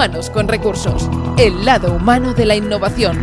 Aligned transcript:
Humanos 0.00 0.30
con 0.30 0.48
Recursos, 0.48 1.10
el 1.36 1.66
lado 1.66 1.92
humano 1.92 2.32
de 2.32 2.46
la 2.46 2.56
innovación. 2.56 3.22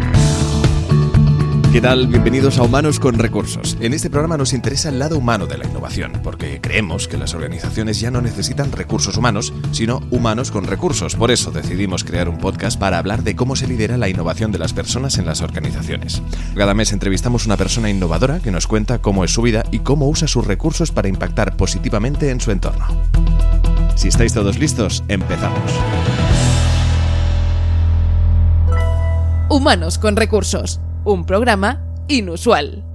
¿Qué 1.74 1.82
tal? 1.82 2.06
Bienvenidos 2.06 2.60
a 2.60 2.62
Humanos 2.62 3.00
con 3.00 3.18
Recursos. 3.18 3.76
En 3.80 3.96
este 3.96 4.12
programa 4.12 4.38
nos 4.38 4.54
interesa 4.54 4.90
el 4.90 5.00
lado 5.00 5.18
humano 5.18 5.48
de 5.48 5.58
la 5.58 5.66
innovación, 5.66 6.12
porque 6.22 6.62
creemos 6.62 7.08
que 7.08 7.18
las 7.18 7.34
organizaciones 7.34 8.00
ya 8.00 8.12
no 8.12 8.22
necesitan 8.22 8.72
recursos 8.72 9.18
humanos, 9.18 9.56
sino 9.72 10.04
humanos 10.12 10.52
con 10.52 10.66
recursos. 10.66 11.16
Por 11.16 11.32
eso 11.32 11.50
decidimos 11.50 12.04
crear 12.04 12.30
un 12.30 12.38
podcast 12.38 12.80
para 12.80 13.00
hablar 13.00 13.24
de 13.24 13.36
cómo 13.36 13.56
se 13.56 13.66
lidera 13.66 13.98
la 13.98 14.10
innovación 14.10 14.52
de 14.52 14.60
las 14.60 14.74
personas 14.74 15.18
en 15.18 15.26
las 15.26 15.42
organizaciones. 15.42 16.22
Cada 16.56 16.76
mes 16.76 16.94
entrevistamos 16.94 17.48
una 17.48 17.58
persona 17.58 17.90
innovadora 17.90 18.40
que 18.40 18.52
nos 18.52 18.68
cuenta 18.68 19.00
cómo 19.00 19.24
es 19.24 19.34
su 19.34 19.42
vida 19.42 19.64
y 19.72 19.80
cómo 19.80 20.08
usa 20.08 20.28
sus 20.28 20.46
recursos 20.46 20.92
para 20.92 21.08
impactar 21.08 21.58
positivamente 21.58 22.30
en 22.30 22.40
su 22.40 22.52
entorno. 22.52 22.86
Si 23.96 24.10
estáis 24.10 24.32
todos 24.32 24.60
listos, 24.60 25.04
empezamos. 25.08 25.72
Humanos 29.50 29.98
con 29.98 30.18
Recursos, 30.18 30.82
un 31.06 31.26
programa 31.26 31.82
inusual. 32.10 32.87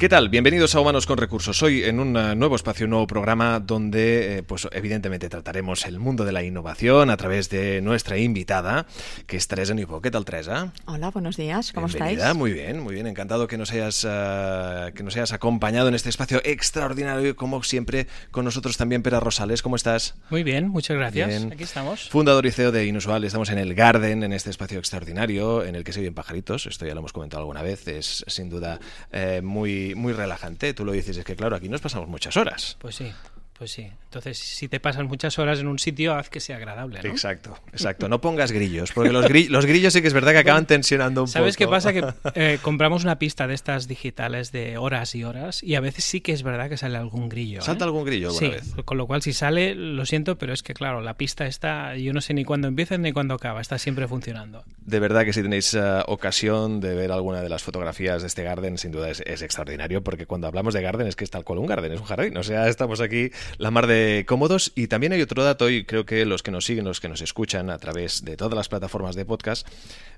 ¿Qué 0.00 0.08
tal? 0.08 0.30
Bienvenidos 0.30 0.74
a 0.74 0.80
Humanos 0.80 1.04
con 1.04 1.18
Recursos. 1.18 1.62
Hoy 1.62 1.84
en 1.84 2.00
un 2.00 2.16
uh, 2.16 2.34
nuevo 2.34 2.56
espacio, 2.56 2.86
un 2.86 2.90
nuevo 2.92 3.06
programa 3.06 3.60
donde, 3.60 4.38
eh, 4.38 4.42
pues 4.42 4.66
evidentemente 4.72 5.28
trataremos 5.28 5.84
el 5.84 5.98
mundo 5.98 6.24
de 6.24 6.32
la 6.32 6.42
innovación 6.42 7.10
a 7.10 7.18
través 7.18 7.50
de 7.50 7.82
nuestra 7.82 8.16
invitada, 8.16 8.86
que 9.26 9.36
es 9.36 9.46
Teresa 9.46 9.74
Nipo. 9.74 10.00
¿Qué 10.00 10.10
tal, 10.10 10.24
Teresa? 10.24 10.72
Hola, 10.86 11.10
buenos 11.10 11.36
días. 11.36 11.72
¿Cómo 11.74 11.86
Bienvenida. 11.86 12.28
estáis? 12.28 12.34
Muy 12.38 12.54
bien, 12.54 12.80
muy 12.80 12.94
bien. 12.94 13.08
Encantado 13.08 13.46
que 13.46 13.58
nos 13.58 13.72
hayas 13.72 14.02
uh, 14.04 14.90
que 14.94 15.02
nos 15.02 15.14
hayas 15.16 15.34
acompañado 15.34 15.88
en 15.88 15.94
este 15.94 16.08
espacio 16.08 16.40
extraordinario, 16.44 17.36
como 17.36 17.62
siempre, 17.62 18.06
con 18.30 18.46
nosotros 18.46 18.78
también 18.78 19.02
Pera 19.02 19.20
Rosales. 19.20 19.60
¿Cómo 19.60 19.76
estás? 19.76 20.14
Muy 20.30 20.44
bien, 20.44 20.68
muchas 20.68 20.96
gracias. 20.96 21.28
Bien. 21.28 21.52
Aquí 21.52 21.64
estamos. 21.64 22.08
Fundador 22.08 22.46
y 22.46 22.52
CEO 22.52 22.72
de 22.72 22.86
Inusual. 22.86 23.22
Estamos 23.24 23.50
en 23.50 23.58
el 23.58 23.74
Garden, 23.74 24.22
en 24.22 24.32
este 24.32 24.48
espacio 24.48 24.78
extraordinario, 24.78 25.62
en 25.62 25.74
el 25.74 25.84
que 25.84 25.92
se 25.92 26.00
viven 26.00 26.14
pajaritos. 26.14 26.64
Esto 26.64 26.86
ya 26.86 26.94
lo 26.94 27.00
hemos 27.00 27.12
comentado 27.12 27.42
alguna 27.42 27.60
vez. 27.60 27.86
Es 27.86 28.24
sin 28.28 28.48
duda 28.48 28.80
eh, 29.12 29.42
muy, 29.44 29.89
muy 29.94 30.12
relajante. 30.12 30.74
Tú 30.74 30.84
lo 30.84 30.92
dices, 30.92 31.16
es 31.16 31.24
que 31.24 31.36
claro, 31.36 31.56
aquí 31.56 31.68
nos 31.68 31.80
pasamos 31.80 32.08
muchas 32.08 32.36
horas. 32.36 32.76
Pues 32.80 32.96
sí, 32.96 33.12
pues 33.60 33.72
sí. 33.72 33.86
Entonces, 34.04 34.38
si 34.38 34.68
te 34.68 34.80
pasas 34.80 35.04
muchas 35.04 35.38
horas 35.38 35.60
en 35.60 35.66
un 35.68 35.78
sitio, 35.78 36.14
haz 36.14 36.30
que 36.30 36.40
sea 36.40 36.56
agradable, 36.56 37.00
¿no? 37.02 37.10
Exacto, 37.10 37.56
exacto. 37.72 38.08
No 38.08 38.18
pongas 38.22 38.52
grillos, 38.52 38.90
porque 38.92 39.12
los, 39.12 39.26
gri- 39.26 39.48
los 39.50 39.66
grillos 39.66 39.92
sí 39.92 40.00
que 40.00 40.08
es 40.08 40.14
verdad 40.14 40.32
que 40.32 40.38
acaban 40.38 40.64
tensionando 40.66 41.20
un 41.20 41.28
¿Sabes 41.28 41.58
qué 41.58 41.66
poco. 41.66 41.76
pasa? 41.76 41.92
Que 41.92 42.02
eh, 42.34 42.58
compramos 42.62 43.04
una 43.04 43.18
pista 43.18 43.46
de 43.46 43.52
estas 43.52 43.86
digitales 43.86 44.50
de 44.50 44.78
horas 44.78 45.14
y 45.14 45.24
horas 45.24 45.62
y 45.62 45.74
a 45.74 45.80
veces 45.80 46.04
sí 46.04 46.22
que 46.22 46.32
es 46.32 46.42
verdad 46.42 46.70
que 46.70 46.78
sale 46.78 46.96
algún 46.96 47.28
grillo. 47.28 47.58
¿eh? 47.58 47.62
¿Salta 47.62 47.84
algún 47.84 48.04
grillo 48.06 48.28
alguna 48.30 48.46
Sí, 48.46 48.50
vez? 48.52 48.84
con 48.86 48.96
lo 48.96 49.06
cual 49.06 49.20
si 49.20 49.34
sale, 49.34 49.74
lo 49.74 50.06
siento, 50.06 50.38
pero 50.38 50.54
es 50.54 50.62
que 50.62 50.72
claro, 50.72 51.02
la 51.02 51.14
pista 51.18 51.46
está, 51.46 51.94
yo 51.96 52.14
no 52.14 52.22
sé 52.22 52.32
ni 52.32 52.44
cuándo 52.46 52.66
empieza 52.66 52.96
ni 52.96 53.12
cuándo 53.12 53.34
acaba, 53.34 53.60
está 53.60 53.76
siempre 53.78 54.08
funcionando. 54.08 54.64
De 54.78 54.98
verdad 55.00 55.26
que 55.26 55.34
si 55.34 55.42
tenéis 55.42 55.74
eh, 55.74 55.80
ocasión 56.06 56.80
de 56.80 56.94
ver 56.94 57.12
alguna 57.12 57.42
de 57.42 57.50
las 57.50 57.62
fotografías 57.62 58.22
de 58.22 58.26
este 58.28 58.42
garden, 58.42 58.78
sin 58.78 58.90
duda 58.90 59.10
es, 59.10 59.20
es 59.26 59.42
extraordinario, 59.42 60.02
porque 60.02 60.24
cuando 60.26 60.46
hablamos 60.46 60.72
de 60.72 60.80
garden 60.80 61.06
es 61.06 61.14
que 61.14 61.24
es 61.24 61.30
tal 61.30 61.44
cual 61.44 61.58
un 61.58 61.66
garden, 61.66 61.92
es 61.92 62.00
un 62.00 62.06
jardín. 62.06 62.36
O 62.38 62.42
sea, 62.42 62.66
estamos 62.68 63.00
aquí 63.00 63.30
la 63.58 63.70
mar 63.70 63.86
de 63.86 64.24
cómodos. 64.26 64.72
Y 64.74 64.86
también 64.86 65.12
hay 65.12 65.22
otro 65.22 65.42
dato, 65.44 65.70
y 65.70 65.84
creo 65.84 66.04
que 66.06 66.24
los 66.24 66.42
que 66.42 66.50
nos 66.50 66.64
siguen, 66.64 66.84
los 66.84 67.00
que 67.00 67.08
nos 67.08 67.20
escuchan 67.20 67.70
a 67.70 67.78
través 67.78 68.24
de 68.24 68.36
todas 68.36 68.54
las 68.54 68.68
plataformas 68.68 69.14
de 69.16 69.24
podcast, 69.24 69.66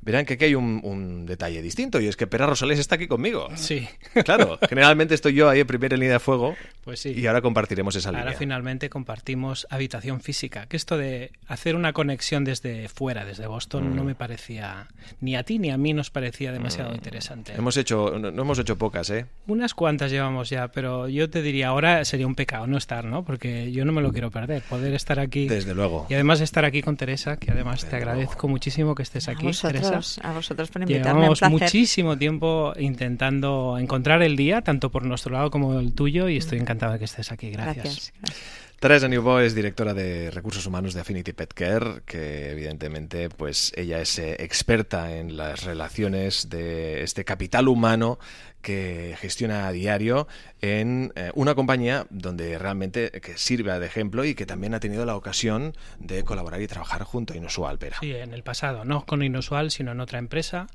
verán 0.01 0.25
que 0.27 0.35
aquí 0.35 0.45
hay 0.47 0.55
un, 0.55 0.81
un 0.83 1.27
detalle 1.27 1.63
distinto, 1.63 2.01
y 2.01 2.07
es 2.09 2.17
que 2.17 2.27
Pera 2.27 2.47
Rosales 2.47 2.79
está 2.79 2.97
aquí 2.97 3.07
conmigo. 3.07 3.49
Sí, 3.55 3.89
Claro, 4.25 4.59
generalmente 4.69 5.15
estoy 5.15 5.35
yo 5.35 5.49
ahí 5.49 5.61
en 5.61 5.67
primera 5.67 5.97
línea 5.97 6.15
de 6.15 6.19
fuego, 6.21 6.57
pues 6.85 7.01
sí. 7.01 7.15
y 7.17 7.27
ahora 7.27 7.41
compartiremos 7.41 7.95
esa 7.97 8.09
Ahora 8.11 8.23
línea. 8.25 8.39
finalmente 8.39 8.91
compartimos 8.91 9.67
habitación 9.71 10.21
física, 10.21 10.67
que 10.67 10.77
esto 10.77 10.97
de 10.97 11.33
hacer 11.47 11.77
una 11.77 11.93
conexión 11.93 12.45
desde 12.45 12.89
fuera, 12.89 13.25
desde 13.25 13.47
Boston, 13.47 13.91
Mm. 13.93 13.97
no 13.97 14.05
me 14.05 14.15
parecía, 14.15 14.89
ni 15.21 15.37
a 15.37 15.43
ti 15.45 15.59
ni 15.59 15.71
a 15.71 15.77
mí 15.77 15.93
nos 15.93 16.11
parecía 16.11 16.53
demasiado 16.53 16.95
interesante. 16.95 17.53
Hemos 17.55 17.77
hecho, 17.77 18.19
no, 18.19 18.31
no 18.31 18.43
hemos 18.43 18.59
hecho 18.59 18.77
pocas, 18.77 19.09
¿eh? 19.11 19.27
Unas 19.47 19.75
cuantas 19.75 20.11
llevamos 20.11 20.51
ya, 20.51 20.69
pero 20.69 21.09
yo 21.09 21.31
te 21.31 21.43
diría, 21.43 21.69
ahora 21.69 22.05
sería 22.05 22.27
un 22.27 22.35
pecado 22.35 22.67
no 22.67 22.77
estar, 22.79 23.05
¿no? 23.05 23.22
Porque 23.25 23.73
yo 23.73 23.85
no 23.85 23.93
me 23.93 24.03
lo 24.03 24.13
quiero 24.13 24.31
perder, 24.31 24.63
poder 24.63 24.95
estar 24.95 25.19
aquí. 25.19 25.49
Desde 25.49 25.75
luego. 25.75 26.07
Y 26.09 26.15
además 26.15 26.41
estar 26.41 26.65
aquí 26.65 26.83
con 26.83 26.97
Teresa, 26.97 27.37
que 27.37 27.51
además 27.51 27.85
te 27.85 27.97
agradezco 27.97 28.49
muchísimo 28.49 28.95
que 28.95 29.03
estés 29.03 29.29
A 29.29 29.33
aquí, 29.33 29.47
Teresa. 29.47 29.69
vosotros, 29.69 30.21
a 30.23 30.33
vosotros 30.33 30.71
por 30.71 30.83
invitarme. 30.83 31.21
Llevamos 31.21 31.43
muchísimo 31.43 32.17
tiempo 32.17 32.73
intentando 32.79 33.77
encontrar 33.79 34.23
el 34.23 34.37
día, 34.37 34.63
tanto 34.63 34.91
por 34.91 35.05
nuestro 35.05 35.33
lado 35.33 35.51
como 35.51 35.79
el 35.79 35.93
tuyo, 35.93 36.29
y 36.29 36.37
estoy 36.37 36.59
encantado 36.59 36.93
de 36.93 36.99
que 36.99 37.05
estés 37.05 37.33
aquí. 37.33 37.51
Gracias. 37.51 37.85
Gracias. 37.85 38.13
gracias. 38.21 38.62
Teresa 38.83 39.07
Newbo 39.07 39.39
es 39.39 39.55
directora 39.55 39.95
de 39.95 40.33
recursos 40.33 40.67
humanos 40.67 40.93
de 40.93 41.03
Affinity 41.03 41.33
Pet 41.33 41.55
Care, 41.55 42.03
que 42.05 42.51
evidentemente 42.51 43.29
pues 43.29 43.73
ella 43.77 44.01
es 44.01 44.19
eh, 44.19 44.35
experta 44.41 45.17
en 45.17 45.37
las 45.37 45.63
relaciones 45.63 46.51
de 46.51 47.05
este 47.05 47.25
capital 47.25 47.69
humano 47.69 48.19
que 48.61 49.15
gestiona 49.21 49.69
a 49.69 49.73
diario 49.73 50.27
en 50.63 51.13
eh, 51.15 51.31
una 51.35 51.55
compañía 51.55 52.07
donde 52.11 52.59
realmente 52.59 53.13
que 53.21 53.39
sirve 53.39 53.79
de 53.79 53.87
ejemplo 53.87 54.25
y 54.25 54.35
que 54.35 54.47
también 54.47 54.75
ha 54.75 54.81
tenido 54.81 55.07
la 55.07 55.15
ocasión 55.15 55.75
de 56.01 56.25
colaborar 56.25 56.61
y 56.61 56.67
trabajar 56.67 57.05
junto 57.05 57.35
a 57.35 57.37
Inusual 57.37 57.79
Pera. 57.79 57.99
Sí, 58.01 58.13
en 58.13 58.35
el 58.35 58.43
pasado, 58.43 58.85
no 58.85 59.07
con 59.07 59.23
Inusual, 59.23 59.71
sino 59.71 59.93
en 59.93 60.01
otra 60.01 60.19
empresa, 60.19 60.67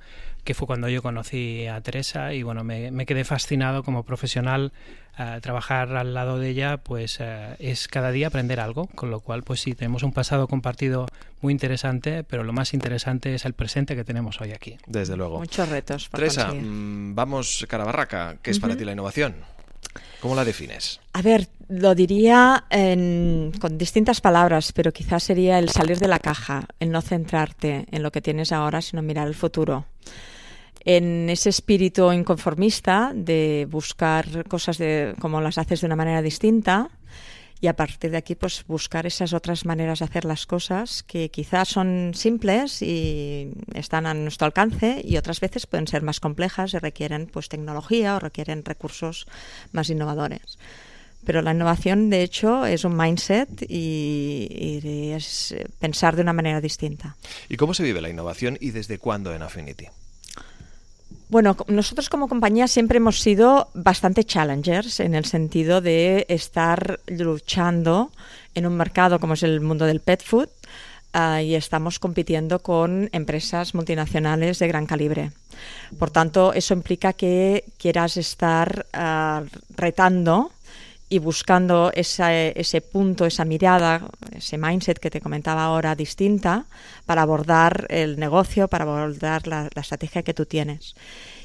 que 0.46 0.54
fue 0.54 0.66
cuando 0.66 0.88
yo 0.88 1.02
conocí 1.02 1.68
a 1.68 1.82
Teresa 1.82 2.34
y 2.34 2.42
bueno, 2.42 2.64
me 2.64 3.06
quedé 3.06 3.26
fascinado 3.26 3.84
como 3.84 4.04
profesional. 4.04 4.72
Trabajar 5.42 5.96
al 5.96 6.14
lado 6.14 6.38
de 6.40 6.50
ella, 6.50 6.78
pues 6.78 7.18
eh, 7.20 7.56
es 7.60 7.88
cada 7.88 8.12
día 8.12 8.28
aprender 8.28 8.60
algo, 8.60 8.88
con 8.88 9.10
lo 9.12 9.20
cual, 9.20 9.44
pues 9.44 9.62
sí, 9.62 9.74
tenemos 9.74 10.04
un 10.04 10.14
pasado 10.14 10.48
compartido 10.48 11.08
muy 11.42 11.52
interesante, 11.52 12.24
pero 12.24 12.44
lo 12.44 12.54
más 12.54 12.74
interesante 12.74 13.34
es 13.36 13.46
el 13.46 13.54
presente 13.54 13.96
que 13.96 14.04
tenemos 14.04 14.40
hoy 14.42 14.52
aquí. 14.52 14.78
Desde 14.86 15.18
luego. 15.18 15.40
Muchos 15.40 15.68
retos 15.70 16.10
Teresa, 16.10 16.46
conseguir. 16.48 16.70
mm, 16.70 17.16
vamos 17.16 17.66
cara 17.68 17.84
a 17.84 17.88
barraca. 17.88 18.38
¿Qué 18.42 18.52
es 18.52 18.60
para 18.60 18.76
ti 18.78 18.86
la 18.86 18.92
innovación? 18.94 19.36
¿Cómo 20.22 20.36
la 20.36 20.46
defines? 20.46 21.00
A 21.14 21.22
ver, 21.22 21.48
lo 21.70 21.96
diría 21.96 22.66
en- 22.70 23.52
con 23.60 23.78
distintas 23.78 24.22
palabras, 24.22 24.72
pero 24.74 24.92
quizás 24.92 25.24
sería 25.24 25.58
el 25.60 25.70
salir 25.70 25.98
de 26.00 26.08
la 26.08 26.20
caja, 26.20 26.66
el 26.80 26.92
no 26.92 27.02
centrarte 27.02 27.86
en 27.92 28.04
lo 28.04 28.12
que 28.12 28.22
tienes 28.22 28.52
ahora, 28.52 28.82
sino 28.82 29.02
mirar 29.02 29.28
el 29.28 29.36
futuro. 29.36 29.86
En 30.86 31.30
ese 31.30 31.50
espíritu 31.50 32.12
inconformista 32.12 33.12
de 33.14 33.68
buscar 33.70 34.48
cosas 34.48 34.78
de 34.78 35.16
cómo 35.20 35.42
las 35.42 35.58
haces 35.58 35.82
de 35.82 35.88
una 35.88 35.96
manera 35.96 36.22
distinta 36.22 36.90
y 37.60 37.68
a 37.68 37.76
partir 37.76 38.12
de 38.12 38.18
aquí 38.18 38.36
pues 38.36 38.64
buscar 38.68 39.06
esas 39.06 39.34
otras 39.34 39.66
maneras 39.66 40.00
de 40.00 40.06
hacer 40.06 40.26
las 40.26 40.46
cosas 40.46 41.04
que 41.04 41.30
quizás 41.30 41.68
son 41.70 42.12
simples 42.14 42.82
y 42.82 43.52
están 43.74 44.06
a 44.06 44.14
nuestro 44.14 44.46
alcance 44.46 45.02
y 45.04 45.18
otras 45.18 45.40
veces 45.40 45.66
pueden 45.66 45.88
ser 45.88 46.04
más 46.04 46.20
complejas 46.20 46.74
y 46.74 46.78
requieren 46.78 47.28
pues 47.28 47.50
tecnología 47.50 48.16
o 48.16 48.20
requieren 48.20 48.64
recursos 48.64 49.26
más 49.72 49.90
innovadores. 49.90 50.58
Pero 51.26 51.42
la 51.42 51.52
innovación, 51.52 52.10
de 52.10 52.22
hecho, 52.22 52.66
es 52.66 52.86
un 52.86 52.96
mindset 52.96 53.50
y, 53.68 54.48
y 54.50 55.12
es 55.12 55.54
pensar 55.80 56.16
de 56.16 56.22
una 56.22 56.32
manera 56.32 56.62
distinta. 56.62 57.18
¿Y 57.50 57.58
cómo 57.58 57.74
se 57.74 57.84
vive 57.84 58.00
la 58.02 58.10
innovación 58.10 58.58
y 58.62 58.72
desde 58.72 58.98
cuándo 58.98 59.34
en 59.34 59.42
Affinity? 59.42 59.88
Bueno, 61.30 61.58
nosotros 61.68 62.10
como 62.10 62.30
compañía 62.30 62.70
siempre 62.70 62.98
hemos 62.98 63.20
sido 63.20 63.68
bastante 63.74 64.24
challengers 64.24 65.02
en 65.02 65.14
el 65.14 65.26
sentido 65.26 65.82
de 65.82 66.26
estar 66.30 67.02
luchando 67.08 68.12
en 68.56 68.66
un 68.66 68.78
mercado 68.78 69.20
como 69.20 69.34
es 69.34 69.44
el 69.44 69.60
mundo 69.60 69.86
del 69.86 70.00
pet 70.00 70.24
food 70.24 70.48
ah, 71.12 71.42
y 71.42 71.56
estamos 71.56 72.00
compitiendo 72.00 72.60
con 72.60 73.10
empresas 73.12 73.76
multinacionales 73.76 74.60
de 74.60 74.70
gran 74.70 74.86
calibre. 74.86 75.32
Por 76.00 76.12
tanto, 76.12 76.54
eso 76.54 76.74
implica 76.74 77.12
que 77.12 77.66
quieras 77.78 78.16
estar 78.16 78.86
ah, 78.94 79.44
retando 79.76 80.52
y 81.10 81.20
buscando 81.20 81.92
esa- 81.94 82.34
ese 82.36 82.82
punto, 82.82 83.26
esa 83.26 83.46
mirada, 83.46 84.02
ese 84.36 84.58
mindset 84.58 85.00
que 85.00 85.10
te 85.10 85.22
comentaba 85.22 85.64
ahora 85.64 85.96
distinta 85.96 86.66
para 87.06 87.22
abordar 87.22 87.86
el 87.90 88.20
negocio, 88.20 88.68
para 88.68 88.84
abordar 88.84 89.48
la, 89.48 89.70
la 89.74 89.82
estrategia 89.82 90.24
que 90.24 90.34
tú 90.34 90.46
tienes. 90.46 90.96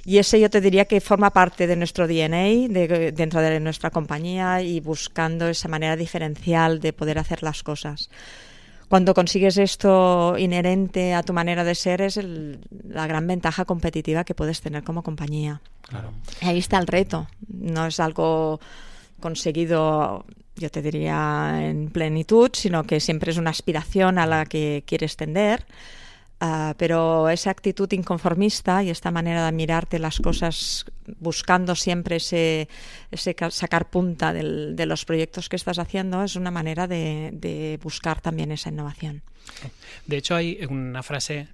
Y 0.04 0.18
ese 0.18 0.40
yo 0.40 0.50
te 0.50 0.60
diría 0.60 0.86
que 0.86 1.00
forma 1.00 1.30
parte 1.30 1.68
de 1.68 1.76
nuestro 1.76 2.08
DNA 2.08 2.66
de- 2.68 3.12
dentro 3.14 3.40
de 3.40 3.60
nuestra 3.60 3.90
compañía 3.90 4.60
y 4.62 4.80
buscando 4.80 5.46
esa 5.46 5.68
manera 5.68 5.94
diferencial 5.94 6.80
de 6.80 6.92
poder 6.92 7.20
hacer 7.20 7.44
las 7.44 7.62
cosas. 7.62 8.10
Cuando 8.88 9.14
consigues 9.14 9.56
esto 9.58 10.34
inherente 10.36 11.14
a 11.14 11.22
tu 11.22 11.32
manera 11.32 11.62
de 11.62 11.74
ser 11.76 12.02
es 12.02 12.16
el- 12.16 12.58
la 12.88 13.06
gran 13.06 13.26
ventaja 13.28 13.64
competitiva 13.64 14.24
que 14.24 14.34
puedes 14.34 14.60
tener 14.60 14.82
como 14.82 15.02
compañía. 15.04 15.60
Claro. 15.88 16.10
Ahí 16.40 16.58
está 16.58 16.78
el 16.78 16.86
reto. 16.88 17.28
No 17.48 17.86
es 17.86 18.00
algo 18.00 18.58
conseguido, 19.22 20.26
yo 20.56 20.68
te 20.68 20.82
diría, 20.82 21.60
en 21.62 21.88
plenitud, 21.88 22.50
sino 22.52 22.84
que 22.84 23.00
siempre 23.00 23.30
es 23.30 23.38
una 23.38 23.48
aspiración 23.48 24.18
a 24.18 24.26
la 24.26 24.44
que 24.44 24.84
quieres 24.86 25.16
tender. 25.16 25.64
Uh, 26.42 26.74
pero 26.76 27.28
esa 27.28 27.50
actitud 27.50 27.88
inconformista 27.92 28.82
y 28.82 28.90
esta 28.90 29.12
manera 29.12 29.46
de 29.46 29.52
mirarte 29.52 30.00
las 30.00 30.18
cosas 30.18 30.84
buscando 31.20 31.76
siempre 31.76 32.16
ese, 32.16 32.66
sacar 33.50 33.90
punta 33.90 34.32
de 34.32 34.86
los 34.86 35.04
proyectos 35.04 35.48
que 35.48 35.54
estás 35.54 35.78
haciendo 35.78 36.24
es 36.24 36.34
una 36.34 36.50
manera 36.50 36.88
de, 36.88 37.78
buscar 37.80 38.20
también 38.20 38.50
esa 38.50 38.70
innovación. 38.70 39.22
De 40.04 40.16
hecho, 40.16 40.34
hay 40.34 40.58
una 40.68 41.04
frase 41.04 41.46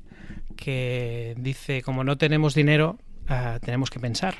que 0.56 1.35
dice, 1.37 1.82
como 1.82 2.03
no 2.03 2.17
tenemos 2.17 2.55
dinero, 2.55 2.97
uh, 3.29 3.59
tenemos 3.61 3.91
que 3.91 4.00
pensar. 4.00 4.37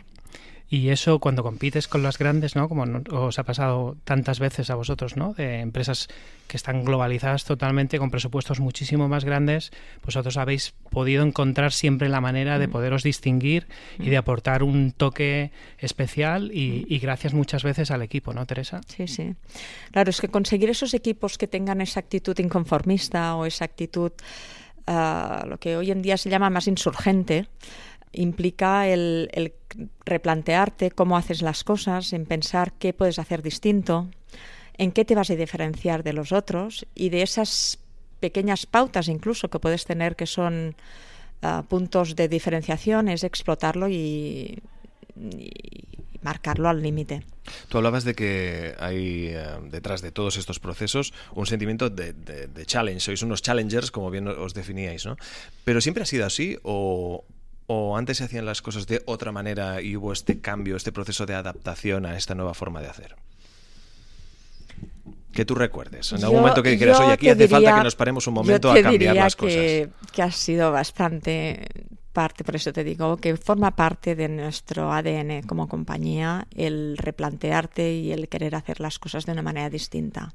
Y 0.71 0.91
eso 0.91 1.19
cuando 1.19 1.43
compites 1.43 1.89
con 1.89 2.03
las 2.03 2.19
grandes, 2.19 2.55
¿no? 2.55 2.69
Como 2.69 2.85
os 3.11 3.39
ha 3.39 3.45
pasado 3.45 3.97
tantas 4.05 4.39
veces 4.39 4.69
a 4.69 4.75
vosotros, 4.75 5.17
¿no? 5.17 5.33
De 5.33 5.61
empresas 5.61 6.09
que 6.47 6.59
están 6.59 6.85
globalizadas 6.85 7.45
totalmente 7.45 7.99
con 7.99 8.11
presupuestos 8.11 8.61
muchísimo 8.61 9.09
más 9.09 9.25
grandes, 9.25 9.71
vosotros 10.05 10.37
habéis 10.37 10.75
podido 10.91 11.25
encontrar 11.25 11.73
siempre 11.73 12.11
la 12.11 12.21
manera 12.21 12.59
de 12.59 12.69
mm. 12.69 12.71
poderos 12.71 13.03
distinguir 13.03 13.67
y 13.99 14.11
de 14.11 14.17
mm. 14.17 14.19
aportar 14.19 14.63
un 14.63 14.93
toque 14.93 15.53
especial 15.79 16.51
y, 16.53 16.87
y 16.89 16.99
gracias 16.99 17.33
muchas 17.33 17.63
veces 17.63 17.91
al 17.91 18.03
equipo, 18.03 18.35
¿no, 18.35 18.45
Teresa? 18.45 18.83
Sí, 18.89 19.09
sí. 19.09 19.35
Claro, 19.91 20.11
es 20.11 20.21
que 20.21 20.29
conseguir 20.29 20.69
esos 20.69 20.93
equipos 20.93 21.39
que 21.39 21.47
tengan 21.47 21.81
esa 21.81 22.01
actitud 22.01 22.39
inconformista 22.39 23.37
o 23.37 23.47
esa 23.47 23.65
actitud, 23.65 24.13
uh, 24.87 25.47
lo 25.47 25.59
que 25.59 25.77
hoy 25.77 25.91
en 25.91 26.03
día 26.03 26.17
se 26.17 26.31
llama 26.31 26.51
más 26.51 26.67
insurgente, 26.67 27.47
implica 28.13 28.89
el, 28.89 29.53
replantearte 30.05 30.91
cómo 30.91 31.17
haces 31.17 31.43
las 31.43 31.65
cosas, 31.65 32.13
en 32.13 32.27
pensar 32.27 32.73
qué 32.79 32.93
puedes 32.93 33.19
hacer 33.19 33.43
distinto, 33.43 34.09
en 34.77 34.93
qué 34.93 35.05
te 35.05 35.15
vas 35.15 35.31
a 35.31 35.37
diferenciar 35.37 36.03
de 36.03 36.13
los 36.13 36.33
otros 36.33 36.87
y 36.95 37.11
de 37.11 37.23
esas 37.23 37.79
pequeñas 38.21 38.67
pautas 38.67 39.09
incluso 39.09 39.49
que 39.49 39.59
puedes 39.59 39.85
tener 39.85 40.17
que 40.17 40.27
son 40.27 40.75
uh, 41.43 41.63
puntos 41.65 42.17
de 42.17 42.29
diferenciación, 42.29 43.09
es 43.09 43.25
explotarlo 43.25 43.89
y, 43.89 44.59
marcarlo 46.23 46.69
al 46.69 46.83
límite. 46.83 47.23
Tú 47.69 47.79
hablabas 47.79 48.05
de 48.05 48.15
que 48.15 48.75
hay 48.79 49.35
uh, 49.35 49.69
detrás 49.69 50.03
de 50.03 50.13
todos 50.13 50.37
estos 50.37 50.59
procesos 50.59 51.15
un 51.35 51.47
sentimiento 51.47 51.91
de, 51.91 52.13
de, 52.13 52.49
de, 52.49 52.67
challenge. 52.67 53.01
Sois 53.01 53.23
unos 53.23 53.41
challengers, 53.41 53.91
como 53.91 54.11
bien 54.11 54.27
os 54.29 54.53
definíais, 54.53 55.07
¿no? 55.07 55.17
Pero 55.65 55.81
siempre 55.81 56.03
ha 56.03 56.07
sido 56.07 56.27
así 56.27 56.59
o, 56.63 57.25
¿O 57.71 57.99
antes 57.99 58.17
se 58.17 58.25
hacían 58.25 58.47
las 58.47 58.63
cosas 58.63 58.87
de 58.87 59.03
otra 59.05 59.31
manera 59.31 59.83
y 59.83 59.95
hubo 59.95 60.11
este 60.15 60.41
cambio, 60.41 60.75
este 60.75 60.91
proceso 60.91 61.27
de 61.27 61.35
adaptación 61.35 62.07
a 62.07 62.17
esta 62.17 62.35
nueva 62.35 62.55
forma 62.55 62.81
de 62.81 62.89
hacer? 62.89 63.15
Que 65.33 65.45
tú 65.45 65.55
recuerdes. 65.55 66.11
En 66.13 66.25
algún 66.25 66.37
yo, 66.37 66.41
momento 66.41 66.63
que 66.63 66.71
dijeras, 66.71 66.99
oye, 66.99 67.13
aquí 67.13 67.29
hace 67.29 67.43
diría, 67.43 67.57
falta 67.57 67.77
que 67.77 67.85
nos 67.85 67.95
paremos 67.95 68.27
un 68.27 68.33
momento 68.33 68.73
a 68.73 68.81
cambiar 68.81 69.15
las 69.15 69.37
cosas. 69.37 69.55
Que, 69.55 69.91
que 70.13 70.23
ha 70.23 70.33
sido 70.33 70.73
bastante 70.73 71.67
parte, 72.15 72.43
por 72.43 72.57
eso 72.57 72.73
te 72.73 72.85
digo, 72.85 73.19
que 73.19 73.37
forma 73.37 73.77
parte 73.77 74.17
de 74.17 74.31
nuestro 74.31 74.91
ADN 74.91 75.43
como 75.43 75.69
compañía 75.69 76.47
el 76.57 76.97
replantearte 76.97 77.93
y 77.93 78.13
el 78.13 78.31
querer 78.31 78.55
hacer 78.55 78.81
las 78.81 78.99
cosas 78.99 79.27
de 79.27 79.33
una 79.33 79.43
manera 79.43 79.69
distinta 79.69 80.33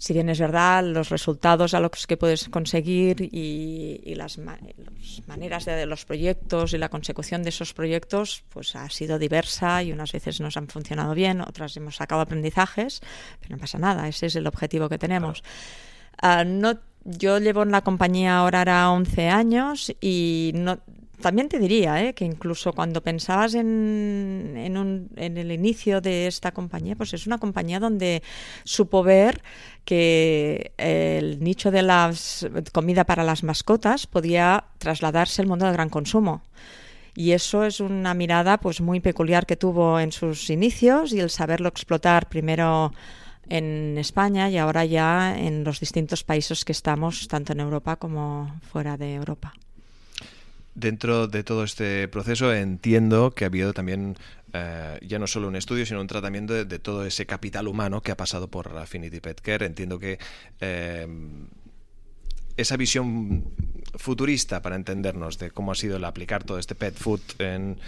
si 0.00 0.14
bien 0.14 0.30
es 0.30 0.40
verdad, 0.40 0.82
los 0.82 1.10
resultados 1.10 1.74
a 1.74 1.80
los 1.80 2.06
que 2.06 2.16
puedes 2.16 2.48
conseguir 2.48 3.20
y, 3.20 4.00
y 4.02 4.14
las, 4.14 4.38
ma 4.38 4.56
las, 4.62 5.28
maneras 5.28 5.66
de, 5.66 5.76
de, 5.76 5.84
los 5.84 6.06
proyectos 6.06 6.72
y 6.72 6.78
la 6.78 6.88
consecución 6.88 7.42
de 7.42 7.50
esos 7.50 7.74
proyectos, 7.74 8.42
pues 8.48 8.74
ha 8.76 8.88
sido 8.88 9.18
diversa 9.18 9.82
y 9.82 9.92
unas 9.92 10.12
veces 10.12 10.40
nos 10.40 10.56
han 10.56 10.68
funcionado 10.68 11.14
bien, 11.14 11.42
otras 11.42 11.76
hemos 11.76 11.96
sacado 11.96 12.22
aprendizajes, 12.22 13.02
pero 13.40 13.56
no 13.56 13.60
pasa 13.60 13.78
nada, 13.78 14.08
ese 14.08 14.26
es 14.26 14.36
el 14.36 14.46
objetivo 14.46 14.88
que 14.88 14.96
tenemos. 14.96 15.42
Claro. 16.16 16.50
Uh, 16.50 16.50
no, 16.50 16.78
yo 17.04 17.38
llevo 17.38 17.62
en 17.62 17.70
la 17.70 17.82
compañía 17.82 18.38
ahora 18.38 18.62
era 18.62 18.90
11 18.90 19.28
años 19.28 19.94
y 20.00 20.52
no, 20.54 20.78
también 21.20 21.48
te 21.48 21.58
diría 21.58 22.02
¿eh? 22.02 22.14
que 22.14 22.24
incluso 22.24 22.72
cuando 22.72 23.02
pensabas 23.02 23.54
en, 23.54 24.76
un, 24.76 25.10
en, 25.16 25.36
el 25.36 25.52
inicio 25.52 26.00
de 26.00 26.26
esta 26.26 26.52
compañía, 26.52 26.96
pues 26.96 27.14
es 27.14 27.26
una 27.26 27.38
compañía 27.38 27.78
donde 27.78 28.22
supo 28.64 29.02
ver 29.02 29.42
que 29.84 30.72
el 30.76 31.42
nicho 31.42 31.70
de 31.70 31.82
la 31.82 32.12
comida 32.72 33.04
para 33.04 33.24
las 33.24 33.42
mascotas 33.42 34.06
podía 34.06 34.64
trasladarse 34.78 35.42
al 35.42 35.48
mundo 35.48 35.66
del 35.66 35.74
gran 35.74 35.88
consumo. 35.88 36.42
Y 37.14 37.32
eso 37.32 37.64
es 37.64 37.80
una 37.80 38.14
mirada 38.14 38.58
pues 38.58 38.80
muy 38.80 39.00
peculiar 39.00 39.46
que 39.46 39.56
tuvo 39.56 39.98
en 40.00 40.12
sus 40.12 40.48
inicios 40.50 41.12
y 41.12 41.20
el 41.20 41.30
saberlo 41.30 41.68
explotar 41.68 42.28
primero 42.28 42.92
en 43.48 43.98
España 43.98 44.48
y 44.48 44.58
ahora 44.58 44.84
ya 44.84 45.36
en 45.36 45.64
los 45.64 45.80
distintos 45.80 46.22
países 46.24 46.64
que 46.64 46.72
estamos, 46.72 47.26
tanto 47.28 47.52
en 47.52 47.60
Europa 47.60 47.96
como 47.96 48.54
fuera 48.62 48.96
de 48.96 49.14
Europa. 49.14 49.52
Dentro 50.74 51.26
de 51.26 51.42
todo 51.42 51.64
este 51.64 52.06
proceso 52.08 52.54
entiendo 52.54 53.32
que 53.32 53.44
ha 53.44 53.48
habido 53.48 53.72
también 53.72 54.16
eh, 54.52 54.98
ya 55.02 55.18
no 55.18 55.26
solo 55.26 55.48
un 55.48 55.56
estudio, 55.56 55.84
sino 55.84 56.00
un 56.00 56.06
tratamiento 56.06 56.64
de, 56.64 56.78
todo 56.78 57.04
ese 57.04 57.26
capital 57.26 57.68
humano 57.68 58.02
que 58.02 58.12
ha 58.12 58.16
pasado 58.16 58.48
por 58.48 58.76
Affinity 58.78 59.20
Pet 59.20 59.40
Care. 59.40 59.66
Entiendo 59.66 59.98
que 59.98 60.18
eh, 60.60 61.06
esa 62.56 62.76
visión 62.76 63.52
futurista, 63.96 64.62
para 64.62 64.76
entendernos, 64.76 65.38
de 65.38 65.50
cómo 65.50 65.72
ha 65.72 65.74
sido 65.74 65.96
el 65.96 66.04
aplicar 66.04 66.44
todo 66.44 66.58
este 66.58 66.74
pet 66.74 66.94
food 66.94 67.20
en 67.38 67.78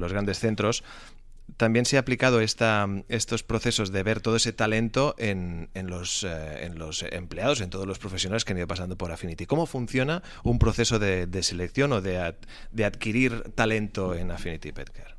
los 0.00 0.12
grandes 0.12 0.38
centros, 0.38 0.84
también 1.56 1.84
se 1.86 1.96
ha 1.96 2.00
aplicado 2.00 2.40
esta, 2.40 2.86
estos 3.08 3.42
procesos 3.42 3.90
de 3.90 4.02
ver 4.02 4.20
todo 4.20 4.36
ese 4.36 4.52
talento 4.52 5.14
en, 5.18 5.70
en, 5.74 5.88
los, 5.88 6.22
eh, 6.24 6.64
en, 6.64 6.78
los, 6.78 7.02
empleados, 7.02 7.60
en 7.60 7.70
todos 7.70 7.86
los 7.86 7.98
profesionales 7.98 8.44
que 8.44 8.52
han 8.52 8.58
ido 8.58 8.66
pasando 8.66 8.96
por 8.96 9.10
Affinity. 9.10 9.46
¿Cómo 9.46 9.66
funciona 9.66 10.22
un 10.44 10.58
proceso 10.58 10.98
de, 10.98 11.42
selección 11.42 11.92
o 11.92 12.00
de, 12.00 12.34
de, 12.72 12.84
adquirir 12.84 13.50
talento 13.54 14.14
en 14.14 14.30
Affinity 14.30 14.72
Petcare? 14.72 15.16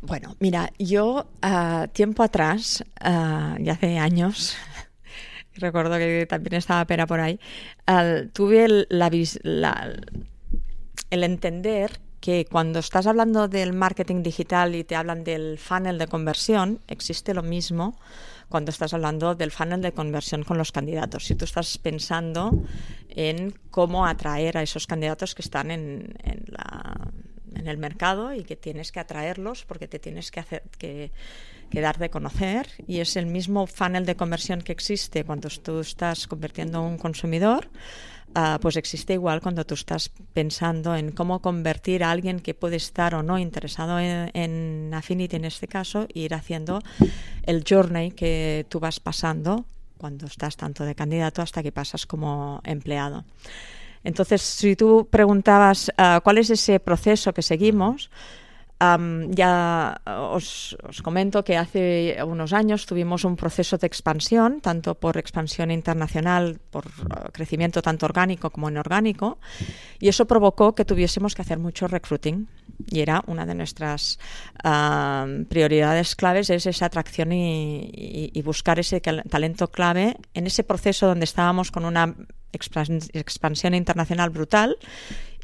Bueno, 0.00 0.36
mira, 0.38 0.70
yo 0.78 1.30
uh, 1.42 1.88
tiempo 1.88 2.22
atrás, 2.22 2.84
uh, 3.00 3.56
ya 3.58 3.72
hace 3.72 3.98
años, 3.98 4.54
recuerdo 5.54 5.96
que 5.96 6.26
también 6.28 6.54
estaba 6.54 6.84
Pera 6.84 7.06
por 7.06 7.20
ahí, 7.20 7.40
tuve 8.34 8.64
el, 8.64 8.86
la, 8.90 9.08
el 11.10 11.24
entender 11.24 12.03
que 12.24 12.46
cuando 12.46 12.78
estás 12.78 13.06
hablando 13.06 13.48
del 13.48 13.74
marketing 13.74 14.22
digital 14.22 14.74
y 14.74 14.82
te 14.82 14.96
hablan 14.96 15.24
del 15.24 15.58
funnel 15.58 15.98
de 15.98 16.06
conversión, 16.06 16.80
existe 16.88 17.34
lo 17.34 17.42
mismo 17.42 18.00
cuando 18.48 18.70
estás 18.70 18.94
hablando 18.94 19.34
del 19.34 19.50
funnel 19.50 19.82
de 19.82 19.92
conversión 19.92 20.42
con 20.42 20.56
los 20.56 20.72
candidatos. 20.72 21.26
Si 21.26 21.34
tú 21.34 21.44
estás 21.44 21.76
pensando 21.76 22.50
en 23.10 23.52
cómo 23.70 24.06
atraer 24.06 24.56
a 24.56 24.62
esos 24.62 24.86
candidatos 24.86 25.34
que 25.34 25.42
están 25.42 25.70
en, 25.70 26.14
el 27.52 27.76
mercado 27.76 28.32
y 28.32 28.42
que 28.44 28.56
tienes 28.56 28.90
que 28.90 29.00
atraerlos 29.00 29.66
porque 29.66 29.86
te 29.86 29.98
tienes 29.98 30.30
que 30.30 30.40
hacer 30.40 30.62
que 30.80 31.10
dar 31.70 31.98
de 31.98 32.08
conocer 32.08 32.68
y 32.86 33.00
es 33.00 33.16
el 33.16 33.26
mismo 33.26 33.66
funnel 33.66 34.06
de 34.06 34.16
conversión 34.16 34.62
que 34.62 34.72
existe 34.72 35.24
cuando 35.24 35.48
tú 35.50 35.80
estás 35.80 36.26
convirtiendo 36.26 36.78
a 36.78 36.82
un 36.82 36.96
consumidor 36.96 37.68
uh, 38.28 38.58
pues 38.60 38.76
existe 38.76 39.14
igual 39.14 39.40
cuando 39.40 39.64
tú 39.64 39.74
estás 39.74 40.10
pensando 40.32 40.94
en 40.96 41.12
cómo 41.12 41.40
convertir 41.40 42.04
a 42.04 42.10
alguien 42.10 42.40
que 42.40 42.54
puede 42.54 42.76
estar 42.76 43.14
o 43.14 43.22
no 43.22 43.38
interesado 43.38 43.98
en, 43.98 44.30
en 44.34 44.92
Affinity 44.94 45.36
en 45.36 45.44
este 45.44 45.68
caso 45.68 46.06
e 46.14 46.20
ir 46.20 46.34
haciendo 46.34 46.80
el 47.44 47.64
journey 47.68 48.10
que 48.10 48.66
tú 48.68 48.80
vas 48.80 49.00
pasando 49.00 49.64
cuando 49.98 50.26
estás 50.26 50.56
tanto 50.56 50.84
de 50.84 50.94
candidato 50.94 51.42
hasta 51.42 51.62
que 51.62 51.72
pasas 51.72 52.06
como 52.06 52.60
empleado. 52.64 53.24
Entonces, 54.04 54.42
si 54.42 54.76
tú 54.76 55.08
preguntabas 55.10 55.90
uh, 55.98 56.20
cuál 56.22 56.38
es 56.38 56.50
ese 56.50 56.78
proceso 56.78 57.32
que 57.32 57.40
seguimos, 57.40 58.10
Ya 58.80 60.00
os, 60.04 60.76
os, 60.82 61.00
comento 61.00 61.44
que 61.44 61.56
hace 61.56 62.18
unos 62.26 62.52
años 62.52 62.84
tuvimos 62.84 63.24
un 63.24 63.36
proceso 63.36 63.78
de 63.78 63.86
expansión, 63.86 64.60
tanto 64.60 64.96
por 64.96 65.16
expansión 65.16 65.70
internacional, 65.70 66.60
por 66.70 66.86
uh, 66.86 67.32
crecimiento 67.32 67.80
tanto 67.80 68.04
orgánico 68.04 68.50
como 68.50 68.68
inorgánico, 68.68 69.38
y 70.00 70.08
eso 70.08 70.26
provocó 70.26 70.74
que 70.74 70.84
tuviésemos 70.84 71.34
que 71.34 71.42
hacer 71.42 71.58
mucho 71.58 71.88
recruiting. 71.88 72.48
Y 72.90 73.00
era 73.00 73.22
una 73.26 73.46
de 73.46 73.54
nuestras 73.54 74.18
uh, 74.64 75.44
prioridades 75.48 76.16
claves, 76.16 76.50
es 76.50 76.66
esa 76.66 76.86
atracción 76.86 77.30
y 77.32 78.42
buscar 78.44 78.78
ese 78.78 79.00
talento 79.00 79.70
clave 79.70 80.16
en 80.34 80.46
ese 80.46 80.64
proceso 80.64 81.06
donde 81.06 81.24
estábamos 81.24 81.70
con 81.70 81.84
una 81.84 82.14
expansión 82.54 83.74
internacional 83.74 84.30
brutal 84.30 84.76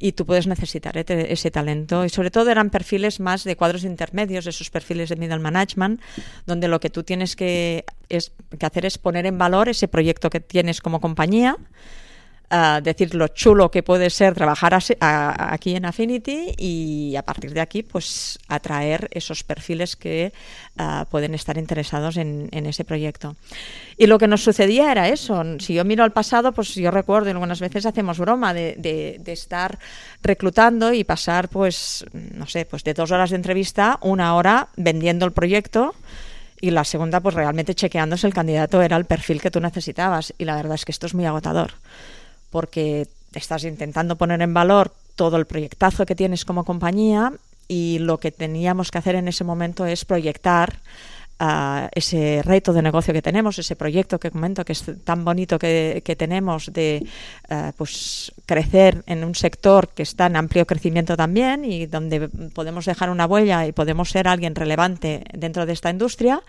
y 0.02 0.12
tú 0.12 0.24
puedes 0.24 0.46
necesitar 0.46 0.96
ese 0.96 1.50
talento. 1.50 2.04
Y 2.06 2.08
sobre 2.08 2.30
todo 2.30 2.50
eran 2.50 2.70
perfiles 2.70 3.20
más 3.20 3.44
de 3.44 3.54
cuadros 3.54 3.84
intermedios, 3.84 4.46
esos 4.46 4.70
perfiles 4.70 5.10
de 5.10 5.16
middle 5.16 5.38
management, 5.38 6.00
donde 6.46 6.68
lo 6.68 6.80
que 6.80 6.88
tú 6.88 7.02
tienes 7.02 7.36
que, 7.36 7.84
es, 8.08 8.32
que 8.58 8.66
hacer 8.66 8.86
es 8.86 8.96
poner 8.96 9.26
en 9.26 9.36
valor 9.36 9.68
ese 9.68 9.88
proyecto 9.88 10.30
que 10.30 10.40
tienes 10.40 10.80
como 10.80 11.00
compañía. 11.00 11.58
Uh, 12.50 12.80
decir 12.82 13.14
lo 13.14 13.28
chulo 13.28 13.70
que 13.70 13.82
puede 13.82 14.10
ser 14.10 14.34
trabajar 14.34 14.78
aquí 15.00 15.76
en 15.76 15.84
Affinity 15.84 16.54
y 16.56 17.16
a 17.16 17.22
partir 17.22 17.52
de 17.52 17.60
aquí 17.60 17.82
pues 17.82 18.38
atraer 18.48 19.08
esos 19.12 19.44
perfiles 19.44 19.96
que 19.96 20.32
uh, 20.78 21.04
pueden 21.06 21.34
estar 21.34 21.56
interesados 21.58 22.16
en, 22.16 22.48
en, 22.52 22.66
ese 22.66 22.84
proyecto. 22.84 23.36
Y 23.96 24.06
lo 24.06 24.18
que 24.18 24.28
nos 24.28 24.42
sucedía 24.42 24.90
era 24.90 25.08
eso. 25.08 25.42
Si 25.58 25.74
yo 25.74 25.84
miro 25.84 26.04
al 26.04 26.12
pasado, 26.12 26.52
pues 26.52 26.74
yo 26.74 26.90
recuerdo, 26.90 27.28
y 27.28 27.32
algunas 27.32 27.60
veces 27.60 27.86
hacemos 27.86 28.18
broma 28.18 28.54
de, 28.54 28.74
de, 28.78 29.16
de 29.20 29.32
estar 29.32 29.78
reclutando 30.22 30.92
y 30.92 31.04
pasar 31.04 31.48
pues, 31.48 32.04
no 32.12 32.46
sé, 32.46 32.64
pues 32.64 32.84
de 32.84 32.94
dos 32.94 33.10
horas 33.10 33.30
de 33.30 33.36
entrevista, 33.36 33.98
una 34.02 34.34
hora 34.34 34.68
vendiendo 34.76 35.26
el 35.26 35.32
proyecto 35.32 35.94
y 36.60 36.70
la 36.70 36.84
segunda 36.84 37.20
pues 37.20 37.34
realmente 37.34 37.74
chequeando 37.74 38.16
si 38.16 38.26
el 38.26 38.34
candidato 38.34 38.82
era 38.82 38.96
el 38.96 39.06
perfil 39.06 39.40
que 39.40 39.50
tú 39.50 39.60
necesitabas 39.60 40.34
y 40.36 40.44
la 40.44 40.56
verdad 40.56 40.74
es 40.74 40.84
que 40.84 40.92
esto 40.92 41.06
es 41.06 41.14
muy 41.14 41.24
agotador 41.24 41.72
porque 42.50 43.06
estás 43.34 43.64
intentando 43.64 44.16
poner 44.16 44.42
en 44.42 44.54
valor 44.54 44.92
todo 45.14 45.36
el 45.36 45.46
proyectazo 45.46 46.06
que 46.06 46.14
tienes 46.14 46.44
como 46.44 46.64
compañía 46.64 47.32
y 47.68 47.98
lo 48.00 48.18
que 48.18 48.32
teníamos 48.32 48.90
que 48.90 48.98
hacer 48.98 49.14
en 49.14 49.28
ese 49.28 49.44
momento 49.44 49.86
es 49.86 50.04
proyectar 50.04 50.78
uh, 51.40 51.88
ese 51.92 52.42
reto 52.44 52.72
de 52.72 52.82
negocio 52.82 53.14
que 53.14 53.22
tenemos, 53.22 53.58
ese 53.58 53.76
proyecto 53.76 54.18
que 54.18 54.30
comento 54.30 54.64
que 54.64 54.72
es 54.72 54.84
tan 55.04 55.24
bonito 55.24 55.58
que, 55.58 56.02
que 56.04 56.16
tenemos 56.16 56.72
de 56.72 57.06
uh, 57.50 57.72
pues 57.76 58.32
crecer 58.46 59.02
en 59.06 59.24
un 59.24 59.34
sector 59.34 59.88
que 59.88 60.02
está 60.02 60.26
en 60.26 60.36
amplio 60.36 60.66
crecimiento 60.66 61.16
también 61.16 61.64
y 61.64 61.86
donde 61.86 62.28
podemos 62.28 62.84
dejar 62.86 63.10
una 63.10 63.26
huella 63.26 63.66
y 63.66 63.72
podemos 63.72 64.10
ser 64.10 64.26
alguien 64.26 64.54
relevante 64.54 65.24
dentro 65.32 65.66
de 65.66 65.72
esta 65.72 65.90
industria 65.90 66.42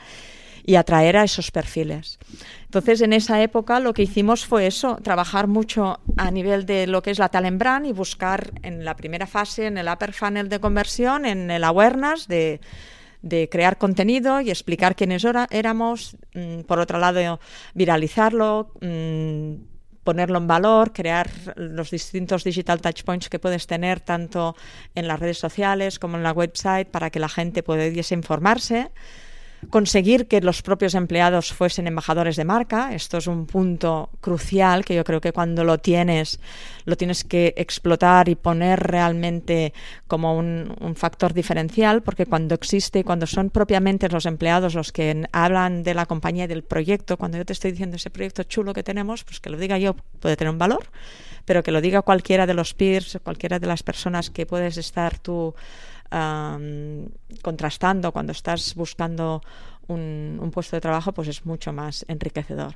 y 0.66 0.76
atraer 0.76 1.18
a 1.18 1.24
esos 1.24 1.52
perfiles. 1.52 2.20
Entonces, 2.66 3.02
en 3.02 3.14
esa 3.14 3.42
época 3.42 3.80
lo 3.80 3.94
que 3.94 4.04
hicimos 4.04 4.46
fue 4.46 4.68
eso, 4.68 4.98
trabajar 5.04 5.48
mucho 5.48 6.00
a 6.18 6.32
nivel 6.32 6.66
de 6.66 6.88
lo 6.88 7.02
que 7.02 7.12
es 7.12 7.20
la 7.20 7.30
talent 7.30 7.62
y 7.86 7.92
buscar 7.92 8.52
en 8.64 8.86
la 8.86 8.96
primera 8.96 9.28
fase, 9.28 9.68
en 9.68 9.78
el 9.78 9.88
upper 9.88 10.14
funnel 10.14 10.50
de 10.50 10.60
conversión, 10.60 11.26
en 11.26 11.52
el 11.52 11.64
awareness 11.64 12.28
de, 12.28 12.60
crear 13.52 13.78
contenido 13.78 14.42
y 14.42 14.50
explicar 14.50 14.96
quiénes 14.96 15.26
éramos, 15.52 16.16
mmm, 16.34 16.62
por 16.62 16.80
otro 16.80 16.98
lado, 16.98 17.40
viralizarlo, 17.74 18.72
mmm, 18.82 19.56
ponerlo 20.04 20.40
en 20.40 20.48
valor, 20.48 20.94
crear 20.94 21.30
los 21.56 21.92
distintos 21.92 22.44
digital 22.44 22.82
touchpoints 22.82 23.30
que 23.30 23.38
puedes 23.38 23.68
tener 23.68 24.00
tanto 24.00 24.56
en 24.96 25.08
las 25.08 25.20
redes 25.20 25.38
sociales 25.38 26.00
como 26.00 26.18
en 26.18 26.24
la 26.24 26.32
website 26.32 26.88
para 26.88 27.10
que 27.10 27.20
la 27.20 27.30
gente 27.30 27.62
pudiese 27.62 28.16
informarse 28.16 28.92
conseguir 29.70 30.28
que 30.28 30.42
los 30.42 30.62
propios 30.62 30.96
empleados 30.96 31.54
fuesen 31.54 31.88
embajadores 31.88 32.36
de 32.36 32.46
marca. 32.46 32.94
Esto 32.94 33.18
es 33.18 33.28
un 33.28 33.46
punto 33.46 34.10
crucial 34.20 34.84
que 34.84 34.96
yo 34.96 35.04
creo 35.04 35.22
que 35.22 35.32
cuando 35.32 35.64
lo 35.64 35.78
tienes, 35.78 36.40
lo 36.86 36.98
tienes 36.98 37.24
que 37.24 37.54
explotar 37.58 38.30
y 38.30 38.36
poner 38.36 38.80
realmente 38.80 39.74
como 40.08 40.38
un, 40.38 40.72
factor 40.96 41.34
diferencial, 41.34 42.04
porque 42.04 42.26
cuando 42.26 42.54
existe, 42.54 43.04
cuando 43.04 43.26
son 43.26 43.50
propiamente 43.50 44.10
los 44.10 44.26
empleados 44.26 44.76
los 44.76 44.92
que 44.92 45.26
hablan 45.32 45.84
de 45.84 45.94
la 45.94 46.06
compañía 46.06 46.44
y 46.44 46.48
del 46.48 46.64
proyecto, 46.64 47.18
cuando 47.18 47.38
yo 47.38 47.46
te 47.46 47.54
estoy 47.54 47.72
diciendo 47.72 47.96
ese 47.96 48.10
proyecto 48.10 48.44
chulo 48.44 48.74
que 48.74 48.84
tenemos, 48.84 49.24
pues 49.24 49.40
que 49.40 49.50
lo 49.50 49.58
diga 49.58 49.78
yo 49.78 49.96
puede 50.20 50.36
tener 50.36 50.52
un 50.52 50.60
valor, 50.60 50.90
pero 51.46 51.64
que 51.64 51.72
lo 51.72 51.82
diga 51.82 52.02
cualquiera 52.02 52.46
de 52.46 52.54
los 52.54 52.74
peers, 52.74 53.20
cualquiera 53.24 53.58
de 53.60 53.68
las 53.68 53.84
personas 53.84 54.30
que 54.30 54.46
puedes 54.46 54.78
estar 54.78 55.18
tú 55.18 55.56
contrastando 57.42 58.12
cuando 58.12 58.32
estás 58.32 58.76
buscando 58.76 59.42
un, 59.88 60.52
puesto 60.54 60.76
de 60.76 60.82
trabajo, 60.82 61.14
pues 61.14 61.28
es 61.28 61.46
mucho 61.46 61.74
más 61.74 62.06
enriquecedor. 62.08 62.76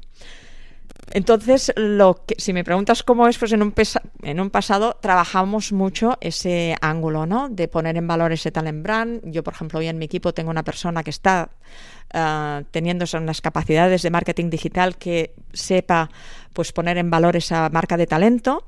Entonces, 1.11 1.73
lo 1.75 2.23
que, 2.25 2.35
si 2.37 2.53
me 2.53 2.63
preguntas 2.63 3.03
cómo 3.03 3.27
es, 3.27 3.37
pues 3.37 3.51
en 3.51 3.61
un, 3.61 3.73
en 4.23 4.39
un 4.39 4.49
pasado 4.49 4.97
trabajamos 5.01 5.71
mucho 5.71 6.17
ese 6.21 6.75
ángulo, 6.81 7.25
¿no? 7.25 7.49
De 7.49 7.67
poner 7.67 7.97
en 7.97 8.07
valor 8.07 8.31
ese 8.31 8.51
talent 8.51 8.83
brand. 8.83 9.21
Yo, 9.25 9.43
por 9.43 9.53
ejemplo, 9.53 9.79
hoy 9.79 9.87
en 9.87 9.97
mi 9.97 10.05
equipo 10.05 10.33
tengo 10.33 10.51
una 10.51 10.63
persona 10.63 11.03
que 11.03 11.09
está 11.09 11.49
uh, 12.13 12.63
teniendo 12.71 13.05
unas 13.13 13.41
capacidades 13.41 14.01
de 14.01 14.09
marketing 14.09 14.49
digital 14.49 14.97
que 14.97 15.35
sepa, 15.53 16.09
pues, 16.53 16.71
poner 16.71 16.97
en 16.97 17.09
valor 17.09 17.35
esa 17.35 17.69
marca 17.69 17.97
de 17.97 18.07
talento 18.07 18.63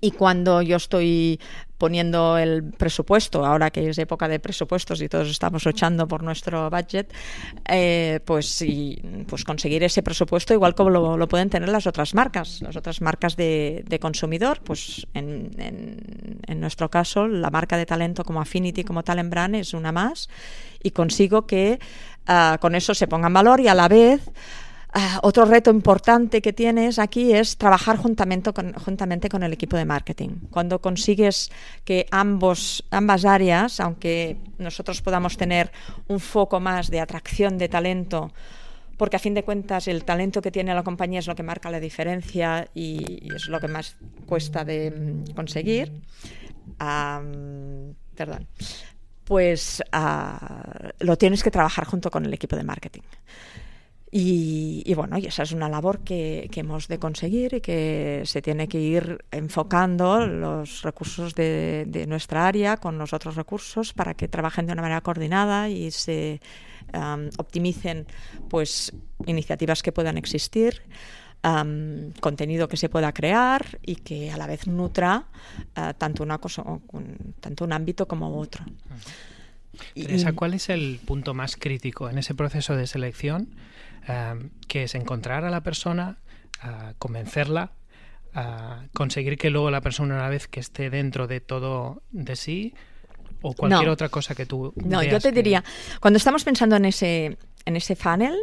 y 0.00 0.12
cuando 0.12 0.62
yo 0.62 0.76
estoy 0.76 1.40
poniendo 1.78 2.36
el 2.38 2.64
presupuesto, 2.64 3.44
ahora 3.44 3.70
que 3.70 3.88
es 3.88 3.98
época 3.98 4.26
de 4.26 4.40
presupuestos 4.40 5.00
y 5.00 5.08
todos 5.08 5.28
estamos 5.28 5.64
luchando 5.64 6.08
por 6.08 6.24
nuestro 6.24 6.68
budget, 6.70 7.12
eh, 7.68 8.18
pues, 8.24 8.60
y, 8.62 9.00
pues 9.28 9.44
conseguir 9.44 9.84
ese 9.84 10.02
presupuesto 10.02 10.52
igual 10.52 10.74
como 10.74 10.90
lo, 10.90 11.28
pueden 11.28 11.50
tener 11.50 11.68
las 11.68 11.86
otras 11.86 12.14
marcas, 12.14 12.60
las 12.62 12.74
otras 12.74 13.00
marcas 13.00 13.36
de, 13.36 13.84
de 13.86 13.98
consumidor, 14.00 14.60
pues 14.64 15.06
en, 15.14 15.50
en, 15.58 16.60
nuestro 16.60 16.90
caso 16.90 17.28
la 17.28 17.50
marca 17.50 17.76
de 17.76 17.86
talento 17.86 18.24
como 18.24 18.40
Affinity, 18.40 18.82
como 18.82 19.04
Talent 19.04 19.54
es 19.54 19.72
una 19.74 19.92
más 19.92 20.28
y 20.82 20.90
consigo 20.90 21.46
que 21.46 21.78
uh, 22.28 22.58
con 22.58 22.74
eso 22.74 22.94
se 22.94 23.06
ponga 23.06 23.28
en 23.28 23.34
valor 23.34 23.60
y 23.60 23.68
a 23.68 23.74
la 23.74 23.86
vez 23.86 24.20
Uh, 24.94 25.18
otro 25.20 25.44
reto 25.44 25.70
importante 25.70 26.40
que 26.40 26.54
tienes 26.54 26.98
aquí 26.98 27.34
es 27.34 27.58
trabajar 27.58 27.98
juntamente 27.98 28.52
con, 28.52 29.42
el 29.42 29.52
equipo 29.52 29.76
de 29.76 29.84
marketing. 29.84 30.30
Cuando 30.50 30.80
consigues 30.80 31.50
que 31.84 32.06
ambas 32.10 32.82
áreas, 33.26 33.80
aunque 33.80 34.38
nosotros 34.56 35.02
podamos 35.02 35.36
tener 35.36 35.70
un 36.08 36.20
foco 36.20 36.58
más 36.58 36.90
de 36.90 37.00
atracción 37.00 37.58
de 37.58 37.68
talento, 37.68 38.32
porque 38.96 39.16
a 39.16 39.18
fin 39.18 39.34
de 39.34 39.44
cuentas 39.44 39.88
el 39.88 40.04
talento 40.04 40.40
que 40.40 40.50
tiene 40.50 40.74
la 40.74 40.82
compañía 40.82 41.18
es 41.18 41.26
lo 41.26 41.36
que 41.36 41.42
marca 41.42 41.70
la 41.70 41.80
diferencia 41.80 42.66
y, 42.74 43.28
es 43.34 43.46
lo 43.48 43.60
que 43.60 43.68
más 43.68 43.94
cuesta 44.26 44.64
de 44.64 44.92
um, 44.96 45.34
conseguir. 45.34 45.92
Perdón. 48.16 48.48
Pues 49.24 49.82
uh, 49.92 50.88
lo 51.00 51.18
tienes 51.18 51.42
que 51.42 51.50
trabajar 51.50 51.84
junto 51.84 52.10
con 52.10 52.24
el 52.24 52.32
equipo 52.32 52.56
de 52.56 52.64
marketing. 52.64 53.02
Y, 54.10 54.82
y, 54.86 54.94
bueno, 54.94 55.18
y 55.18 55.26
esa 55.26 55.42
es 55.42 55.52
una 55.52 55.68
labor 55.68 56.00
que, 56.00 56.48
que, 56.50 56.60
hemos 56.60 56.88
de 56.88 56.98
conseguir 56.98 57.54
y 57.54 57.60
que 57.60 58.22
se 58.24 58.40
tiene 58.40 58.66
que 58.66 58.80
ir 58.80 59.24
enfocando 59.30 60.26
los 60.26 60.82
recursos 60.82 61.34
de, 61.34 62.06
nuestra 62.08 62.46
área 62.46 62.78
con 62.78 62.96
los 62.96 63.12
otros 63.12 63.36
recursos 63.36 63.92
para 63.92 64.14
que 64.14 64.26
trabajen 64.26 64.66
de 64.66 64.72
una 64.72 64.82
manera 64.82 65.02
coordinada 65.02 65.68
y 65.68 65.90
se 65.90 66.40
optimicen 67.36 68.06
pues 68.48 68.94
iniciativas 69.26 69.82
que 69.82 69.92
puedan 69.92 70.16
existir. 70.16 70.82
Um, 71.44 72.10
contenido 72.18 72.66
que 72.68 72.76
se 72.76 72.88
pueda 72.88 73.12
crear 73.12 73.78
y 73.82 73.94
que 73.94 74.32
a 74.32 74.36
la 74.36 74.48
vez 74.48 74.66
nutra 74.66 75.28
uh, 75.76 75.94
tanto 75.96 76.24
una 76.24 76.38
cosa 76.38 76.64
un, 76.64 77.36
tanto 77.38 77.64
un 77.64 77.72
ámbito 77.72 78.08
como 78.08 78.36
otro. 78.40 78.64
Teresa, 79.94 80.32
¿cuál 80.32 80.54
es 80.54 80.68
el 80.68 80.98
punto 81.04 81.34
más 81.34 81.54
crítico 81.54 82.10
en 82.10 82.18
ese 82.18 82.34
proceso 82.34 82.74
de 82.74 82.88
selección? 82.88 83.54
Uh, 84.08 84.48
que 84.68 84.84
es 84.84 84.94
encontrar 84.94 85.44
a 85.44 85.50
la 85.50 85.62
persona, 85.62 86.16
uh, 86.64 86.94
convencerla, 86.98 87.72
uh, 88.34 88.88
conseguir 88.94 89.36
que 89.36 89.50
luego 89.50 89.70
la 89.70 89.82
persona, 89.82 90.14
una 90.14 90.30
vez 90.30 90.48
que 90.48 90.60
esté 90.60 90.88
dentro 90.88 91.26
de 91.26 91.40
todo 91.40 92.02
de 92.10 92.34
sí, 92.34 92.74
o 93.42 93.52
cualquier 93.52 93.86
no. 93.86 93.92
otra 93.92 94.08
cosa 94.08 94.34
que 94.34 94.46
tú. 94.46 94.72
No, 94.76 95.02
yo 95.02 95.20
te 95.20 95.28
que... 95.28 95.34
diría, 95.34 95.62
cuando 96.00 96.16
estamos 96.16 96.42
pensando 96.42 96.76
en 96.76 96.86
ese, 96.86 97.36
en 97.66 97.76
ese 97.76 97.96
funnel, 97.96 98.34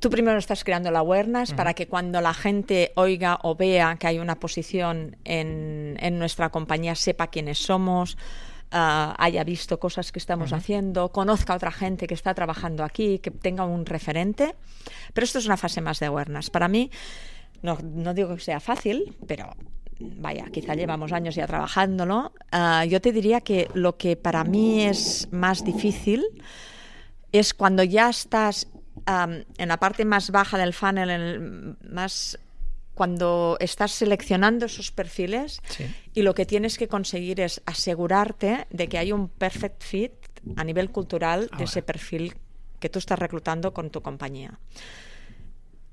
tú 0.00 0.10
primero 0.10 0.38
estás 0.38 0.64
creando 0.64 0.90
la 0.90 0.98
awareness 0.98 1.52
para 1.52 1.74
que 1.74 1.86
cuando 1.86 2.20
la 2.20 2.34
gente 2.34 2.92
oiga 2.96 3.38
o 3.42 3.54
vea 3.54 3.96
que 3.96 4.08
hay 4.08 4.18
una 4.18 4.40
posición 4.40 5.16
en, 5.24 5.96
en 6.00 6.18
nuestra 6.18 6.50
compañía 6.50 6.94
sepa 6.96 7.28
quiénes 7.28 7.58
somos, 7.58 8.18
uh, 8.72 9.14
haya 9.18 9.44
visto 9.44 9.78
cosas 9.78 10.12
que 10.12 10.18
estamos 10.18 10.50
uh 10.50 10.54
-huh. 10.54 10.58
haciendo, 10.58 11.12
conozca 11.12 11.52
a 11.52 11.56
otra 11.56 11.72
gente 11.72 12.06
que 12.06 12.14
está 12.14 12.34
trabajando 12.34 12.84
aquí, 12.84 13.18
que 13.18 13.30
tenga 13.30 13.64
un 13.64 13.86
referente. 13.86 14.54
Pero 15.12 15.24
esto 15.24 15.38
es 15.38 15.46
una 15.46 15.56
fase 15.56 15.80
más 15.80 16.00
de 16.00 16.06
awareness. 16.06 16.50
Para 16.50 16.68
mí, 16.68 16.90
no, 17.62 17.78
no 17.82 18.14
digo 18.14 18.34
que 18.34 18.40
sea 18.40 18.60
fácil, 18.60 19.16
pero 19.26 19.54
vaya, 20.00 20.46
quizá 20.52 20.74
llevamos 20.74 21.12
años 21.12 21.34
ya 21.34 21.46
trabajándolo. 21.46 22.32
Uh, 22.52 22.84
yo 22.86 23.00
te 23.00 23.12
diría 23.12 23.40
que 23.40 23.68
lo 23.74 23.96
que 23.96 24.16
para 24.16 24.44
mí 24.44 24.82
es 24.82 25.28
más 25.30 25.64
difícil 25.64 26.24
es 27.32 27.54
cuando 27.54 27.82
ya 27.82 28.08
estás 28.08 28.66
um, 29.06 29.44
en 29.58 29.68
la 29.68 29.76
parte 29.78 30.04
más 30.04 30.30
baja 30.30 30.58
del 30.58 30.72
funnel, 30.72 31.10
en 31.10 31.20
el 31.20 31.76
más 31.90 32.38
cuando 32.94 33.56
estás 33.60 33.92
seleccionando 33.92 34.66
esos 34.66 34.90
perfiles 34.90 35.60
sí. 35.68 35.84
y 36.14 36.22
lo 36.22 36.34
que 36.34 36.46
tienes 36.46 36.76
que 36.76 36.88
conseguir 36.88 37.40
es 37.40 37.62
asegurarte 37.66 38.66
de 38.70 38.88
que 38.88 38.98
hay 38.98 39.12
un 39.12 39.28
perfect 39.28 39.82
fit 39.82 40.12
a 40.56 40.64
nivel 40.64 40.90
cultural 40.90 41.42
Ahora. 41.42 41.58
de 41.58 41.64
ese 41.64 41.82
perfil 41.82 42.34
que 42.78 42.88
tú 42.88 42.98
estás 42.98 43.18
reclutando 43.18 43.72
con 43.72 43.90
tu 43.90 44.02
compañía. 44.02 44.58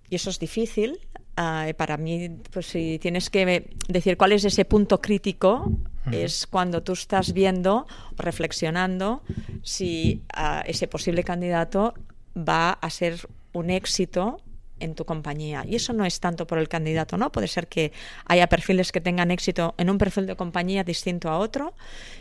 Y 0.09 0.15
eso 0.15 0.29
es 0.29 0.39
difícil. 0.39 0.99
Uh, 1.37 1.73
para 1.75 1.97
mí, 1.97 2.29
pues 2.51 2.67
si 2.67 2.97
tienes 2.97 3.29
que 3.29 3.69
decir 3.87 4.17
cuál 4.17 4.31
es 4.31 4.43
ese 4.45 4.65
punto 4.65 5.01
crítico, 5.01 5.65
uh 5.67 6.09
-huh. 6.09 6.15
es 6.15 6.47
cuando 6.47 6.81
tú 6.81 6.93
estás 6.93 7.33
viendo, 7.33 7.85
reflexionando, 8.15 9.21
si 9.61 10.23
uh, 10.35 10.63
ese 10.65 10.87
posible 10.87 11.23
candidato 11.23 11.93
va 12.35 12.71
a 12.71 12.89
ser 12.89 13.27
un 13.53 13.69
éxito 13.69 14.41
en 14.79 14.95
tu 14.95 15.05
compañía. 15.05 15.63
Y 15.67 15.75
eso 15.75 15.93
no 15.93 16.05
es 16.05 16.19
tanto 16.19 16.47
por 16.47 16.57
el 16.57 16.67
candidato, 16.67 17.17
¿no? 17.17 17.31
Puede 17.31 17.47
ser 17.47 17.67
que 17.67 17.91
haya 18.25 18.47
perfiles 18.47 18.91
que 18.91 19.01
tengan 19.01 19.31
éxito 19.31 19.75
en 19.77 19.89
un 19.89 19.97
perfil 19.97 20.25
de 20.27 20.35
compañía 20.35 20.83
distinto 20.83 21.29
a 21.29 21.37
otro 21.37 21.73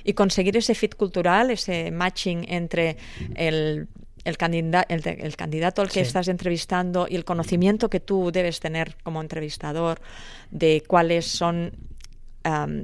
y 0.04 0.14
conseguir 0.14 0.56
ese 0.56 0.74
fit 0.74 0.94
cultural, 0.94 1.50
ese 1.50 1.90
matching 1.90 2.46
entre 2.48 2.96
el 3.34 3.88
el, 4.26 4.36
el, 4.38 5.36
candidato 5.36 5.82
al 5.82 5.88
que 5.88 6.00
estás 6.00 6.26
entrevistando 6.26 7.06
y 7.08 7.14
el 7.14 7.24
conocimiento 7.24 7.88
que 7.88 8.00
tú 8.00 8.32
debes 8.32 8.58
tener 8.58 8.96
como 9.04 9.20
entrevistador 9.20 10.00
de 10.50 10.82
cuáles 10.84 11.26
son 11.26 11.72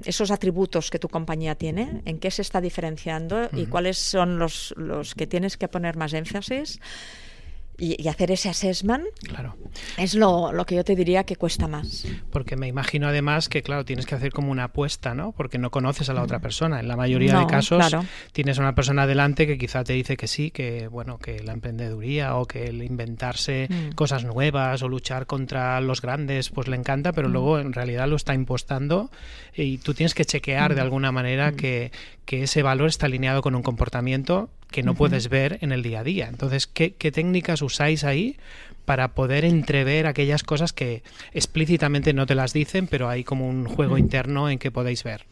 esos 0.05 0.33
atributos 0.33 0.91
que 0.91 0.99
tu 0.99 1.09
compañía 1.09 1.55
tiene, 1.55 2.03
en 2.05 2.19
qué 2.19 2.31
se 2.31 2.43
está 2.43 2.61
diferenciando 2.61 3.49
y 3.53 3.67
cuáles 3.67 3.97
son 3.97 4.39
los, 4.39 4.75
los 4.77 5.15
que 5.15 5.29
tienes 5.29 5.57
que 5.57 5.69
poner 5.69 5.97
más 5.97 6.13
énfasis 6.15 6.81
y, 7.83 8.09
hacer 8.09 8.31
ese 8.31 8.49
assessment 8.49 9.05
claro. 9.27 9.57
es 9.99 10.15
lo, 10.15 10.53
lo, 10.53 10.65
que 10.65 10.77
yo 10.77 10.85
te 10.85 10.95
diría 10.95 11.25
que 11.25 11.35
cuesta 11.35 11.67
más. 11.67 12.07
Porque 12.31 12.57
me 12.57 12.69
imagino 12.69 13.09
además 13.09 13.49
que, 13.49 13.63
claro, 13.63 13.85
tienes 13.85 14.07
que 14.07 14.15
hacer 14.15 14.33
como 14.33 14.53
una 14.53 14.65
apuesta, 14.65 15.15
¿no? 15.15 15.33
Porque 15.33 15.59
no 15.59 15.71
conoces 15.71 16.09
a 16.09 16.15
la 16.15 16.23
otra 16.23 16.39
persona. 16.39 16.79
En 16.79 16.87
la 16.87 16.97
mayoría 16.97 17.39
de 17.41 17.47
casos 17.47 17.85
tienes 18.31 18.59
a 18.59 18.63
una 18.63 18.77
persona 18.77 19.07
delante 19.07 19.49
que 19.49 19.59
quizá 19.59 19.83
te 19.83 19.95
dice 19.95 20.17
que 20.17 20.29
sí, 20.29 20.53
que 20.53 20.87
bueno, 20.87 21.19
que 21.19 21.43
la 21.43 21.53
emprendeduría 21.53 22.37
o 22.37 22.47
que 22.47 22.67
el 22.67 22.83
inventarse 22.83 23.67
mm. 23.69 23.95
cosas 23.95 24.25
nuevas 24.25 24.83
o 24.83 24.89
luchar 24.89 25.27
contra 25.27 25.81
los 25.81 26.01
grandes, 26.01 26.51
pues 26.51 26.69
le 26.69 26.77
encanta, 26.77 27.13
pero 27.13 27.29
mm. 27.29 27.33
luego 27.33 27.59
en 27.59 27.73
realidad 27.73 28.07
lo 28.07 28.15
está 28.15 28.33
impostando 28.35 29.11
y 29.57 29.79
tú 29.79 29.93
tienes 29.93 30.15
que 30.15 30.25
chequear 30.25 30.77
de 30.77 30.81
mm. 30.81 30.85
alguna 30.85 31.11
manera 31.11 31.53
que, 31.53 31.91
que 32.27 32.45
ese 32.45 32.63
valor 32.63 32.89
está 32.89 33.07
alineado 33.07 33.43
con 33.43 33.57
un 33.57 33.63
comportamiento 33.63 34.51
que 34.73 34.83
no 34.83 34.95
puedes 34.95 35.29
ver 35.29 35.59
en 35.61 35.71
el 35.71 35.83
día 35.83 36.01
a 36.01 36.05
día. 36.05 36.27
Entonces, 36.29 36.67
¿qué, 36.67 36.91
técnicas 36.91 37.63
usáis 37.63 38.03
ahí 38.03 38.37
para 38.85 39.15
poder 39.15 39.45
entrever 39.45 40.09
aquellas 40.09 40.43
cosas 40.43 40.73
que 40.73 41.05
explícitamente 41.33 42.13
no 42.13 42.27
te 42.27 42.35
las 42.35 42.53
dicen, 42.53 42.89
pero 42.89 43.09
hay 43.09 43.23
como 43.23 43.49
un 43.49 43.67
juego 43.67 43.99
interno 43.99 44.51
en 44.51 44.59
que 44.59 44.73
podéis 44.73 45.05
ver? 45.05 45.25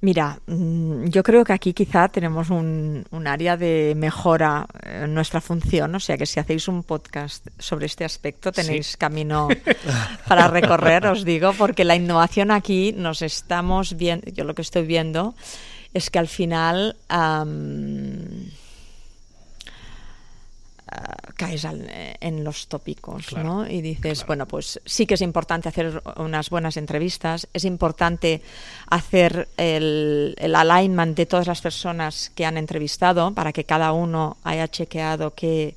Mira, 0.00 0.40
mm, 0.48 1.04
yo 1.04 1.22
creo 1.22 1.44
que 1.44 1.52
aquí 1.52 1.72
quizá 1.72 2.08
tenemos 2.08 2.50
un, 2.50 3.06
área 3.24 3.56
de 3.56 3.94
mejora 3.96 4.66
en 4.82 5.14
nuestra 5.14 5.40
función, 5.40 5.94
o 5.94 6.00
sea 6.00 6.18
que 6.18 6.26
si 6.26 6.40
hacéis 6.40 6.66
un 6.66 6.82
podcast 6.82 7.46
sobre 7.60 7.86
este 7.86 8.04
aspecto 8.04 8.50
tenéis 8.50 8.96
camino 8.98 9.46
para 10.26 10.48
recorrer, 10.48 11.06
os 11.06 11.24
digo, 11.24 11.52
porque 11.52 11.84
la 11.84 11.94
innovación 11.94 12.50
aquí 12.50 12.92
nos 12.96 13.22
estamos 13.22 13.96
viendo, 13.96 14.28
yo 14.32 14.42
lo 14.42 14.56
que 14.56 14.62
estoy 14.62 14.84
viendo 14.86 15.36
es 15.94 16.10
que 16.10 16.18
al 16.18 16.28
final 16.28 16.96
caes 21.36 21.66
en 22.20 22.44
los 22.44 22.68
tópicos, 22.68 23.32
¿no? 23.32 23.68
Y 23.68 23.80
dices, 23.80 24.26
bueno, 24.26 24.46
pues 24.46 24.80
sí 24.84 25.06
que 25.06 25.14
es 25.14 25.20
importante 25.22 25.68
hacer 25.68 26.02
unas 26.16 26.50
buenas 26.50 26.76
entrevistas, 26.76 27.48
es 27.52 27.64
importante 27.64 28.42
hacer 28.88 29.48
el, 29.56 30.34
el, 30.38 30.54
alignment 30.54 31.16
de 31.16 31.26
todas 31.26 31.46
las 31.46 31.60
personas 31.60 32.30
que 32.34 32.44
han 32.44 32.56
entrevistado 32.56 33.32
para 33.32 33.52
que 33.52 33.64
cada 33.64 33.92
uno 33.92 34.36
haya 34.44 34.68
chequeado 34.68 35.34
qué, 35.34 35.74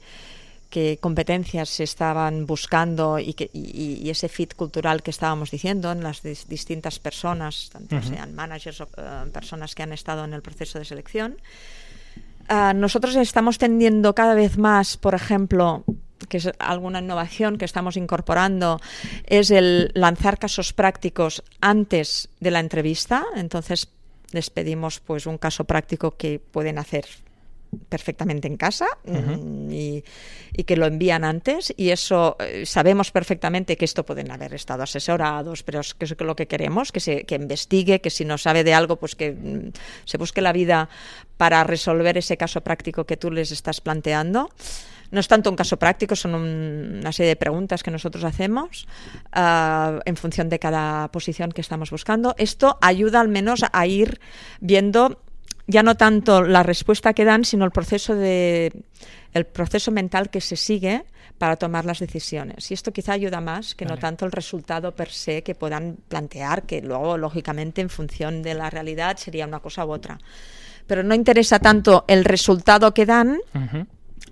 qué 0.69 0.98
competencias 1.00 1.69
se 1.69 1.84
estaban 1.84 2.45
buscando 2.45 3.19
y, 3.19 3.34
que, 3.34 3.50
y, 3.53 4.10
ese 4.10 4.29
fit 4.29 4.53
cultural 4.53 5.03
que 5.03 5.12
estábamos 5.12 5.51
diciendo 5.51 5.91
en 5.91 6.03
las 6.03 6.22
distintas 6.24 7.00
personas, 7.00 7.69
tanto 7.72 8.01
sean 8.01 8.34
managers 8.36 8.81
o 8.81 8.89
eh, 8.98 9.29
personas 9.31 9.75
que 9.75 9.84
han 9.84 9.93
estado 9.93 10.24
en 10.25 10.34
el 10.34 10.41
proceso 10.41 10.79
de 10.79 10.86
selección. 10.86 11.38
Ah, 12.48 12.74
nosotros 12.74 13.15
estamos 13.15 13.57
tendiendo 13.57 14.13
cada 14.13 14.36
vez 14.36 14.57
más, 14.57 14.98
por 14.98 15.15
ejemplo, 15.15 15.84
que 16.29 16.38
es 16.38 16.50
alguna 16.60 17.00
innovación 17.00 17.57
que 17.57 17.65
estamos 17.65 17.98
incorporando, 17.98 18.79
es 19.25 19.51
el 19.51 19.91
lanzar 19.93 20.38
casos 20.38 20.74
prácticos 20.74 21.43
antes 21.62 22.29
de 22.39 22.51
la 22.51 22.60
entrevista. 22.60 23.25
Entonces 23.36 23.89
les 24.31 24.50
pedimos 24.50 25.00
pues 25.00 25.25
un 25.25 25.38
caso 25.38 25.63
práctico 25.63 26.17
que 26.17 26.39
pueden 26.39 26.77
hacer 26.77 27.05
perfectamente 27.89 28.48
en 28.48 28.58
casa 28.58 28.88
mm, 29.05 29.72
y, 29.72 30.03
que 30.65 30.77
lo 30.77 30.86
envían 30.86 31.24
antes 31.24 31.74
y 31.77 31.89
eso 31.89 32.38
eh, 32.39 32.65
sabemos 32.65 33.12
perfectamente 33.12 33.77
que 33.77 33.86
esto 33.86 34.05
pueden 34.05 34.32
haber 34.32 34.53
estado 34.53 34.84
asesorados 34.84 35.63
pero 35.63 35.82
es 35.82 35.94
que 35.94 36.05
es 36.05 36.15
lo 36.20 36.36
que 36.36 36.48
queremos 36.48 36.91
que 36.91 37.00
se 37.00 37.24
que 37.24 37.36
investigue 37.36 38.01
que 38.01 38.10
si 38.10 38.25
no 38.25 38.38
sabe 38.38 38.63
de 38.63 38.74
algo 38.74 38.96
pues 38.96 39.15
que 39.15 39.32
mm, 39.32 39.72
se 40.05 40.17
busque 40.17 40.41
la 40.41 40.53
vida 40.53 40.89
para 41.38 41.63
resolver 41.63 42.17
ese 42.17 42.38
caso 42.38 42.62
práctico 42.62 43.05
que 43.05 43.17
tú 43.17 43.32
les 43.32 43.51
estás 43.51 43.82
planteando 43.82 44.50
no 45.12 45.20
es 45.20 45.27
tanto 45.27 45.50
un 45.50 45.55
caso 45.55 45.77
práctico, 45.77 46.15
son 46.15 46.36
una 46.36 47.12
serie 47.12 47.29
de 47.29 47.36
preguntas 47.36 47.84
que 47.84 47.91
nosotros 47.91 48.23
hacemos 48.23 48.88
ah, 49.32 49.99
en 50.06 50.17
función 50.17 50.49
de 50.49 50.60
cada 50.60 51.10
posición 51.10 51.52
que 51.52 51.62
estamos 51.62 51.91
buscando. 51.91 52.36
Esto 52.38 52.78
ayuda 52.82 53.21
al 53.21 53.30
menos 53.30 53.63
a 53.71 53.88
ir 53.88 54.19
viendo 54.60 55.21
ya 55.67 55.84
no 55.84 55.95
tanto 55.95 56.43
la 56.43 56.63
respuesta 56.63 57.13
que 57.13 57.25
dan, 57.25 57.45
sino 57.45 57.65
el 57.65 57.71
proceso 57.71 58.15
de 58.15 58.71
el 59.34 59.45
proceso 59.45 59.91
mental 59.91 60.30
que 60.30 60.39
se 60.39 60.56
sigue 60.56 61.04
para 61.38 61.58
tomar 61.58 61.84
las 61.84 61.99
decisiones. 61.99 62.71
Y 62.71 62.73
esto 62.73 62.93
quizá 62.93 63.13
ayuda 63.13 63.41
más 63.41 63.75
que 63.75 63.86
no 63.86 63.97
tanto 63.97 64.25
el 64.25 64.32
resultado 64.32 64.93
per 64.93 65.10
se 65.10 65.43
que 65.43 65.56
puedan 65.56 65.97
plantear, 66.08 66.63
que 66.63 66.82
luego, 66.82 67.17
lógicamente, 67.17 67.82
en 67.82 67.89
función 67.89 68.41
de 68.41 68.54
la 68.54 68.69
realidad 68.69 69.17
sería 69.17 69.45
una 69.45 69.60
cosa 69.60 69.86
u 69.86 69.91
otra. 69.91 70.17
Pero 70.88 71.04
no 71.04 71.13
interesa 71.13 71.60
tanto 71.60 72.06
el 72.08 72.23
resultado 72.23 72.93
que 72.93 73.06
dan, 73.06 73.39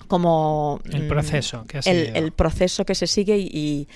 como 0.08 0.80
el 0.92 1.04
mm, 1.04 1.08
proceso 1.08 1.66
que, 1.66 1.80
el, 1.86 2.32
proceso 2.32 2.86
que 2.86 2.96
se 2.96 3.08
sigue 3.08 3.38
y, 3.38 3.88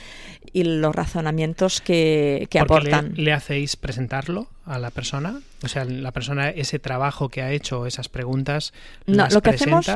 los 0.54 0.96
razonamientos 0.96 1.82
que, 1.82 2.48
que 2.50 2.60
aportan. 2.60 3.14
Le, 3.16 3.32
hacéis 3.32 3.76
presentarlo 3.76 4.48
a 4.66 4.80
la 4.80 4.90
persona? 4.90 5.40
O 5.64 5.68
sea, 5.68 5.86
la 5.86 6.12
persona, 6.12 6.50
ese 6.50 6.80
trabajo 6.80 7.30
que 7.30 7.42
ha 7.42 7.52
hecho, 7.52 7.86
esas 7.86 8.10
preguntas, 8.10 8.74
no, 9.06 9.28
lo 9.30 9.42
que 9.42 9.52
Hacemos, 9.52 9.88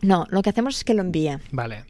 no, 0.00 0.26
lo 0.30 0.42
que 0.42 0.50
hacemos 0.50 0.76
es 0.76 0.84
que 0.84 0.94
lo 0.94 1.02
envíe. 1.02 1.38
Vale. 1.50 1.84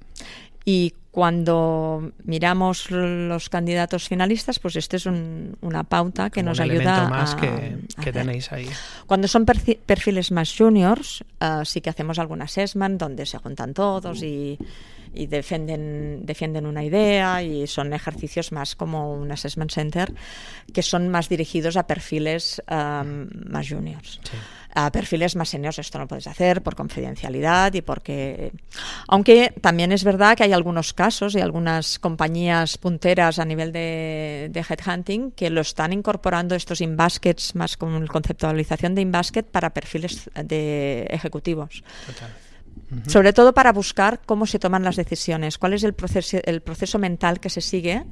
Y 0.64 0.94
cuando 1.16 2.12
miramos 2.24 2.90
los 2.90 3.48
candidatos 3.48 4.07
finalistas, 4.07 4.59
pues 4.59 4.76
este 4.76 4.98
es 4.98 5.07
una 5.07 5.83
pauta 5.85 6.29
que 6.29 6.42
nos 6.42 6.61
ayuda 6.61 7.09
más 7.09 7.35
que, 7.35 8.12
tenéis 8.12 8.52
ahí. 8.52 8.68
Cuando 9.07 9.26
son 9.26 9.46
perfiles 9.46 10.31
más 10.31 10.55
juniors, 10.55 11.24
uh, 11.40 11.64
sí 11.64 11.81
que 11.81 11.88
hacemos 11.88 12.18
algún 12.18 12.42
assessment 12.42 13.00
donde 13.00 13.24
se 13.24 13.38
juntan 13.38 13.72
todos 13.72 14.22
y, 14.22 14.59
y 15.14 15.26
defienden, 15.26 16.26
defienden 16.26 16.66
una 16.66 16.85
idea 16.85 17.42
y 17.42 17.66
son 17.66 17.94
ejercicios 17.94 18.52
más 18.52 18.76
como 18.76 19.14
un 19.14 19.33
assessment 19.33 19.70
center 19.70 20.12
que 20.74 20.83
son 20.83 21.09
más 21.09 21.31
dirigidos 21.31 21.79
a 21.79 21.87
perfiles 21.87 22.62
um, 22.70 23.29
más 23.50 23.66
juniors. 23.66 24.20
Sí 24.22 24.37
a 24.76 24.92
perfiles 24.92 25.36
más 25.36 25.48
seniors 25.48 25.78
esto 25.78 25.98
no 25.98 26.06
puedes 26.06 26.26
hacer 26.26 26.62
por 26.62 26.76
confidencialidad 26.76 27.72
y 27.72 27.80
porque 27.80 28.52
aunque 29.08 29.54
también 29.62 29.90
es 29.90 30.04
verdad 30.04 30.36
que 30.36 30.44
hay 30.44 30.52
algunos 30.52 30.92
casos 30.92 31.34
y 31.34 31.40
algunas 31.40 31.98
compañías 31.98 32.76
punteras 32.76 33.38
a 33.38 33.46
nivel 33.46 33.72
de, 33.72 34.50
de 34.52 34.60
headhunting 34.60 35.30
que 35.30 35.48
lo 35.48 35.62
están 35.62 35.94
incorporando 35.94 36.54
estos 36.54 36.82
in-baskets 36.82 37.54
más 37.54 37.78
con 37.78 38.06
conceptualización 38.06 38.94
de 38.94 39.00
in-basket 39.00 39.44
para 39.44 39.70
perfiles 39.70 40.28
de 40.44 41.06
ejecutivos. 41.08 41.82
Sobre 43.06 43.32
todo 43.32 43.54
para 43.54 43.72
buscar 43.72 44.20
cómo 44.26 44.46
se 44.46 44.58
toman 44.58 44.84
las 44.84 44.96
decisiones, 44.96 45.56
cuál 45.56 45.72
es 45.72 45.84
el 45.84 45.94
proceso, 45.94 46.38
el 46.44 46.60
proceso 46.60 46.98
mental 46.98 47.40
que 47.40 47.48
se 47.48 47.62
sigue 47.62 48.04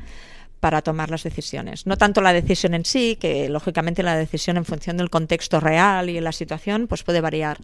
para 0.64 0.81
tomar 0.81 1.11
las 1.11 1.22
decisiones. 1.24 1.87
No 1.87 1.98
tanto 1.98 2.22
la 2.22 2.33
decisión 2.33 2.72
en 2.72 2.87
sí, 2.87 3.18
que 3.20 3.50
lógicamente 3.50 4.03
la 4.03 4.16
decisión 4.16 4.57
en 4.57 4.64
función 4.64 4.96
del 4.96 5.11
contexto 5.11 5.61
real 5.61 6.09
y 6.09 6.18
la 6.20 6.33
situación 6.33 6.87
pues 6.87 7.03
puede 7.03 7.20
variar, 7.20 7.59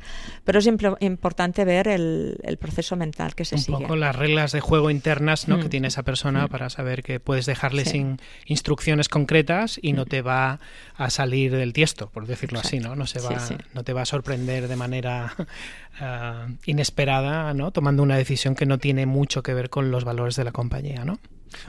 pero 0.45 0.59
es 0.59 0.67
importante 0.67 1.65
ver 1.65 1.89
el, 1.89 2.37
proceso 2.61 2.97
mental 2.97 3.35
que 3.35 3.47
se 3.47 3.57
sigue. 3.57 3.75
Un 3.75 3.85
poco 3.85 3.97
las 3.97 4.15
reglas 4.15 4.53
de 4.53 4.61
juego 4.61 4.91
internas 4.91 5.49
¿no? 5.49 5.59
que 5.59 5.65
mm. 5.65 5.71
tiene 5.71 5.89
esa 5.89 6.03
persona 6.03 6.45
mm. 6.45 6.49
para 6.51 6.69
saber 6.69 7.03
que 7.03 7.21
puedes 7.21 7.47
dejarle 7.47 7.87
sin 7.87 8.21
instrucciones 8.45 9.09
concretas 9.09 9.81
y 9.81 9.95
no 9.95 10.03
mm. 10.03 10.09
te 10.09 10.21
va 10.21 10.61
a 10.95 11.09
salir 11.09 11.53
del 11.53 11.73
tiesto, 11.73 12.11
por 12.11 12.27
decirlo 12.27 12.61
así, 12.61 12.81
¿no? 12.81 12.97
No, 12.97 13.07
se 13.07 13.21
va, 13.21 13.35
no 13.73 13.83
te 13.83 13.95
va 13.95 14.03
a 14.03 14.05
sorprender 14.05 14.69
de 14.69 14.77
manera 14.77 15.35
ah, 16.01 16.49
inesperada, 16.67 17.55
¿no? 17.55 17.71
Tomando 17.71 18.03
una 18.03 18.19
decisión 18.19 18.55
que 18.55 18.67
no 18.67 18.77
tiene 18.77 19.07
mucho 19.07 19.43
que 19.43 19.55
ver 19.55 19.71
con 19.71 19.91
los 19.91 20.05
valores 20.05 20.37
de 20.37 20.45
la 20.45 20.53
compañía, 20.53 21.07
¿no? 21.07 21.19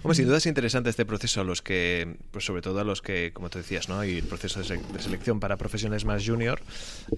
Hombre, 0.04 0.16
sin 0.16 0.26
duda 0.28 0.38
es 0.38 0.46
interesante 0.46 0.90
este 0.90 1.06
proceso 1.06 1.42
a 1.42 1.44
los 1.44 1.62
que, 1.62 2.18
pues 2.32 2.46
sobre 2.46 2.62
todo 2.62 2.80
a 2.80 2.84
los 2.84 3.02
que, 3.02 3.32
como 3.34 3.50
tú 3.50 3.58
decías, 3.58 3.90
¿no? 3.90 4.04
Y 4.04 4.18
el 4.18 4.24
proceso 4.24 4.62
de, 4.62 4.80
selección 5.00 5.40
para 5.40 5.58
profesiones 5.58 6.06
más 6.06 6.26
junior, 6.26 6.62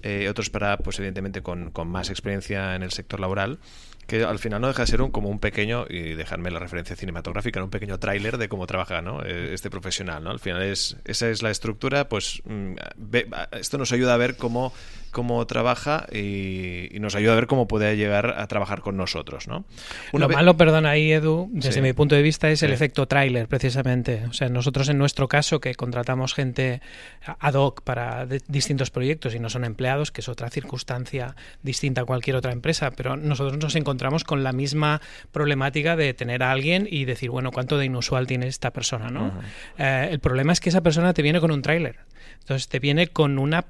eh, 0.02 0.28
otros 0.28 0.50
para, 0.50 0.78
pues 0.78 0.98
evidentemente, 0.98 1.42
con, 1.42 1.70
con, 1.70 1.88
más 1.88 2.10
experiencia 2.10 2.74
en 2.74 2.82
el 2.82 2.92
sector 2.92 3.20
laboral, 3.20 3.58
que 4.06 4.24
al 4.24 4.38
final 4.38 4.60
no 4.60 4.68
deja 4.68 4.82
de 4.82 4.86
ser 4.86 5.02
un, 5.02 5.10
como 5.10 5.28
un 5.28 5.38
pequeño, 5.38 5.86
y 5.88 6.14
dejarme 6.14 6.50
la 6.50 6.58
referencia 6.58 6.96
cinematográfica, 6.96 7.62
un 7.62 7.70
pequeño 7.70 7.98
tráiler 7.98 8.38
de 8.38 8.48
cómo 8.48 8.66
trabaja 8.66 9.00
¿no? 9.02 9.22
Eh, 9.22 9.54
este 9.54 9.70
profesional, 9.70 10.22
¿no? 10.22 10.30
Al 10.30 10.40
final 10.40 10.62
es, 10.62 10.96
esa 11.04 11.28
es 11.28 11.42
la 11.42 11.50
estructura, 11.50 12.08
pues 12.08 12.42
mm, 12.44 12.74
esto 13.52 13.78
nos 13.78 13.92
ayuda 13.92 14.14
a 14.14 14.16
ver 14.16 14.36
cómo 14.36 14.72
cómo 15.14 15.46
trabaja 15.46 16.06
y, 16.12 16.90
nos 17.00 17.14
ayuda 17.14 17.32
a 17.32 17.36
ver 17.36 17.46
cómo 17.46 17.66
puede 17.66 17.96
llegar 17.96 18.34
a 18.38 18.46
trabajar 18.46 18.80
con 18.80 18.96
nosotros, 18.96 19.48
¿no? 19.48 19.64
Lo 20.12 20.28
malo, 20.28 20.56
perdón, 20.56 20.84
ahí, 20.84 21.12
Edu, 21.12 21.48
desde 21.52 21.80
mi 21.80 21.92
punto 21.94 22.14
de 22.14 22.22
vista, 22.22 22.50
es 22.50 22.62
el 22.62 22.72
efecto 22.72 23.06
tráiler, 23.06 23.46
precisamente. 23.46 24.24
O 24.28 24.32
sea, 24.32 24.48
nosotros 24.48 24.88
en 24.88 24.98
nuestro 24.98 25.28
caso, 25.28 25.60
que 25.60 25.74
contratamos 25.74 26.34
gente 26.34 26.82
ad 27.38 27.54
hoc 27.54 27.82
para 27.82 28.26
distintos 28.26 28.90
proyectos 28.90 29.34
y 29.34 29.38
no 29.38 29.48
son 29.48 29.64
empleados, 29.64 30.10
que 30.10 30.20
es 30.20 30.28
otra 30.28 30.50
circunstancia 30.50 31.36
distinta 31.62 32.02
a 32.02 32.04
cualquier 32.04 32.36
otra 32.36 32.52
empresa, 32.52 32.90
pero 32.90 33.16
nosotros 33.16 33.56
nos 33.58 33.76
encontramos 33.76 34.24
con 34.24 34.42
la 34.42 34.52
misma 34.52 35.00
problemática 35.32 35.96
de 35.96 36.12
tener 36.14 36.42
a 36.42 36.50
alguien 36.50 36.88
y 36.90 37.04
decir, 37.04 37.30
bueno, 37.30 37.52
¿cuánto 37.52 37.78
de 37.78 37.84
inusual 37.84 38.26
tiene 38.26 38.48
esta 38.48 38.72
persona? 38.72 39.10
¿no? 39.10 39.32
Eh, 39.78 40.08
el 40.10 40.18
problema 40.18 40.52
es 40.52 40.60
que 40.60 40.70
esa 40.70 40.82
persona 40.82 41.14
te 41.14 41.22
viene 41.22 41.40
con 41.40 41.52
un 41.52 41.62
tráiler. 41.62 41.98
Entonces 42.40 42.68
te 42.68 42.80
viene 42.80 43.06
con 43.06 43.38
una 43.38 43.64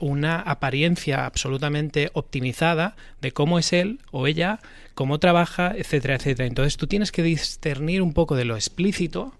una 0.00 0.40
apariencia 0.40 1.26
absolutamente 1.26 2.10
optimizada 2.14 2.96
de 3.20 3.32
cómo 3.32 3.58
es 3.58 3.72
él 3.72 4.00
o 4.10 4.26
ella, 4.26 4.60
cómo 4.94 5.18
trabaja, 5.18 5.72
etcétera, 5.76 6.16
etcétera. 6.16 6.46
Entonces 6.46 6.76
tú 6.76 6.86
tienes 6.86 7.12
que 7.12 7.22
discernir 7.22 8.02
un 8.02 8.12
poco 8.12 8.36
de 8.36 8.44
lo 8.44 8.56
explícito 8.56 9.34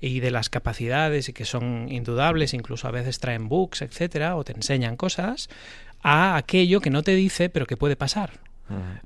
y 0.00 0.20
de 0.20 0.30
las 0.30 0.50
capacidades 0.50 1.28
y 1.28 1.32
que 1.32 1.44
son 1.44 1.88
indudables, 1.90 2.54
incluso 2.54 2.86
a 2.88 2.90
veces 2.90 3.20
traen 3.20 3.48
books, 3.48 3.82
etcétera, 3.82 4.36
o 4.36 4.44
te 4.44 4.52
enseñan 4.52 4.96
cosas, 4.96 5.48
a 6.02 6.36
aquello 6.36 6.80
que 6.80 6.90
no 6.90 7.02
te 7.02 7.14
dice 7.14 7.48
pero 7.48 7.66
que 7.66 7.76
puede 7.76 7.96
pasar. 7.96 8.43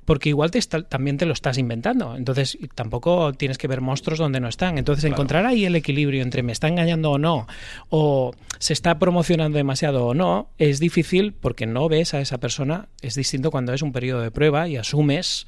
Porque 0.05 0.29
igual 0.29 0.51
te 0.51 0.61
también 0.61 1.17
te 1.17 1.27
lo 1.27 1.33
estás 1.33 1.59
inventando. 1.59 2.17
Entonces 2.17 2.59
tampoco 2.75 3.33
tienes 3.33 3.59
que 3.59 3.69
ver 3.69 3.81
monstruos 3.81 4.19
donde 4.19 4.41
no 4.41 4.49
están. 4.49 4.79
Entonces 4.79 5.05
encontrar 5.05 5.47
ahí 5.47 5.65
el 5.65 5.77
equilibrio 5.77 6.23
entre 6.23 6.43
me 6.43 6.53
está 6.53 6.69
engañando 6.69 7.11
o 7.13 7.19
no, 7.19 7.47
o 7.89 8.33
se 8.59 8.73
está 8.73 8.99
promocionando 8.99 9.57
demasiado 9.57 10.07
o 10.07 10.15
no, 10.15 10.49
es 10.59 10.81
difícil 10.81 11.33
porque 11.33 11.67
no 11.67 11.89
ves 11.89 12.15
a 12.15 12.21
esa 12.21 12.39
persona. 12.39 12.89
Es 13.03 13.15
distinto 13.15 13.51
cuando 13.51 13.73
es 13.73 13.83
un 13.83 13.93
periodo 13.93 14.23
de 14.23 14.31
prueba 14.31 14.69
y 14.69 14.77
asumes 14.77 15.47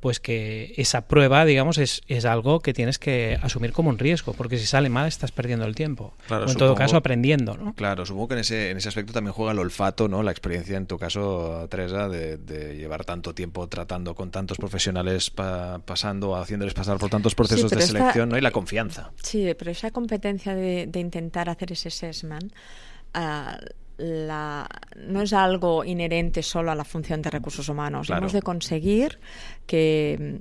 pues 0.00 0.18
que 0.18 0.72
esa 0.78 1.02
prueba, 1.02 1.44
digamos, 1.44 1.76
es, 1.76 2.00
es, 2.08 2.24
algo 2.24 2.60
que 2.60 2.72
tienes 2.72 2.98
que 2.98 3.38
asumir 3.42 3.72
como 3.72 3.90
un 3.90 3.98
riesgo, 3.98 4.32
porque 4.32 4.56
si 4.56 4.66
sale 4.66 4.88
mal 4.88 5.06
estás 5.06 5.30
perdiendo 5.30 5.66
el 5.66 5.74
tiempo. 5.74 6.14
o 6.30 6.50
en 6.50 6.56
todo 6.56 6.74
caso 6.74 6.96
aprendiendo, 6.96 7.56
¿no? 7.56 7.74
Claro, 7.74 8.06
supongo 8.06 8.28
que 8.28 8.34
en 8.34 8.40
ese, 8.40 8.70
en 8.70 8.78
ese 8.78 8.88
aspecto 8.88 9.12
también 9.12 9.34
juega 9.34 9.52
el 9.52 9.58
olfato, 9.58 10.08
¿no? 10.08 10.22
La 10.22 10.30
experiencia, 10.30 10.78
en 10.78 10.86
tu 10.86 10.98
caso, 10.98 11.66
Teresa, 11.70 12.08
de, 12.08 12.38
llevar 12.76 13.04
tanto 13.04 13.34
tiempo 13.34 13.68
tratando 13.68 14.14
con 14.14 14.30
tantos 14.30 14.56
profesionales 14.56 15.30
pasando, 15.30 16.34
haciéndoles 16.36 16.72
pasar 16.72 16.98
por 16.98 17.10
tantos 17.10 17.34
procesos 17.34 17.70
de 17.70 17.82
selección, 17.82 18.30
¿no? 18.30 18.38
Y 18.38 18.40
la 18.40 18.52
confianza. 18.52 19.12
Sí, 19.22 19.54
pero 19.58 19.70
esa 19.70 19.90
competencia 19.90 20.54
de, 20.54 20.88
intentar 20.94 21.50
hacer 21.50 21.72
ese 21.72 21.88
assessment... 21.88 22.52
Uh, 23.12 23.56
la, 24.00 24.66
no 24.96 25.22
es 25.22 25.32
algo 25.32 25.84
inherente 25.84 26.42
solo 26.42 26.70
a 26.70 26.74
la 26.74 26.84
función 26.84 27.22
de 27.22 27.30
recursos 27.30 27.68
humanos. 27.68 28.10
Hemos 28.10 28.32
de 28.32 28.42
conseguir 28.42 29.18
que 29.66 30.40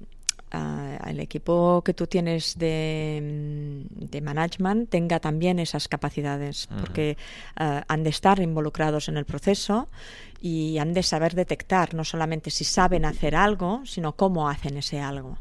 uh, 0.53 1.07
el 1.09 1.19
equipo 1.19 1.81
que 1.83 1.93
tú 1.93 2.07
tienes 2.07 2.57
de, 2.57 3.85
de, 3.89 4.21
management 4.21 4.89
tenga 4.89 5.19
también 5.19 5.59
esas 5.59 5.87
capacidades, 5.87 6.67
porque 6.79 7.17
uh, 7.59 7.81
han 7.87 8.03
de 8.03 8.09
estar 8.09 8.39
involucrados 8.39 9.09
en 9.09 9.17
el 9.17 9.25
proceso 9.25 9.89
y 10.41 10.77
han 10.77 10.93
de 10.93 11.03
saber 11.03 11.35
detectar 11.35 11.93
no 11.93 12.05
solamente 12.05 12.49
si 12.49 12.63
saben 12.63 13.03
hacer 13.03 13.35
algo, 13.35 13.81
sino 13.85 14.13
cómo 14.15 14.49
hacen 14.49 14.77
ese 14.77 15.01
algo. 15.01 15.37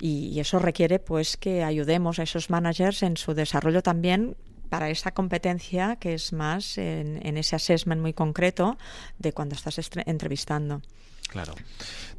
Y, 0.00 0.28
y 0.28 0.40
eso 0.40 0.58
requiere 0.58 0.98
pues 0.98 1.36
que 1.36 1.64
ayudemos 1.64 2.18
a 2.18 2.24
esos 2.24 2.50
managers 2.50 3.02
en 3.02 3.16
su 3.16 3.34
desarrollo 3.34 3.82
también 3.82 4.36
para 4.68 4.90
esa 4.90 5.12
competencia 5.12 5.96
que 5.96 6.14
es 6.14 6.32
más 6.32 6.78
en, 6.78 7.36
ese 7.36 7.56
assessment 7.56 8.00
muy 8.00 8.12
concreto 8.12 8.78
de 9.18 9.32
cuando 9.32 9.54
estás 9.54 9.78
entrevistando. 10.06 10.82
Claro. 11.28 11.54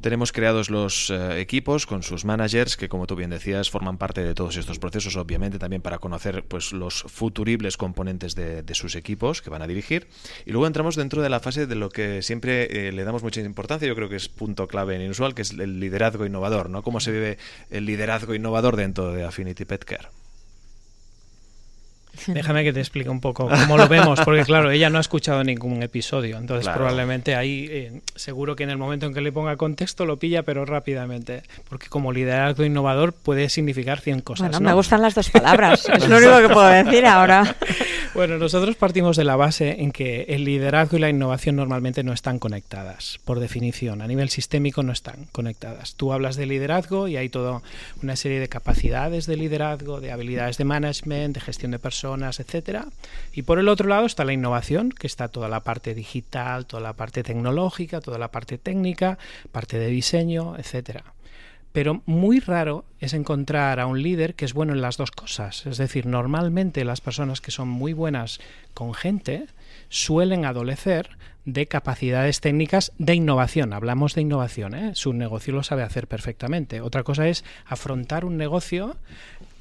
Tenemos 0.00 0.30
creados 0.30 0.70
los 0.70 1.10
eh, 1.10 1.40
equipos 1.40 1.84
con 1.84 2.04
sus 2.04 2.24
managers 2.24 2.76
que, 2.76 2.88
como 2.88 3.08
tú 3.08 3.16
bien 3.16 3.30
decías, 3.30 3.68
forman 3.68 3.98
parte 3.98 4.22
de 4.22 4.34
todos 4.34 4.56
estos 4.56 4.78
procesos, 4.78 5.16
obviamente 5.16 5.58
también 5.58 5.82
para 5.82 5.98
conocer 5.98 6.44
pues, 6.44 6.72
los 6.72 7.02
futuribles 7.02 7.76
componentes 7.76 8.36
de, 8.36 8.64
sus 8.72 8.94
equipos 8.94 9.42
que 9.42 9.50
van 9.50 9.62
a 9.62 9.66
dirigir. 9.66 10.06
Y 10.46 10.52
luego 10.52 10.68
entramos 10.68 10.94
dentro 10.94 11.22
de 11.22 11.28
la 11.28 11.40
fase 11.40 11.66
de 11.66 11.74
lo 11.74 11.90
que 11.90 12.22
siempre 12.22 12.88
eh, 12.88 12.92
le 12.92 13.02
damos 13.02 13.24
mucha 13.24 13.40
importancia, 13.40 13.88
yo 13.88 13.96
creo 13.96 14.08
que 14.08 14.16
es 14.16 14.28
punto 14.28 14.68
clave 14.68 14.94
en 14.94 15.02
Inusual, 15.02 15.34
que 15.34 15.42
es 15.42 15.50
el 15.50 15.80
liderazgo 15.80 16.24
innovador, 16.24 16.70
¿no? 16.70 16.82
¿Cómo 16.82 17.00
se 17.00 17.10
vive 17.10 17.38
el 17.70 17.84
liderazgo 17.84 18.34
innovador 18.34 18.76
dentro 18.76 19.12
de 19.12 19.24
Affinity 19.24 19.64
Pet 19.64 19.84
Care? 19.84 20.19
Déjame 22.26 22.64
que 22.64 22.72
te 22.72 22.80
explique 22.80 23.08
un 23.08 23.20
poco 23.20 23.48
cómo 23.48 23.76
lo 23.76 23.88
vemos, 23.88 24.20
porque 24.20 24.44
claro, 24.44 24.70
ella 24.70 24.90
no 24.90 24.98
ha 24.98 25.00
escuchado 25.00 25.44
ningún 25.44 25.82
episodio, 25.82 26.38
entonces 26.38 26.72
probablemente 26.72 27.34
ahí 27.34 27.66
eh, 27.70 28.00
seguro 28.14 28.56
que 28.56 28.64
en 28.64 28.70
el 28.70 28.78
momento 28.78 29.06
en 29.06 29.14
que 29.14 29.20
le 29.20 29.32
ponga 29.32 29.56
contexto 29.56 30.06
lo 30.06 30.18
pilla, 30.18 30.42
pero 30.42 30.64
rápidamente, 30.64 31.42
porque 31.68 31.88
como 31.88 32.12
liderazgo 32.12 32.64
innovador 32.64 33.12
puede 33.12 33.48
significar 33.48 34.00
100 34.00 34.20
cosas. 34.20 34.50
Bueno, 34.50 34.60
me 34.66 34.74
gustan 34.74 35.02
las 35.02 35.14
dos 35.14 35.30
palabras, 35.30 35.88
es 35.92 36.08
lo 36.08 36.18
único 36.18 36.38
que 36.38 36.48
puedo 36.48 36.68
decir 36.68 37.06
ahora. 37.06 37.56
Bueno, 38.12 38.38
nosotros 38.38 38.74
partimos 38.74 39.16
de 39.16 39.22
la 39.22 39.36
base 39.36 39.82
en 39.82 39.92
que 39.92 40.22
el 40.30 40.42
liderazgo 40.42 40.96
y 40.96 41.00
la 41.00 41.08
innovación 41.08 41.54
normalmente 41.54 42.02
no 42.02 42.12
están 42.12 42.40
conectadas, 42.40 43.20
por 43.24 43.38
definición, 43.38 44.02
a 44.02 44.08
nivel 44.08 44.30
sistémico 44.30 44.82
no 44.82 44.92
están 44.92 45.26
conectadas. 45.30 45.94
Tú 45.94 46.12
hablas 46.12 46.34
de 46.34 46.46
liderazgo 46.46 47.06
y 47.06 47.16
hay 47.16 47.28
toda 47.28 47.62
una 48.02 48.16
serie 48.16 48.40
de 48.40 48.48
capacidades 48.48 49.26
de 49.26 49.36
liderazgo, 49.36 50.00
de 50.00 50.10
habilidades 50.10 50.58
de 50.58 50.64
management, 50.64 51.34
de 51.34 51.40
gestión 51.40 51.70
de 51.70 51.78
personas, 51.78 52.09
etcétera. 52.16 52.86
Y 53.32 53.42
por 53.42 53.58
el 53.58 53.68
otro 53.68 53.88
lado 53.88 54.06
está 54.06 54.24
la 54.24 54.32
innovación, 54.32 54.90
que 54.90 55.06
está 55.06 55.28
toda 55.28 55.48
la 55.48 55.60
parte 55.60 55.94
digital, 55.94 56.66
toda 56.66 56.82
la 56.82 56.94
parte 56.94 57.22
tecnológica, 57.22 58.00
toda 58.00 58.18
la 58.18 58.30
parte 58.30 58.58
técnica, 58.58 59.18
parte 59.52 59.78
de 59.78 59.88
diseño, 59.88 60.56
etcétera. 60.56 61.04
Pero 61.72 62.02
muy 62.06 62.40
raro 62.40 62.84
es 62.98 63.14
encontrar 63.14 63.78
a 63.78 63.86
un 63.86 64.02
líder 64.02 64.34
que 64.34 64.44
es 64.44 64.54
bueno 64.54 64.72
en 64.72 64.80
las 64.80 64.96
dos 64.96 65.12
cosas. 65.12 65.66
Es 65.66 65.78
decir, 65.78 66.06
normalmente 66.06 66.84
las 66.84 67.00
personas 67.00 67.40
que 67.40 67.52
son 67.52 67.68
muy 67.68 67.92
buenas 67.92 68.40
con 68.74 68.92
gente 68.92 69.46
suelen 69.88 70.44
adolecer 70.44 71.10
de 71.44 71.66
capacidades 71.66 72.40
técnicas 72.40 72.92
de 72.98 73.14
innovación. 73.14 73.72
Hablamos 73.72 74.14
de 74.14 74.22
innovación, 74.22 74.74
¿eh? 74.74 74.92
su 74.94 75.12
negocio 75.12 75.54
lo 75.54 75.62
sabe 75.62 75.82
hacer 75.82 76.06
perfectamente. 76.06 76.80
Otra 76.80 77.02
cosa 77.02 77.28
es 77.28 77.44
afrontar 77.66 78.24
un 78.24 78.36
negocio 78.36 78.96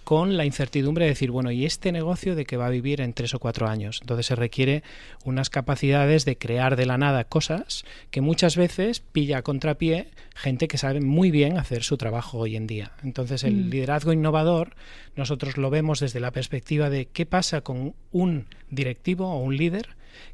con 0.10 0.38
la 0.38 0.46
incertidumbre 0.46 1.06
de 1.06 1.12
decir, 1.12 1.30
bueno, 1.30 1.52
¿y 1.52 1.66
este 1.68 1.92
negocio 1.92 2.34
de 2.34 2.46
que 2.46 2.58
va 2.58 2.66
a 2.66 2.72
vivir 2.72 3.00
en 3.00 3.14
tres 3.14 3.36
o 3.36 3.40
cuatro 3.40 3.68
años? 3.68 4.00
Entonces 4.02 4.26
se 4.26 4.36
requiere 4.36 4.82
unas 5.24 5.52
capacidades 5.52 6.26
de 6.26 6.36
crear 6.36 6.76
de 6.78 6.88
la 6.88 6.98
nada 6.98 7.26
cosas 7.26 7.86
que 8.10 8.20
muchas 8.20 8.58
veces 8.58 9.02
pilla 9.02 9.38
a 9.38 9.42
contrapié 9.44 10.10
gente 10.34 10.68
que 10.68 10.80
sabe 10.80 11.00
muy 11.00 11.30
bien 11.30 11.60
hacer 11.60 11.84
su 11.84 11.96
trabajo 11.96 12.40
hoy 12.40 12.56
en 12.56 12.66
día. 12.66 12.94
Entonces 13.04 13.44
el 13.44 13.54
mm. 13.54 13.70
liderazgo 13.70 14.12
innovador 14.12 14.74
nosotros 15.16 15.58
lo 15.58 15.70
vemos 15.70 16.00
desde 16.00 16.20
la 16.20 16.32
perspectiva 16.32 16.90
de 16.90 17.06
qué 17.06 17.28
pasa 17.28 17.62
con 17.62 17.94
un 18.12 18.48
directivo 18.72 19.32
o 19.32 19.38
un 19.38 19.58
líder 19.58 19.90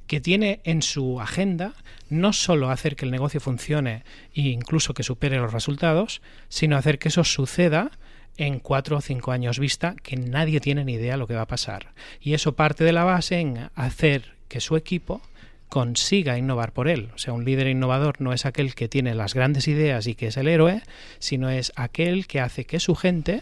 que 0.08 0.22
tiene 0.22 0.62
en 0.64 0.84
su 0.84 1.20
agenda 1.20 1.74
no 2.08 2.32
solo 2.32 2.70
hacer 2.70 2.96
que 2.96 3.04
el 3.04 3.12
negocio 3.12 3.42
funcione 3.42 4.06
e 4.34 4.44
incluso 4.44 4.94
que 4.94 5.04
supere 5.04 5.36
los 5.36 5.52
resultados, 5.52 6.22
sino 6.48 6.78
hacer 6.78 6.98
que 6.98 7.10
eso 7.10 7.26
suceda 7.26 7.92
en 8.38 8.60
cuatro 8.60 8.98
o 8.98 9.02
cinco 9.02 9.32
años 9.32 9.60
vista 9.60 9.96
que 10.02 10.18
nadie 10.18 10.60
tiene 10.60 10.84
ni 10.84 10.94
idea 10.94 11.18
lo 11.18 11.28
que 11.28 11.36
va 11.36 11.42
a 11.42 11.48
pasar. 11.48 11.94
Y 12.20 12.34
eso 12.34 12.56
parte 12.56 12.84
de 12.84 12.92
la 12.92 13.04
base 13.04 13.40
en 13.40 13.70
hacer 13.76 14.36
que 14.48 14.60
su 14.60 14.76
equipo 14.76 15.22
consiga 15.70 16.38
innovar 16.38 16.72
por 16.72 16.88
él. 16.88 17.10
O 17.16 17.18
sea, 17.18 17.34
un 17.34 17.44
líder 17.44 17.68
innovador 17.68 18.22
no 18.22 18.34
es 18.34 18.46
aquel 18.46 18.76
que 18.76 18.88
tiene 18.88 19.16
las 19.16 19.34
grandes 19.34 19.68
ideas 19.68 20.08
y 20.08 20.16
que 20.16 20.28
es 20.28 20.38
el 20.38 20.48
héroe, 20.48 20.82
sino 21.20 21.50
es 21.50 21.74
aquel 21.76 22.28
que 22.28 22.40
hace 22.40 22.66
que 22.66 22.80
su 22.80 22.96
gente 22.96 23.42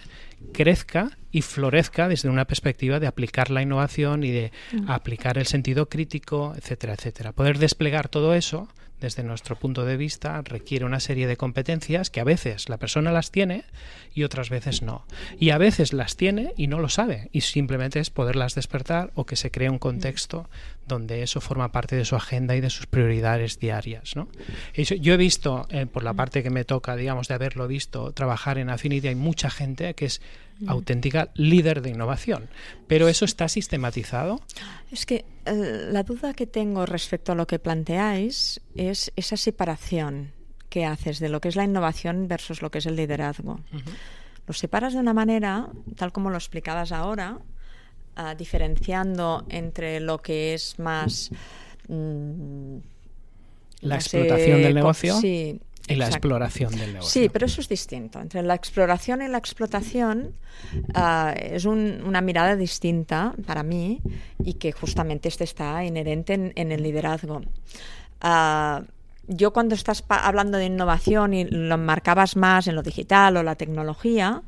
crezca 0.52 1.18
y 1.32 1.42
florezca 1.42 2.08
desde 2.08 2.30
una 2.30 2.46
perspectiva 2.46 3.00
de 3.00 3.08
aplicar 3.08 3.50
la 3.50 3.62
innovación 3.62 4.24
y 4.24 4.32
de 4.32 4.52
mm. 4.72 4.90
aplicar 4.90 5.38
el 5.38 5.48
sentido 5.48 5.90
crítico, 5.90 6.54
etcétera, 6.56 6.94
etcétera. 6.94 7.34
Poder 7.34 7.60
desplegar 7.60 8.08
todo 8.08 8.34
eso 8.34 8.68
desde 9.04 9.22
nuestro 9.22 9.58
punto 9.58 9.84
de 9.84 9.98
vista, 9.98 10.42
requiere 10.44 10.86
una 10.86 11.02
serie 11.02 11.28
de 11.28 11.36
competencias 11.36 12.10
que 12.10 12.22
a 12.22 12.24
veces 12.24 12.70
la 12.70 12.78
persona 12.78 13.12
las 13.12 13.32
tiene 13.32 13.66
y 14.14 14.24
otras 14.24 14.50
veces 14.50 14.82
no. 14.82 15.06
Y 15.38 15.50
a 15.50 15.58
veces 15.58 15.92
las 15.92 16.16
tiene 16.16 16.54
y 16.56 16.68
no 16.68 16.80
lo 16.80 16.88
sabe. 16.88 17.30
Y 17.34 17.42
simplemente 17.42 18.00
es 18.00 18.10
poderlas 18.10 18.56
despertar 18.56 19.12
o 19.16 19.26
que 19.26 19.36
se 19.36 19.52
cree 19.52 19.70
un 19.70 19.78
contexto 19.78 20.50
donde 20.88 21.24
eso 21.24 21.42
forma 21.42 21.72
parte 21.72 21.96
de 21.96 22.06
su 22.06 22.16
agenda 22.16 22.56
y 22.56 22.62
de 22.62 22.70
sus 22.70 22.88
prioridades 22.88 23.60
diarias. 23.60 24.16
¿no? 24.16 24.28
yo 24.76 25.14
he 25.14 25.18
visto, 25.18 25.68
eh, 25.70 25.86
por 25.86 26.04
la 26.04 26.14
parte 26.14 26.44
que 26.44 26.50
me 26.50 26.66
toca, 26.66 26.96
digamos, 26.96 27.28
de 27.28 27.36
haberlo 27.36 27.68
visto, 27.68 28.12
trabajar 28.12 28.58
en 28.58 28.70
Affinity, 28.70 29.08
hay 29.10 29.16
mucha 29.16 29.50
gente 29.50 29.94
que 29.94 30.06
es 30.06 30.22
auténtica 30.68 31.30
líder 31.36 31.82
de 31.82 31.90
innovación. 31.90 32.50
Pero 32.88 33.08
eso 33.08 33.26
está 33.26 33.48
sistematizado. 33.48 34.42
Es 34.92 35.06
que 35.06 35.26
eh, 35.46 35.88
la 35.92 36.04
duda 36.04 36.34
que 36.34 36.48
tengo 36.48 36.86
respecto 36.86 37.32
a 37.32 37.36
lo 37.36 37.48
que 37.48 37.60
planteáis 37.60 38.62
es 38.76 39.12
esa 39.16 39.38
separación 39.38 40.32
que 40.70 40.86
haces 40.86 41.20
de 41.20 41.30
lo 41.30 41.40
que 41.40 41.50
es 41.50 41.56
la 41.56 41.66
innovación 41.66 42.28
versus 42.28 42.62
lo 42.62 42.72
que 42.72 42.80
es 42.80 42.86
el 42.86 42.96
liderazgo. 42.96 43.60
Lo 44.48 44.54
separas 44.54 44.94
de 44.94 45.00
una 45.00 45.14
manera, 45.14 45.70
tal 45.96 46.12
como 46.12 46.30
lo 46.30 46.38
explicabas 46.38 46.92
ahora, 46.92 47.40
ah, 48.16 48.36
diferenciando 48.36 49.46
entre 49.50 50.00
lo 50.00 50.20
que 50.22 50.54
es 50.54 50.80
más... 50.80 51.32
Mm, 51.88 52.78
la 53.82 53.96
no 53.96 54.02
sé 54.02 54.18
explotación 54.18 54.62
del 54.62 54.76
negocio 54.76 55.20
sí, 55.20 55.60
y 55.90 55.96
la 55.96 56.06
exacto. 56.06 56.28
exploración 56.30 56.72
del 56.72 56.94
negocio. 56.94 57.12
Sí, 57.22 57.28
pero 57.30 57.46
eso 57.46 57.60
es 57.60 57.68
distinto. 57.68 58.22
Entre 58.22 58.42
la 58.42 58.56
exploración 58.56 59.22
y 59.22 59.28
la 59.28 59.38
explotación 59.38 60.32
ah, 60.94 61.34
es 61.38 61.66
un- 61.66 62.02
una 62.06 62.22
mirada 62.22 62.56
distinta 62.56 63.34
para 63.46 63.64
mí 63.64 64.00
y 64.44 64.54
que 64.54 64.72
justamente 64.72 65.28
este 65.28 65.44
está 65.44 65.84
inherente 65.84 66.34
en, 66.34 66.54
en 66.56 66.72
el 66.72 66.82
liderazgo. 66.82 67.42
Ah, 68.22 68.84
yo 69.28 69.52
cuando 69.52 69.76
estás 69.76 70.04
hablando 70.08 70.58
de 70.58 70.66
innovación 70.66 71.34
y 71.34 71.44
lo 71.46 71.78
marcabas 71.78 72.36
más 72.38 72.68
en 72.68 72.76
lo 72.76 72.84
digital 72.84 73.36
o 73.38 73.44
la 73.44 73.56
tecnología, 73.56 74.42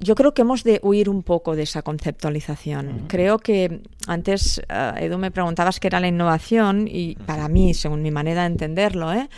yo 0.00 0.14
creo 0.14 0.32
que 0.32 0.42
hemos 0.42 0.64
de 0.64 0.80
huir 0.82 1.08
un 1.08 1.22
poco 1.22 1.54
de 1.54 1.62
esa 1.62 1.82
conceptualización. 1.82 3.04
Creo 3.06 3.38
que 3.38 3.82
antes, 4.06 4.60
eh, 4.68 4.92
Edu, 4.96 5.18
me 5.18 5.30
preguntabas 5.30 5.78
qué 5.78 5.88
era 5.88 6.00
la 6.00 6.08
innovación 6.08 6.88
y 6.88 7.16
para 7.26 7.48
mí, 7.48 7.74
según 7.74 8.02
mi 8.02 8.10
manera 8.10 8.42
de 8.42 8.48
entenderlo, 8.48 9.12
¿eh? 9.12 9.28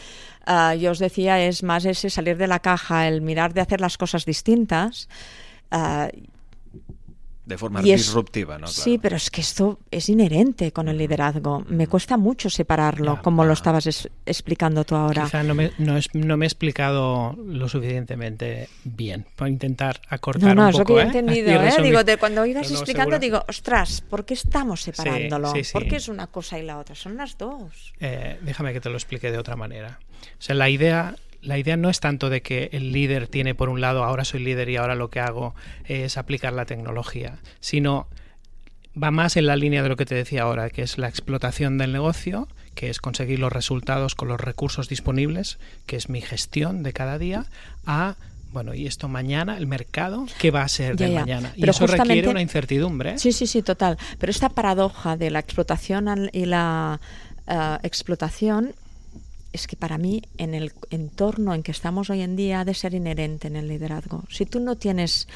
Ah, 0.47 0.75
yo 0.75 0.93
os 0.93 0.99
decía, 0.99 1.41
es 1.45 1.63
más 1.63 1.85
ese 1.85 2.11
salir 2.11 2.37
de 2.37 2.47
la 2.47 2.61
caja, 2.61 3.07
el 3.07 3.23
mirar 3.23 3.55
de 3.55 3.61
hacer 3.61 3.81
las 3.81 3.97
cosas 3.99 4.25
distintas. 4.25 5.09
De 7.53 7.59
forma 7.59 7.83
y 7.83 7.93
es- 7.93 8.01
disruptiva, 8.07 8.59
¿no? 8.59 8.67
Sí, 8.67 8.83
Claro. 8.93 9.01
pero 9.03 9.17
es 9.17 9.31
que 9.31 9.41
esto 9.43 9.79
es 9.91 10.09
inherente 10.09 10.73
con 10.73 10.89
el 10.89 10.97
liderazgo. 10.97 11.65
Me 11.69 11.87
cuesta 11.87 12.17
mucho 12.17 12.49
separarlo, 12.49 13.17
Ya, 13.17 13.23
como 13.23 13.45
lo 13.45 13.53
ajá. 13.53 13.61
estabas 13.61 13.87
es- 13.87 14.09
explicando 14.25 14.85
tú 14.85 14.95
ahora. 14.97 15.25
Quizá 15.25 15.43
no 15.43 15.55
me, 15.55 15.71
no, 15.79 15.97
es- 15.99 16.09
no 16.15 16.37
me 16.39 16.47
he 16.47 16.49
explicado 16.49 17.37
lo 17.47 17.69
suficientemente 17.69 18.69
bien. 18.85 19.27
Para 19.37 19.51
intentar 19.51 20.01
acortar 20.09 20.49
No, 20.49 20.55
no, 20.55 20.63
un 20.63 20.69
es 20.71 20.75
lo 20.79 20.85
poco, 20.85 20.95
que 20.95 20.95
yo 20.95 21.01
he 21.01 21.03
¿eh? 21.03 21.07
entendido. 21.19 21.63
¿eh? 21.63 21.83
Digo, 21.83 22.05
de 22.05 22.17
cuando 22.17 22.47
ibas 22.47 22.71
no, 22.71 22.77
explicando, 22.79 23.17
seguro. 23.17 23.19
digo, 23.19 23.45
ostras, 23.49 24.01
¿por 24.01 24.25
qué 24.25 24.35
estamos 24.35 24.81
separándolo? 24.81 25.53
sí, 25.53 25.65
sí. 25.65 25.73
¿Por 25.75 25.87
qué 25.87 25.97
es 25.97 26.09
una 26.09 26.27
cosa 26.29 26.59
y 26.59 26.63
la 26.63 26.79
otra? 26.79 26.95
Son 26.95 27.17
las 27.17 27.37
dos. 27.37 27.93
Eh, 28.01 28.39
déjame 28.43 28.73
que 28.73 28.81
te 28.81 28.89
lo 28.89 28.97
explique 28.97 29.31
de 29.31 29.37
otra 29.39 29.57
manera. 29.57 29.99
O 30.39 30.43
sea, 30.43 30.55
la 30.55 30.71
idea, 30.71 31.15
la 31.43 31.59
idea 31.59 31.77
no 31.77 31.91
es 31.91 32.01
tanto 32.01 32.31
de 32.31 32.41
que 32.41 32.71
el 32.73 32.93
líder 32.93 33.27
tiene 33.29 33.55
por 33.55 33.69
un 33.69 33.81
lado, 33.81 34.05
ahora 34.05 34.25
soy 34.25 34.41
líder 34.45 34.69
y 34.69 34.77
ahora 34.77 34.95
lo 34.95 35.11
que 35.11 35.21
hago 35.21 35.55
es 35.85 36.17
aplicar 36.17 36.53
la 36.53 36.65
tecnología, 36.65 37.39
sino 37.61 38.07
va 39.01 39.11
más 39.11 39.37
en 39.37 39.47
la 39.47 39.57
línea 39.57 39.83
de 39.83 39.89
lo 39.89 39.97
que 39.97 40.07
te 40.07 40.15
decía 40.15 40.43
ahora, 40.43 40.71
que 40.71 40.83
es 40.83 40.99
la 40.99 41.09
explotación 41.09 41.79
del 41.79 41.93
negocio, 41.93 42.49
que 42.75 42.91
es 42.91 43.01
conseguir 43.01 43.39
los 43.39 43.53
resultados 43.53 44.15
con 44.15 44.29
los 44.29 44.41
recursos 44.41 44.89
disponibles, 44.89 45.59
que 45.87 45.97
es 45.97 46.09
mi 46.09 46.21
gestión 46.21 46.83
de 46.83 46.93
cada 46.93 47.19
día, 47.19 47.47
a 47.87 48.17
bueno, 48.53 48.75
y 48.75 48.87
esto 48.87 49.09
mañana, 49.09 49.57
el 49.57 49.67
mercado, 49.67 50.27
¿qué 50.39 50.51
va 50.51 50.63
a 50.63 50.69
ser 50.69 50.97
Ya, 50.97 51.07
de 51.07 51.13
ya. 51.15 51.21
mañana? 51.21 51.53
Y 51.57 51.61
Pero 51.61 51.71
eso 51.71 51.87
requiere 51.87 52.29
una 52.29 52.43
incertidumbre. 52.43 53.19
Sí, 53.19 53.33
sí, 53.33 53.47
sí, 53.47 53.63
total. 53.63 53.97
Pero 54.19 54.31
esta 54.31 54.51
paradoja 54.51 55.17
de 55.17 55.31
la 55.31 55.39
explotación 55.39 56.29
y 56.35 56.45
la 56.45 57.01
eh, 57.47 57.79
explotación 57.83 58.75
es 59.53 59.67
que 59.67 59.77
para 59.77 59.99
mí 59.99 60.23
en 60.39 60.55
el 60.55 60.73
entorno 60.91 61.55
en 61.55 61.63
que 61.63 61.73
estamos 61.73 62.11
hoy 62.11 62.23
en 62.23 62.37
día 62.37 62.61
ha 62.61 62.65
de 62.65 62.75
ser 62.75 62.95
inherente 62.95 63.49
en 63.49 63.57
el 63.57 63.69
liderazgo. 63.69 64.25
Si 64.31 64.47
tú 64.47 64.61
no 64.61 64.77
tienes 64.77 65.29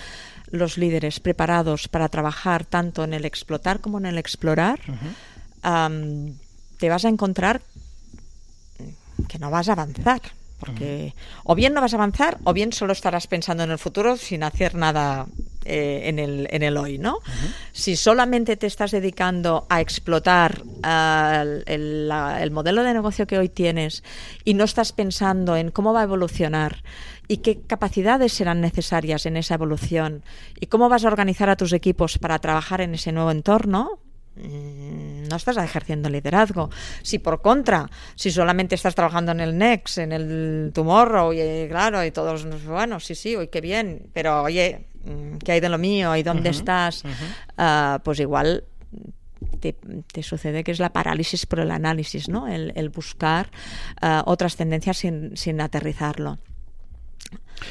los 0.50 0.78
líderes 0.78 1.20
preparados 1.20 1.88
para 1.88 2.08
trabajar 2.08 2.64
tanto 2.64 3.04
en 3.04 3.14
el 3.14 3.24
explotar 3.24 3.80
como 3.80 3.98
en 3.98 4.06
el 4.06 4.18
explorar, 4.18 4.80
te 6.78 6.88
vas 6.88 7.04
a 7.04 7.08
encontrar 7.08 7.60
que 9.28 9.38
no 9.38 9.50
vas 9.50 9.68
a 9.68 9.72
avanzar. 9.72 10.20
Porque 10.58 11.14
o 11.44 11.54
bien 11.54 11.74
no 11.74 11.80
vas 11.82 11.92
a 11.92 11.96
avanzar 11.96 12.38
o 12.44 12.52
bien 12.54 12.72
solo 12.72 12.92
estarás 12.92 13.26
pensando 13.26 13.62
en 13.62 13.70
el 13.70 13.78
futuro 13.78 14.16
sin 14.16 14.42
hacer 14.42 14.74
nada 14.74 15.26
eh, 15.66 16.02
en, 16.04 16.18
el, 16.18 16.48
en 16.50 16.62
el 16.62 16.76
hoy, 16.78 16.96
¿no? 16.96 17.18
Si 17.72 17.94
solamente 17.96 18.56
te 18.56 18.66
estás 18.66 18.90
dedicando 18.92 19.66
a 19.68 19.80
explotar 19.82 20.62
ah, 20.82 21.40
el, 21.42 21.62
el- 21.66 22.08
la- 22.08 22.42
el 22.42 22.50
modelo 22.52 22.82
de 22.84 22.94
negocio 22.94 23.26
que 23.26 23.36
hoy 23.36 23.48
tienes 23.50 24.02
y 24.44 24.54
no 24.54 24.64
estás 24.64 24.92
pensando 24.92 25.56
en 25.56 25.70
cómo 25.70 25.92
va 25.92 26.00
a 26.00 26.04
evolucionar 26.04 26.82
y 27.28 27.38
qué 27.38 27.58
capacidades 27.66 28.32
serán 28.32 28.60
necesarias 28.60 29.26
en 29.26 29.36
esa 29.36 29.54
evolución 29.54 30.22
y 30.60 30.66
cómo 30.66 30.88
vas 30.88 31.04
a 31.04 31.08
organizar 31.08 31.50
a 31.50 31.56
tus 31.56 31.72
equipos 31.74 32.16
para 32.18 32.38
trabajar 32.38 32.80
en 32.80 32.94
ese 32.94 33.12
nuevo 33.12 33.30
entorno, 33.32 33.98
mm, 34.36 34.85
no 35.28 35.36
estás 35.36 35.56
ejerciendo 35.56 36.08
liderazgo. 36.08 36.70
Si 37.02 37.18
por 37.18 37.42
contra, 37.42 37.88
si 38.14 38.30
solamente 38.30 38.74
estás 38.74 38.94
trabajando 38.94 39.32
en 39.32 39.40
el 39.40 39.56
Next, 39.56 39.98
en 39.98 40.12
el 40.12 40.70
Tomorrow, 40.74 41.32
y 41.32 41.40
eh, 41.40 41.66
claro, 41.68 42.04
y 42.04 42.10
todos, 42.10 42.46
bueno, 42.64 43.00
sí, 43.00 43.14
sí, 43.14 43.36
hoy 43.36 43.48
qué 43.48 43.60
bien, 43.60 44.10
pero 44.12 44.42
oye, 44.42 44.88
mm, 45.04 45.38
¿qué 45.38 45.52
hay 45.52 45.60
de 45.60 45.68
lo 45.68 45.78
mío? 45.78 46.14
¿Y 46.16 46.22
dónde 46.22 46.50
estás? 46.50 47.02
Ah, 47.56 48.00
pues 48.04 48.20
igual 48.20 48.64
te, 49.60 49.76
te 50.12 50.22
sucede 50.22 50.64
que 50.64 50.72
es 50.72 50.78
la 50.78 50.92
parálisis 50.92 51.46
por 51.46 51.60
el 51.60 51.70
análisis, 51.70 52.28
¿no? 52.28 52.48
El, 52.48 52.72
el 52.76 52.88
buscar 52.88 53.50
ah, 54.00 54.22
otras 54.26 54.56
tendencias 54.56 54.98
sin, 54.98 55.36
sin 55.36 55.60
aterrizarlo. 55.60 56.38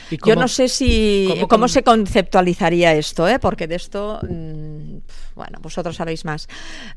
¿Y 0.10 0.18
Yo 0.26 0.36
no 0.36 0.48
sé 0.48 0.68
si 0.68 1.30
cómo 1.48 1.68
se 1.68 1.84
conceptualizaría 1.84 2.94
esto, 2.94 3.28
¿eh? 3.28 3.40
porque 3.40 3.68
de 3.68 3.76
esto, 3.76 4.20
mm, 4.24 4.98
bueno, 5.36 5.60
vosotros 5.62 5.96
sabéis 5.96 6.26
más. 6.26 6.48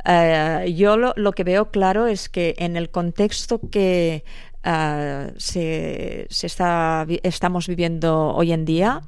Eh, 0.05 0.75
yo 0.77 0.97
lo, 0.97 1.13
lo 1.17 1.33
que 1.33 1.45
veo 1.45 1.71
claro 1.71 2.07
es 2.07 2.29
que 2.29 2.55
en 2.59 2.77
el 2.77 2.91
contexto 2.91 3.61
que 3.71 4.25
ah, 4.65 5.29
se, 5.37 6.27
se 6.31 6.47
está, 6.47 7.07
estamos 7.23 7.67
viviendo 7.67 8.29
hoy 8.35 8.53
en 8.53 8.65
día, 8.65 9.03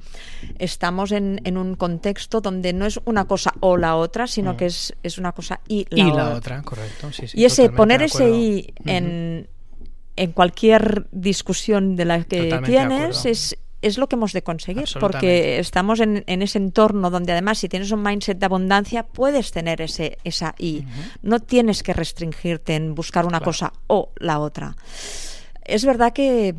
estamos 0.59 1.11
en, 1.11 1.41
en 1.43 1.57
un 1.57 1.75
contexto 1.75 2.39
donde 2.39 2.73
no 2.73 2.85
es 2.85 2.99
una 3.05 3.25
cosa 3.25 3.53
o 3.61 3.77
la 3.77 3.95
otra, 3.95 4.27
sino 4.27 4.57
que 4.57 4.67
es, 4.67 4.93
es 5.03 5.17
una 5.17 5.31
cosa 5.31 5.59
y 5.67 5.85
la, 5.89 6.03
Mm. 6.03 6.07
y 6.07 6.11
la 6.11 6.23
otra. 6.25 6.35
otra, 6.37 6.61
correcto. 6.61 7.11
sí, 7.11 7.27
sí, 7.27 7.39
Y 7.39 7.45
ese 7.45 7.69
poner 7.69 8.03
ese 8.03 8.29
i 8.29 8.73
en, 8.85 9.47
en 10.15 10.31
cualquier 10.31 11.07
discusión 11.11 11.95
de 11.95 12.05
la 12.05 12.23
que 12.23 12.43
Totalmente 12.43 12.69
tienes 12.69 13.25
es, 13.25 13.57
es 13.81 13.97
lo 13.97 14.07
que 14.07 14.15
hemos 14.15 14.33
de 14.33 14.43
conseguir, 14.43 14.85
porque 14.99 15.57
estamos 15.59 15.99
en, 15.99 16.23
en 16.27 16.41
ese 16.41 16.57
entorno 16.59 17.09
donde 17.09 17.31
además 17.31 17.57
si 17.59 17.69
tienes 17.69 17.91
un 17.91 18.03
mindset 18.03 18.37
de 18.37 18.45
abundancia 18.45 19.03
puedes 19.03 19.51
tener 19.51 19.81
ese 19.81 20.17
esa 20.23 20.53
I. 20.59 20.85
No 21.21 21.39
tienes 21.39 21.81
que 21.81 21.93
restringirte 21.93 22.75
en 22.75 22.93
buscar 22.93 23.25
una 23.25 23.39
Claro. 23.39 23.45
cosa 23.45 23.73
o 23.87 24.11
la 24.17 24.39
otra. 24.39 24.75
Es 25.63 25.85
verdad 25.85 26.13
que 26.13 26.55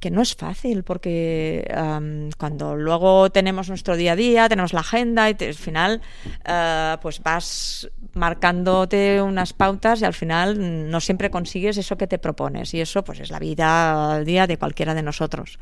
que 0.00 0.10
no 0.10 0.20
es 0.22 0.34
fácil 0.36 0.82
porque 0.84 1.66
am, 1.74 2.30
cuando 2.38 2.76
luego 2.76 3.30
tenemos 3.30 3.68
nuestro 3.68 3.96
día 3.96 4.12
a 4.12 4.16
día, 4.16 4.48
tenemos 4.48 4.72
la 4.72 4.80
agenda 4.80 5.30
y 5.30 5.34
te- 5.34 5.48
al 5.48 5.54
final 5.54 6.02
eh, 6.44 6.96
pues 7.00 7.22
vas 7.22 7.88
marcándote 8.14 9.20
unas 9.22 9.52
pautas 9.52 10.00
y 10.00 10.04
al 10.04 10.14
final 10.14 10.90
no 10.90 11.00
siempre 11.00 11.30
consigues 11.30 11.76
eso 11.78 11.96
que 11.96 12.06
te 12.06 12.18
propones 12.18 12.74
y 12.74 12.80
eso 12.80 13.04
pues 13.04 13.20
es 13.20 13.30
la 13.30 13.38
vida 13.38 14.14
al 14.16 14.24
día 14.24 14.46
de 14.46 14.58
cualquiera 14.58 14.94
de 14.94 15.02
nosotros. 15.02 15.58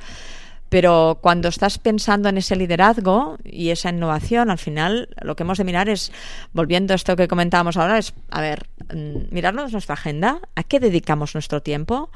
Pero 0.75 1.21
cuando 1.21 1.51
estás 1.51 1.79
pensando 1.79 2.29
en 2.29 2.37
ese 2.37 2.57
liderazgo 2.57 3.39
y 3.45 3.71
esa 3.71 3.91
innovación, 3.91 4.51
al 4.51 4.59
final 4.59 5.09
lo 5.23 5.37
que 5.37 5.45
hemos 5.45 5.59
de 5.59 5.63
mirar 5.63 5.89
es, 5.89 6.11
volviendo 6.53 6.93
a 6.93 6.97
esto 6.97 7.15
que 7.15 7.29
comentábamos 7.29 7.77
ahora, 7.77 7.97
es, 7.97 8.13
a 8.29 8.41
ver, 8.41 8.67
mm, 8.93 9.33
mirarnos 9.33 9.71
nuestra 9.71 9.93
agenda, 9.93 10.41
a 10.57 10.65
qué 10.65 10.81
dedicamos 10.81 11.33
nuestro 11.35 11.63
tiempo, 11.63 12.11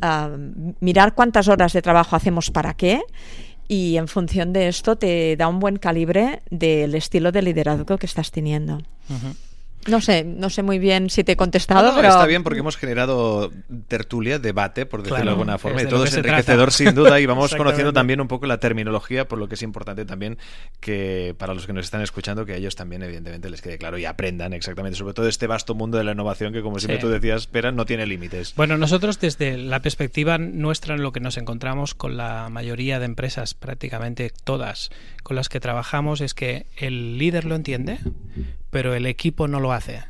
a 0.00 0.30
mirar 0.80 1.14
cuántas 1.14 1.48
horas 1.48 1.74
de 1.74 1.82
trabajo 1.82 2.16
hacemos 2.16 2.50
para 2.50 2.72
qué 2.72 3.02
y 3.68 3.98
en 3.98 4.08
función 4.08 4.54
de 4.54 4.68
esto 4.68 4.96
te 4.96 5.36
da 5.36 5.46
un 5.46 5.60
buen 5.60 5.76
calibre 5.76 6.40
del 6.48 6.94
estilo 6.94 7.30
de 7.30 7.42
liderazgo 7.42 7.98
que 7.98 8.06
estás 8.06 8.30
teniendo. 8.30 8.76
Ujú. 9.10 9.34
No 9.86 10.00
sé, 10.00 10.24
no 10.24 10.50
sé 10.50 10.62
muy 10.62 10.78
bien 10.78 11.08
si 11.08 11.24
te 11.24 11.32
he 11.32 11.34
No, 11.34 11.38
contestado, 11.38 11.90
no, 11.90 11.96
pero 11.96 12.08
Está 12.08 12.26
bien 12.26 12.42
porque 12.42 12.58
hemos 12.60 12.76
generado 12.76 13.50
tertulia, 13.86 14.38
debate, 14.38 14.84
por 14.86 15.00
decirlo 15.02 15.16
Claro, 15.16 15.30
de 15.30 15.32
alguna 15.32 15.58
forma, 15.58 15.82
y 15.82 15.86
todo 15.86 16.04
es 16.04 16.14
enriquecedor 16.14 16.72
sin 16.72 16.94
duda 16.94 17.20
y 17.20 17.26
vamos 17.26 17.54
conociendo 17.54 17.92
también 17.92 18.20
un 18.20 18.28
poco 18.28 18.46
la 18.46 18.58
terminología, 18.58 19.26
por 19.28 19.38
lo 19.38 19.48
que 19.48 19.54
es 19.54 19.62
importante 19.62 20.04
también 20.04 20.36
que 20.80 21.34
para 21.38 21.54
los 21.54 21.66
que 21.66 21.72
nos 21.72 21.84
están 21.86 22.02
escuchando, 22.02 22.44
que 22.44 22.52
a 22.52 22.56
ellos 22.56 22.76
también 22.76 23.02
evidentemente 23.02 23.48
les 23.48 23.62
quede 23.62 23.78
claro 23.78 23.96
y 23.98 24.04
aprendan 24.04 24.52
exactamente, 24.52 24.98
sobre 24.98 25.14
todo 25.14 25.28
este 25.28 25.46
vasto 25.46 25.74
mundo 25.74 25.96
de 25.96 26.04
la 26.04 26.12
innovación 26.12 26.52
que 26.52 26.60
como 26.62 26.78
siempre 26.78 26.96
Sí. 26.98 27.02
tú 27.02 27.08
decías, 27.08 27.42
espera, 27.42 27.70
no 27.72 27.86
tiene 27.86 28.06
límites. 28.06 28.54
Bueno, 28.56 28.76
nosotros 28.76 29.20
desde 29.20 29.56
la 29.56 29.80
perspectiva 29.80 30.38
nuestra 30.38 30.96
en 30.96 31.02
lo 31.02 31.12
que 31.12 31.20
nos 31.20 31.36
encontramos 31.36 31.94
con 31.94 32.16
la 32.16 32.48
mayoría 32.50 32.98
de 32.98 33.04
empresas, 33.06 33.54
prácticamente 33.54 34.32
todas 34.44 34.90
con 35.22 35.36
las 35.36 35.48
que 35.48 35.60
trabajamos, 35.60 36.20
es 36.20 36.34
que 36.34 36.66
el 36.76 37.16
líder 37.18 37.44
lo 37.44 37.54
entiende, 37.54 37.98
pero 38.70 38.94
el 38.94 39.06
equipo 39.06 39.48
no 39.48 39.60
lo 39.60 39.72
hace. 39.72 40.02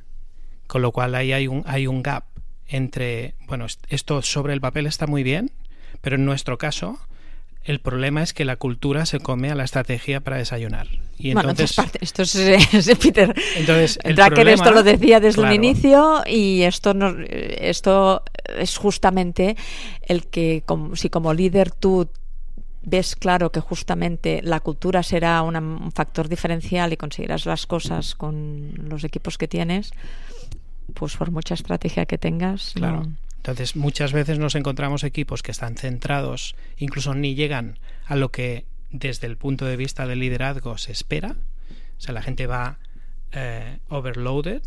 Con 0.67 0.83
lo 0.83 0.93
cual 0.93 1.15
ahí 1.15 1.33
hay 1.33 1.47
un, 1.49 1.63
hay 1.67 1.87
un 1.87 2.03
gap 2.03 2.25
entre, 2.67 3.35
bueno, 3.47 3.65
est- 3.67 3.85
esto 3.89 4.21
sobre 4.23 4.53
el 4.53 4.61
papel 4.61 4.87
está 4.87 5.07
muy 5.07 5.23
bien, 5.23 5.51
pero 6.01 6.17
en 6.17 6.25
nuestro 6.25 6.59
caso 6.59 6.99
el 7.65 7.81
problema 7.81 8.23
es 8.23 8.33
que 8.33 8.45
la 8.47 8.57
cultura 8.57 9.05
se 9.05 9.21
come 9.21 9.51
a 9.51 9.55
la 9.55 9.65
estrategia 9.65 10.21
para 10.21 10.37
desayunar. 10.39 10.87
Y 11.19 11.35
bueno, 11.35 11.51
entonces, 11.51 11.71
esto 11.71 11.83
es 11.83 11.87
parte- 11.87 11.99
esto 12.03 12.23
es, 12.23 12.35
es 12.89 12.99
Peter. 12.99 13.35
entonces 13.57 13.99
el 14.05 14.15
Drucker 14.15 14.35
problema- 14.35 14.55
esto 14.55 14.71
lo 14.71 14.83
decía 14.83 15.21
desde 15.21 15.41
claro, 15.41 15.49
el 15.51 15.55
inicio 15.57 16.23
y 16.27 16.63
esto 16.63 16.95
no, 16.95 17.15
esto 17.29 18.23
es 18.57 18.77
justamente 18.79 19.57
el 20.03 20.27
que 20.29 20.63
como- 20.65 20.97
si 20.97 21.11
como 21.11 21.35
líder 21.35 21.71
tú 21.73 22.09
ves 22.89 23.15
claro 23.17 23.51
que 23.53 23.61
justamente 23.61 24.41
la 24.43 24.61
cultura 24.61 25.03
será 25.03 25.43
una- 25.43 25.61
un 25.61 25.93
factor 25.93 26.29
diferencial 26.29 26.93
y 26.93 26.97
conseguirás 26.97 27.47
las 27.47 27.67
cosas 27.67 28.15
con 28.15 28.73
los 28.89 29.05
equipos 29.05 29.39
que 29.39 29.49
tienes, 29.49 29.93
pues 30.95 31.17
por 31.17 31.31
mucha 31.31 31.55
estrategia 31.55 32.07
que 32.07 32.19
tengas, 32.19 32.73
Claro. 32.75 33.07
Entonces, 33.37 33.77
muchas 33.77 34.13
veces 34.13 34.39
nos 34.39 34.57
encontramos 34.57 35.05
equipos 35.05 35.43
que 35.43 35.53
están 35.53 35.77
centrados, 35.77 36.55
incluso 36.77 37.15
ni 37.15 37.35
llegan 37.35 37.79
a 38.05 38.17
lo 38.17 38.31
que 38.31 38.65
desde 38.91 39.27
el 39.27 39.37
punto 39.37 39.65
de 39.65 39.77
vista 39.77 40.07
del 40.07 40.19
liderazgo 40.19 40.77
se 40.77 40.93
espera. 40.93 41.37
O 41.99 42.01
sea, 42.01 42.13
la 42.13 42.21
gente 42.23 42.47
va 42.47 42.79
eh, 43.33 43.79
overloaded 43.89 44.63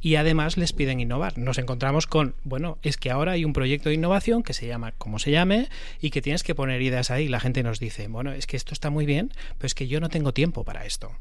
y 0.00 0.16
además 0.16 0.56
les 0.56 0.72
piden 0.72 1.00
innovar. 1.00 1.38
Nos 1.38 1.58
encontramos 1.58 2.06
con, 2.06 2.34
bueno, 2.42 2.78
es 2.82 2.96
que 2.96 3.10
ahora 3.10 3.32
hay 3.32 3.44
un 3.44 3.52
proyecto 3.52 3.88
de 3.88 3.94
innovación 3.94 4.42
que 4.42 4.52
se 4.52 4.66
llama 4.66 4.92
como 4.92 5.18
se 5.18 5.30
llame 5.30 5.68
y 6.00 6.10
que 6.10 6.22
tienes 6.22 6.42
que 6.42 6.54
poner 6.54 6.82
ideas 6.82 7.10
ahí. 7.10 7.28
La 7.28 7.40
gente 7.40 7.62
nos 7.62 7.78
dice, 7.78 8.08
bueno, 8.08 8.32
es 8.32 8.46
que 8.46 8.56
esto 8.56 8.74
está 8.74 8.90
muy 8.90 9.06
bien, 9.06 9.32
pero 9.58 9.66
es 9.66 9.74
que 9.74 9.86
yo 9.86 10.00
no 10.00 10.08
tengo 10.08 10.32
tiempo 10.32 10.64
para 10.64 10.84
esto. 10.84 11.12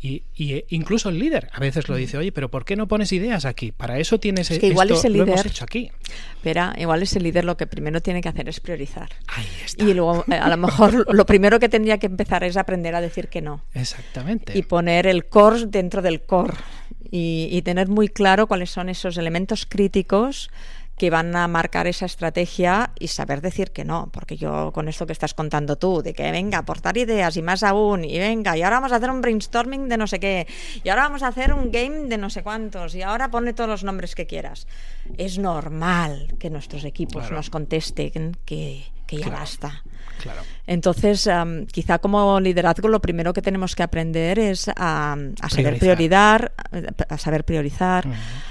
Y, 0.00 0.22
eh, 0.38 0.64
incluso 0.68 1.08
el 1.08 1.18
líder 1.18 1.50
a 1.52 1.58
veces 1.58 1.88
lo 1.88 1.96
dice, 1.96 2.16
oye, 2.18 2.30
pero 2.30 2.48
¿por 2.48 2.64
qué 2.64 2.76
no 2.76 2.86
pones 2.86 3.12
ideas 3.12 3.44
aquí? 3.44 3.72
Para 3.72 3.98
eso 3.98 4.20
tienes 4.20 4.50
es 4.50 4.60
que 4.60 4.68
igual 4.68 4.92
es 4.92 5.04
el 5.04 5.14
líder, 5.14 5.26
lo 5.26 5.32
hemos 5.34 5.46
hecho 5.46 5.64
aquí. 5.64 5.90
Pero 6.42 6.70
igual 6.78 7.02
es 7.02 7.16
el 7.16 7.24
líder 7.24 7.44
lo 7.44 7.56
que 7.56 7.66
primero 7.66 8.00
tiene 8.00 8.20
que 8.20 8.28
hacer 8.28 8.48
es 8.48 8.60
priorizar. 8.60 9.10
Ahí 9.26 9.46
está. 9.64 9.84
Y 9.84 9.94
luego 9.94 10.24
eh, 10.30 10.34
a 10.34 10.48
lo 10.48 10.56
mejor 10.56 11.04
lo 11.14 11.26
primero 11.26 11.58
que 11.58 11.68
tendría 11.68 11.98
que 11.98 12.06
empezar 12.06 12.44
es 12.44 12.56
aprender 12.56 12.94
a 12.94 13.00
decir 13.00 13.28
que 13.28 13.42
no. 13.42 13.64
Exactamente. 13.74 14.56
Y 14.56 14.62
poner 14.62 15.08
el 15.08 15.26
core 15.26 15.66
dentro 15.66 16.00
del 16.00 16.22
core. 16.22 16.54
Y, 17.10 17.48
y 17.50 17.62
tener 17.62 17.88
muy 17.88 18.08
claro 18.08 18.46
cuáles 18.46 18.70
son 18.70 18.90
esos 18.90 19.16
elementos 19.16 19.64
críticos 19.66 20.50
que 20.98 21.10
van 21.10 21.34
a 21.36 21.48
marcar 21.48 21.86
esa 21.86 22.06
estrategia 22.06 22.90
y 22.98 23.08
saber 23.08 23.40
decir 23.40 23.70
que 23.70 23.84
no, 23.84 24.10
porque 24.12 24.36
yo 24.36 24.72
con 24.72 24.88
esto 24.88 25.06
que 25.06 25.12
estás 25.12 25.32
contando 25.32 25.76
tú, 25.76 26.02
de 26.02 26.12
que 26.12 26.30
venga, 26.30 26.58
aportar 26.58 26.98
ideas 26.98 27.36
y 27.36 27.42
más 27.42 27.62
aún, 27.62 28.04
y 28.04 28.18
venga, 28.18 28.56
y 28.56 28.62
ahora 28.62 28.76
vamos 28.76 28.92
a 28.92 28.96
hacer 28.96 29.10
un 29.10 29.20
brainstorming 29.20 29.88
de 29.88 29.96
no 29.96 30.06
sé 30.06 30.20
qué, 30.20 30.46
y 30.82 30.88
ahora 30.88 31.04
vamos 31.04 31.22
a 31.22 31.28
hacer 31.28 31.54
un 31.54 31.70
game 31.70 32.08
de 32.08 32.18
no 32.18 32.28
sé 32.28 32.42
cuántos, 32.42 32.94
y 32.94 33.02
ahora 33.02 33.30
ponle 33.30 33.52
todos 33.52 33.70
los 33.70 33.84
nombres 33.84 34.14
que 34.14 34.26
quieras. 34.26 34.66
Es 35.16 35.38
normal 35.38 36.34
que 36.38 36.50
nuestros 36.50 36.84
equipos 36.84 37.30
nos 37.30 37.48
contesten 37.48 38.36
que, 38.44 38.84
ya 39.08 39.30
basta. 39.30 39.82
Entonces, 40.66 41.30
quizá 41.72 41.98
como 41.98 42.40
liderazgo 42.40 42.88
lo 42.88 43.00
primero 43.00 43.32
que 43.32 43.40
tenemos 43.40 43.76
que 43.76 43.84
aprender 43.84 44.38
es 44.38 44.68
a, 44.68 45.16
saber 45.48 45.78
priorizar, 45.78 46.52
a 47.08 47.18
saber 47.18 47.44
priorizar, 47.44 48.04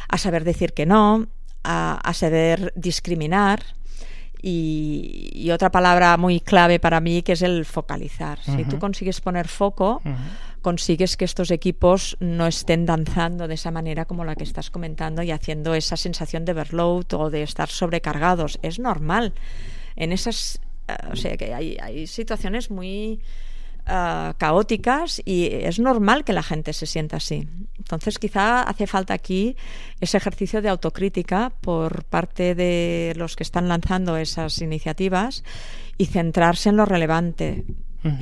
a 0.07 0.17
saber 0.17 0.43
decir 0.45 0.73
que 0.73 0.85
no, 0.85 1.27
a, 1.67 2.13
saber 2.13 2.71
discriminar. 2.75 3.61
Y, 4.41 5.49
otra 5.51 5.71
palabra 5.71 6.15
muy 6.17 6.39
clave 6.39 6.79
para 6.79 6.99
mí 6.99 7.21
que 7.21 7.33
es 7.33 7.41
el 7.41 7.65
focalizar. 7.65 8.39
Si 8.43 8.63
tú 8.65 8.79
consigues 8.79 9.19
poner 9.21 9.47
foco, 9.47 10.01
consigues 10.61 11.17
que 11.17 11.25
estos 11.25 11.51
equipos 11.51 12.17
no 12.19 12.47
estén 12.47 12.85
danzando 12.85 13.47
de 13.47 13.55
esa 13.55 13.71
manera 13.71 14.05
como 14.05 14.25
la 14.25 14.35
que 14.35 14.43
estás 14.43 14.69
comentando 14.69 15.23
y 15.23 15.31
haciendo 15.31 15.73
esa 15.73 15.97
sensación 15.97 16.45
de 16.45 16.51
overload 16.51 17.13
o 17.13 17.29
de 17.29 17.43
estar 17.43 17.69
sobrecargados. 17.69 18.59
Es 18.61 18.79
normal. 18.79 19.33
En 19.95 20.11
esas, 20.11 20.59
eh, 20.87 20.95
o 21.11 21.15
sea, 21.15 21.35
que 21.37 21.53
hay, 21.53 21.77
hay 21.81 22.05
situaciones 22.07 22.69
muy 22.69 23.21
eh, 23.87 24.33
caóticas 24.37 25.21
y 25.23 25.47
es 25.51 25.79
normal 25.79 26.23
que 26.23 26.33
la 26.33 26.43
gente 26.43 26.73
se 26.73 26.85
sienta 26.85 27.17
así. 27.17 27.47
Entonces 27.77 28.19
quizá 28.19 28.63
hace 28.63 28.87
falta 28.87 29.13
aquí 29.13 29.55
ese 30.01 30.17
ejercicio 30.17 30.61
de 30.61 30.69
autocrítica 30.69 31.53
por 31.61 32.03
parte 32.03 32.53
de 32.53 33.13
los 33.15 33.35
que 33.35 33.43
están 33.43 33.67
lanzando 33.67 34.17
esas 34.17 34.61
iniciativas 34.61 35.43
y 35.97 36.07
centrarse 36.07 36.69
en 36.69 36.77
lo 36.77 36.85
relevante. 36.85 37.65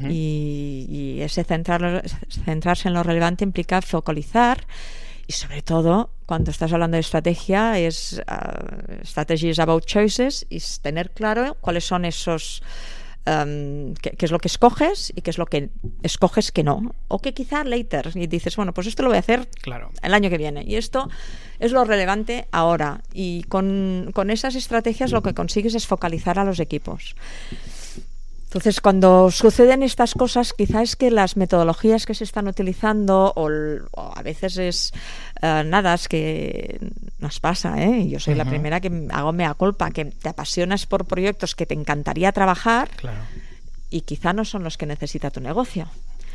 y, 0.10 1.17
ese 1.21 1.43
centrarse 1.43 2.88
en 2.88 2.93
lo 2.93 3.04
relevante 3.04 3.43
implica 3.43 3.82
focalizar 3.82 4.65
y 5.28 5.34
sobre 5.34 5.62
todo 5.62 6.12
cuando 6.25 6.51
estás 6.51 6.71
hablando 6.73 6.95
de 6.95 7.01
estrategia 7.01 7.80
es 7.80 8.21
uh, 8.28 9.06
strategies 9.06 9.60
about 9.60 9.86
choices 9.86 10.45
y 10.49 10.60
tener 10.82 11.12
claro 11.12 11.56
cuáles 11.62 11.86
son 11.86 12.06
esos 12.06 12.62
Em, 13.27 13.95
qué, 13.95 14.15
es 14.19 14.31
lo 14.31 14.38
que 14.38 14.47
escoges 14.47 15.11
y 15.15 15.21
qué 15.21 15.31
es 15.31 15.39
lo 15.39 15.47
que 15.47 15.69
escoges 16.03 16.51
que 16.51 16.63
no. 16.63 16.93
O 17.07 17.19
que 17.19 17.33
quizá 17.33 17.63
later 17.63 18.11
y 18.13 18.27
dices, 18.27 18.55
bueno, 18.55 18.73
pues 18.73 18.85
esto 18.85 19.01
lo 19.01 19.09
voy 19.09 19.17
a 19.17 19.19
hacer 19.19 19.49
claro. 19.61 19.89
el 20.03 20.13
año 20.13 20.29
que 20.29 20.38
viene. 20.38 20.63
Y 20.63 20.75
esto 20.75 21.09
es 21.59 21.71
lo 21.71 21.83
relevante 21.85 22.47
ahora. 22.51 23.01
Y 23.13 23.43
con, 23.43 24.11
con 24.13 24.29
esas 24.29 24.53
estrategias 24.55 25.11
lo 25.11 25.23
que 25.23 25.33
consigues 25.33 25.73
es 25.73 25.88
focalizar 25.88 26.38
a 26.38 26.43
los 26.43 26.59
equipos. 26.59 27.15
Entonces, 28.55 28.79
cuando 28.79 29.31
suceden 29.31 29.83
estas 29.83 30.13
cosas, 30.13 30.53
quizás 30.53 30.83
es 30.83 30.95
que 30.95 31.11
las 31.11 31.35
metodologías 31.35 32.05
que 32.05 32.13
se 32.13 32.23
están 32.23 32.47
utilizando, 32.47 33.33
o, 33.35 33.49
a 34.15 34.21
veces 34.21 34.57
es 34.57 34.93
eh, 35.45 35.63
nada, 35.63 35.93
es 35.93 36.08
que 36.08 36.79
nos 37.19 37.39
pasa, 37.39 37.84
¿eh? 37.84 38.08
Yo 38.08 38.19
soy 38.19 38.36
la 38.36 38.45
primera 38.45 38.79
que 38.79 39.08
hago 39.12 39.31
mea 39.31 39.53
culpa, 39.53 39.91
que 39.91 40.05
te 40.05 40.29
apasionas 40.29 40.86
por 40.86 41.05
proyectos 41.05 41.55
que 41.55 41.65
te 41.65 41.73
encantaría 41.73 42.31
trabajar 42.31 42.89
y 43.89 44.01
quizá 44.01 44.34
no 44.34 44.45
son 44.45 44.63
los 44.63 44.77
que 44.77 44.86
necesita 44.86 45.31
tu 45.31 45.39
negocio. 45.39 45.88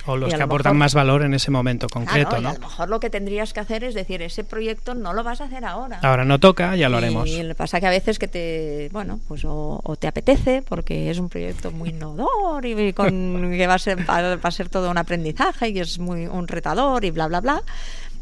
O 0.07 0.17
los 0.17 0.33
que 0.33 0.43
aportan 0.43 0.79
más 0.79 0.95
valor 0.95 1.23
en 1.23 1.35
ese 1.35 1.51
momento 1.51 1.87
concreto, 1.89 2.41
¿no? 2.41 2.49
a 2.49 2.55
lo 2.55 2.61
mejor 2.61 2.89
lo 2.89 3.01
que 3.01 3.11
tendrías 3.11 3.53
que 3.53 3.61
hacer 3.61 3.85
es 3.85 3.95
decir, 3.95 4.23
ese 4.23 4.45
proyecto 4.45 4.95
no 4.95 5.13
lo 5.13 5.23
vas 5.23 5.41
a 5.41 5.45
hacer 5.45 5.65
ahora. 5.65 6.01
Ahora 6.03 6.25
no 6.25 6.41
toca, 6.41 6.75
ya 6.75 6.89
lo 6.89 6.97
haremos. 6.97 7.29
Y 7.29 7.43
le 7.43 7.55
pasa 7.55 7.81
que 7.81 7.87
a 7.87 7.91
veces 7.91 8.19
que 8.19 8.27
te, 8.27 8.89
bueno, 8.93 9.21
pues 9.29 9.43
o, 9.45 9.97
te 9.99 10.07
apetece 10.07 10.63
porque 10.63 11.11
es 11.11 11.19
un 11.19 11.29
proyecto 11.29 11.71
muy 11.71 11.91
innovador 11.91 12.65
y 12.65 12.93
con, 12.95 13.51
que 13.51 13.67
va 13.67 13.75
a, 13.75 13.79
ser, 13.79 14.09
va 14.09 14.39
a 14.43 14.51
ser 14.51 14.71
todo 14.71 14.91
un 14.91 14.97
aprendizaje 14.97 15.69
y 15.69 15.79
es 15.79 15.99
muy 15.99 16.27
un 16.27 16.49
retador 16.49 17.05
y 17.05 17.11
bla, 17.11 17.29
bla, 17.29 17.41
bla. 17.41 17.63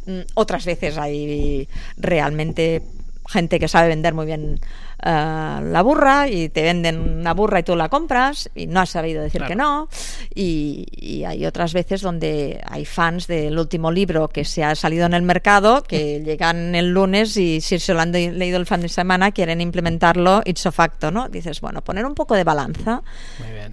Mm, 0.09 0.21
otras 0.35 0.65
veces 0.65 0.97
hay 0.97 1.69
realmente 1.99 2.83
gente 3.29 3.61
que 3.61 3.69
sabe 3.69 3.89
vender 3.89 4.15
muy 4.15 4.25
bien 4.25 4.59
eh, 5.05 5.61
la 5.63 5.83
burra 5.83 6.29
y 6.29 6.49
te 6.49 6.63
venden 6.63 6.99
una 6.99 7.35
burra 7.35 7.61
y 7.61 7.63
tú 7.63 7.77
la 7.77 7.91
compras 7.91 8.49
y 8.55 8.67
no 8.67 8.81
has 8.81 8.89
sabido 8.89 9.23
decir 9.23 9.43
que 9.43 9.55
no. 9.55 9.91
Y, 10.35 10.87
hay 11.27 11.45
otras 11.45 11.75
veces 11.75 12.01
donde 12.01 12.63
hay 12.65 12.87
fans 12.87 13.27
del 13.27 13.59
último 13.59 13.91
libro 13.91 14.29
que 14.29 14.47
se 14.47 14.65
ha 14.65 14.75
salido 14.75 15.05
en 15.05 15.13
el 15.13 15.23
mercado 15.23 15.83
que 15.83 16.21
llegan 16.25 16.75
el 16.75 16.91
lunes 16.91 17.37
y 17.37 17.61
si 17.61 17.79
se 17.79 17.93
lo 17.93 18.01
han 18.01 18.13
leído 18.13 18.57
el 18.57 18.65
fan 18.65 18.81
de 18.81 18.89
semana 18.89 19.31
quieren 19.33 19.61
implementarlo 19.61 20.41
ipso 20.47 20.73
facto, 20.73 21.11
¿no? 21.11 21.29
Dices, 21.29 21.61
bueno, 21.61 21.83
poner 21.83 22.07
un 22.07 22.15
poco 22.15 22.35
de 22.35 22.45
balanza 22.45 23.03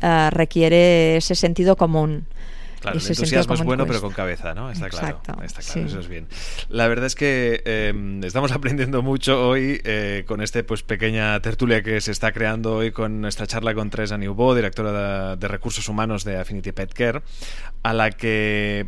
eh, 0.02 0.30
requiere 0.32 1.16
ese 1.16 1.34
sentido 1.34 1.78
común. 1.78 2.28
Claro, 2.86 3.00
el 3.00 3.08
entusiasmo 3.08 3.54
es 3.56 3.64
bueno, 3.64 3.88
pero 3.88 4.02
con 4.02 4.14
cabeza, 4.14 4.54
¿no? 4.54 4.70
Está 4.70 4.90
claro. 4.90 5.20
Está 5.44 5.62
claro, 5.62 5.88
eso 5.88 6.00
es 6.00 6.08
bien. 6.08 6.28
La 6.70 6.88
verdad 6.88 7.08
es 7.08 7.16
que 7.16 7.62
em, 7.66 8.24
estamos 8.24 8.52
aprendiendo 8.54 9.02
mucho 9.02 9.48
hoy 9.48 9.82
eh, 9.84 10.24
con 10.28 10.42
este 10.42 10.64
pues 10.64 10.84
pequeña 10.84 11.40
tertulia 11.42 11.82
que 11.82 12.00
se 12.02 12.12
está 12.12 12.32
creando 12.32 12.76
hoy 12.76 12.92
con 12.92 13.22
nuestra 13.22 13.48
charla 13.48 13.74
con 13.74 13.90
Teresa 13.90 14.18
Newbo, 14.18 14.56
directora 14.56 15.36
de, 15.36 15.48
recursos 15.48 15.90
humanos 15.90 16.24
de 16.24 16.38
Affinity 16.38 16.72
Pet 16.72 16.94
Care, 16.94 17.22
a 17.84 17.94
la 17.94 18.12
que 18.12 18.88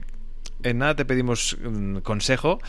en 0.63 0.77
nada 0.77 0.95
te 0.95 1.05
pedimos 1.05 1.53
un 1.53 2.01
consejo, 2.01 2.59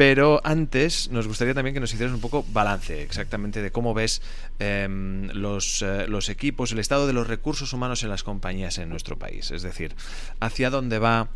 pero 0.00 0.40
antes 0.44 1.10
nos 1.10 1.28
gustaría 1.28 1.52
también 1.52 1.74
que 1.74 1.80
nos 1.80 1.92
hicieras 1.92 2.14
un 2.14 2.22
poco 2.22 2.42
balance 2.54 3.02
exactamente 3.02 3.60
de 3.60 3.70
cómo 3.70 3.92
ves 3.92 4.22
em, 4.58 5.28
los, 5.34 5.82
eh, 5.82 6.06
los, 6.08 6.30
equipos, 6.30 6.72
el 6.72 6.78
estado 6.78 7.06
de 7.06 7.12
los 7.12 7.26
recursos 7.26 7.74
humanos 7.74 8.02
en 8.02 8.08
las 8.08 8.22
compañías 8.22 8.78
en 8.78 8.88
nuestro 8.88 9.18
país. 9.18 9.50
Es 9.50 9.60
decir, 9.60 9.94
hacia 10.40 10.70
dónde 10.70 10.98
va, 10.98 11.28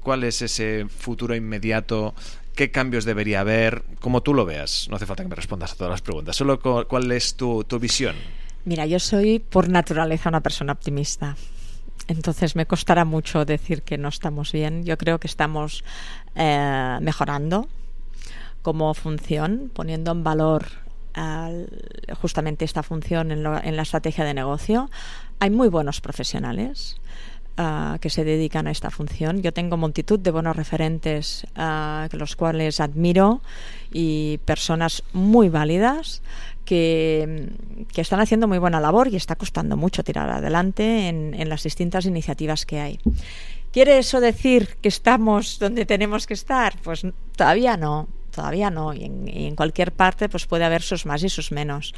cuál 0.00 0.24
es 0.24 0.42
ese 0.42 0.86
futuro 0.88 1.36
inmediato, 1.36 2.12
qué 2.56 2.72
cambios 2.72 3.04
debería 3.04 3.38
haber, 3.38 3.84
como 4.00 4.20
tú 4.20 4.34
lo 4.34 4.44
veas. 4.44 4.88
No 4.90 4.96
hace 4.96 5.06
falta 5.06 5.22
que 5.22 5.28
me 5.28 5.36
respondas 5.36 5.74
a 5.74 5.76
todas 5.76 5.92
las 5.92 6.02
preguntas, 6.02 6.34
solo 6.34 6.58
cuál 6.58 7.12
es 7.12 7.36
tu, 7.36 7.64
visión. 7.80 8.16
Mira, 8.64 8.84
yo 8.86 8.98
soy 8.98 9.38
por 9.38 9.68
naturaleza 9.68 10.28
una 10.28 10.40
persona 10.40 10.72
optimista. 10.72 11.36
Entonces 12.08 12.56
me 12.56 12.66
costará 12.66 13.04
mucho 13.04 13.44
decir 13.44 13.82
que 13.82 13.96
no 13.96 14.08
estamos 14.08 14.50
bien. 14.50 14.84
Yo 14.84 14.98
creo 14.98 15.20
que 15.20 15.28
estamos 15.28 15.84
eh, 16.34 16.98
mejorando 17.00 17.68
como 18.62 18.92
función, 18.94 19.70
poniendo 19.74 20.12
en 20.12 20.24
valor 20.24 20.66
justamente 22.20 22.64
esta 22.64 22.82
función 22.82 23.32
en, 23.32 23.42
la 23.42 23.82
estrategia 23.82 24.24
de 24.24 24.34
negocio. 24.34 24.90
Hay 25.40 25.50
muy 25.50 25.68
buenos 25.68 26.00
profesionales. 26.00 26.96
Ah, 27.60 27.98
que 28.00 28.08
se 28.08 28.22
dedican 28.22 28.68
a 28.68 28.70
esta 28.70 28.88
función. 28.88 29.42
Yo 29.42 29.52
tengo 29.52 29.76
multitud 29.76 30.20
de 30.20 30.30
buenos 30.30 30.54
referentes 30.54 31.44
uh, 31.56 32.06
los 32.16 32.36
cuales 32.36 32.78
admiro 32.78 33.40
y 33.92 34.38
personas 34.44 35.02
muy 35.12 35.48
válidas 35.48 36.22
que, 36.64 37.50
están 37.96 38.20
haciendo 38.20 38.46
muy 38.46 38.58
buena 38.58 38.78
labor 38.78 39.08
y 39.08 39.16
está 39.16 39.34
costando 39.34 39.76
mucho 39.76 40.04
tirar 40.04 40.30
adelante 40.30 41.08
en, 41.08 41.34
en 41.34 41.48
las 41.48 41.64
distintas 41.64 42.06
iniciativas 42.06 42.64
que 42.64 42.78
hay. 42.78 43.00
¿Quiere 43.72 43.98
eso 43.98 44.20
decir 44.20 44.76
que 44.80 44.88
estamos 44.88 45.58
donde 45.58 45.84
tenemos 45.84 46.28
que 46.28 46.34
estar? 46.34 46.76
Pues 46.84 47.04
todavía 47.34 47.76
no 47.76 48.06
todavía 48.38 48.70
no, 48.70 48.94
y 48.94 49.02
en, 49.04 49.56
cualquier 49.56 49.90
parte 49.90 50.28
pues 50.28 50.46
puede 50.46 50.64
haber 50.64 50.82
sus 50.82 51.06
más 51.06 51.24
y 51.24 51.28
sus 51.28 51.50
menos. 51.50 51.92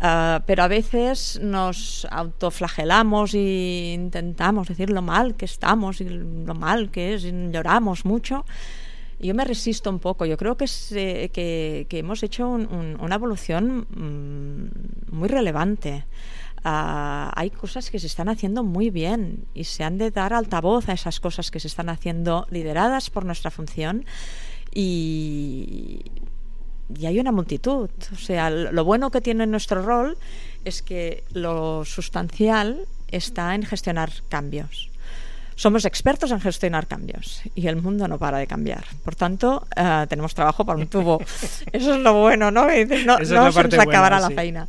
Ah, 0.00 0.42
pero 0.44 0.64
a 0.64 0.68
veces 0.68 1.38
nos 1.40 2.04
autoflagelamos 2.10 3.32
e 3.34 3.92
intentamos 3.94 4.66
decir 4.66 4.90
lo 4.90 5.02
mal 5.02 5.36
que 5.36 5.44
estamos 5.44 6.00
y 6.00 6.08
lo 6.08 6.54
mal 6.54 6.90
que 6.90 7.14
es, 7.14 7.22
y 7.22 7.32
lloramos 7.52 8.04
mucho. 8.04 8.44
Yo 9.20 9.34
me 9.34 9.44
resisto 9.44 9.88
un 9.88 10.00
poco. 10.00 10.26
Yo 10.26 10.36
creo 10.36 10.56
que, 10.56 10.66
que, 11.32 11.98
hemos 11.98 12.24
hecho 12.24 12.48
una 12.48 13.14
evolución 13.14 13.86
mm, 13.88 15.14
muy 15.14 15.28
relevante. 15.28 16.06
Ah, 16.64 17.30
hay 17.36 17.50
cosas 17.50 17.88
que 17.90 18.00
se 18.00 18.08
están 18.08 18.28
haciendo 18.28 18.64
muy 18.64 18.90
bien 18.90 19.46
y 19.54 19.62
se 19.64 19.84
han 19.84 19.96
de 19.96 20.10
dar 20.10 20.32
altavoz 20.32 20.88
a 20.88 20.92
esas 20.92 21.20
cosas 21.20 21.52
que 21.52 21.60
se 21.60 21.68
están 21.68 21.88
haciendo 21.88 22.48
lideradas 22.50 23.10
por 23.10 23.24
nuestra 23.24 23.52
función 23.52 24.04
y, 24.80 26.04
y 26.96 27.06
hay 27.06 27.18
una 27.18 27.32
multitud. 27.32 27.90
O 28.12 28.16
sea, 28.16 28.48
lo 28.48 28.84
bueno 28.84 29.10
que 29.10 29.20
tiene 29.20 29.44
nuestro 29.46 29.82
rol 29.82 30.16
es 30.64 30.82
que 30.82 31.24
lo 31.32 31.84
sustancial 31.84 32.86
está 33.08 33.56
en 33.56 33.64
gestionar 33.64 34.12
cambios. 34.28 34.88
Somos 35.56 35.84
expertos 35.84 36.30
en 36.30 36.40
gestionar 36.40 36.86
cambios 36.86 37.42
y 37.56 37.66
el 37.66 37.82
mundo 37.82 38.06
no 38.06 38.18
para 38.18 38.38
de 38.38 38.46
cambiar. 38.46 38.84
Por 39.04 39.16
tanto, 39.16 39.66
eh, 39.74 40.06
tenemos 40.08 40.32
trabajo 40.32 40.64
para 40.64 40.78
un 40.78 40.86
tubo. 40.86 41.20
Eso 41.72 41.94
es 41.94 42.00
lo 42.00 42.20
bueno, 42.20 42.52
¿no? 42.52 42.68
No, 43.04 43.18
no 43.18 43.24
se 43.24 43.34
nos 43.34 43.56
acabará 43.56 44.20
la 44.20 44.30
feina 44.30 44.68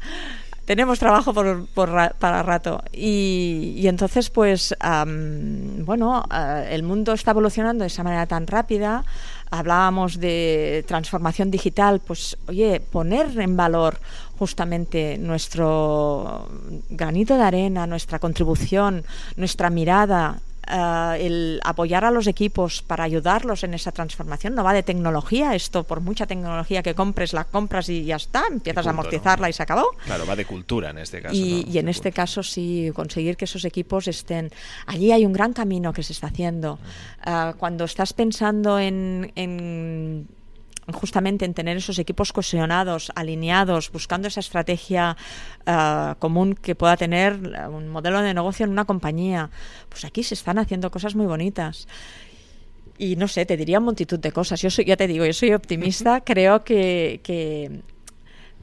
tenemos 0.70 1.00
trabajo 1.00 1.34
por, 1.34 1.66
para 2.20 2.44
rato. 2.44 2.84
Y, 2.94 3.88
entonces, 3.88 4.30
pues, 4.30 4.76
bueno, 5.80 6.24
eh, 6.32 6.68
el 6.70 6.84
mundo 6.84 7.14
está 7.14 7.32
evolucionando 7.32 7.82
de 7.82 7.88
esa 7.88 8.04
manera 8.04 8.28
tan 8.28 8.46
rápida. 8.46 9.04
Hablábamos 9.52 10.20
de 10.20 10.84
transformación 10.88 11.50
digital, 11.50 12.02
pues, 12.06 12.38
oye, 12.48 12.80
poner 12.80 13.40
en 13.40 13.58
valor 13.58 14.00
justamente 14.38 15.18
nuestro 15.18 16.48
granito 16.90 17.36
de 17.36 17.44
arena, 17.44 17.88
nuestra 17.88 18.20
contribución, 18.20 19.04
nuestra 19.36 19.70
mirada 19.70 20.40
eh, 20.70 21.18
el 21.20 21.60
apoyar 21.64 22.06
a 22.06 22.12
los 22.12 22.28
equipos 22.28 22.82
para 22.82 23.04
ayudarlos 23.04 23.64
en 23.64 23.74
esa 23.74 23.92
transformación. 23.92 24.56
No 24.56 24.64
va 24.64 24.74
de 24.74 24.84
tecnología, 24.84 25.56
esto 25.56 25.84
por 25.84 26.02
mucha 26.02 26.28
tecnología 26.28 26.84
que 26.84 26.96
compres, 26.96 27.34
la 27.34 27.46
compras 27.46 27.90
y 27.90 28.06
ya 28.06 28.18
está, 28.18 28.44
empiezas 28.50 28.86
a 28.86 28.92
amortizarla 28.92 29.50
y 29.50 29.54
se 29.54 29.64
acabó. 29.64 29.90
Claro, 30.06 30.26
va 30.26 30.36
de 30.36 30.46
cultura 30.46 30.92
en 30.92 31.00
este 31.00 31.22
caso. 31.22 31.36
Y, 31.36 31.78
en 31.78 31.90
este 31.90 32.12
caso 32.12 32.44
sí, 32.44 32.92
conseguir 32.94 33.38
que 33.38 33.46
esos 33.46 33.66
equipos 33.66 34.08
estén... 34.08 34.52
Allí 34.86 35.12
hay 35.12 35.26
un 35.26 35.34
gran 35.34 35.54
camino 35.54 35.94
que 35.94 36.04
se 36.04 36.14
está 36.14 36.28
haciendo. 36.28 36.80
Eh, 37.26 37.54
cuando 37.58 37.86
estás 37.86 38.14
pensando 38.14 38.80
en 38.80 39.32
justamente 40.94 41.46
en 41.46 41.54
tener 41.54 41.78
esos 41.78 42.00
equipos 42.00 42.34
cohesionados, 42.34 43.12
alineados, 43.16 43.92
buscando 43.92 44.28
esa 44.28 44.40
estrategia 44.40 45.16
eh, 45.66 46.16
común 46.20 46.56
que 46.56 46.76
pueda 46.76 46.98
tener 46.98 47.34
un 47.70 47.88
modelo 47.90 48.22
de 48.22 48.34
negocio 48.34 48.66
en 48.66 48.72
una 48.72 48.86
compañía. 48.86 49.50
Pues 49.90 50.06
aquí 50.06 50.24
se 50.24 50.34
están 50.34 50.58
haciendo 50.60 50.92
cosas 50.92 51.16
muy 51.16 51.26
bonitas. 51.26 51.88
Y 52.98 53.16
no 53.16 53.28
sé, 53.28 53.46
te 53.46 53.56
diría 53.56 53.80
multitud 53.80 54.20
de 54.20 54.32
cosas. 54.32 54.62
Yo 54.62 54.70
soy, 54.70 54.86
ya 54.86 54.98
te 54.98 55.08
digo, 55.08 55.26
yo 55.26 55.34
soy 55.34 55.54
optimista. 55.54 56.22
Creo 56.22 56.66
que, 56.66 57.22
que 57.24 57.82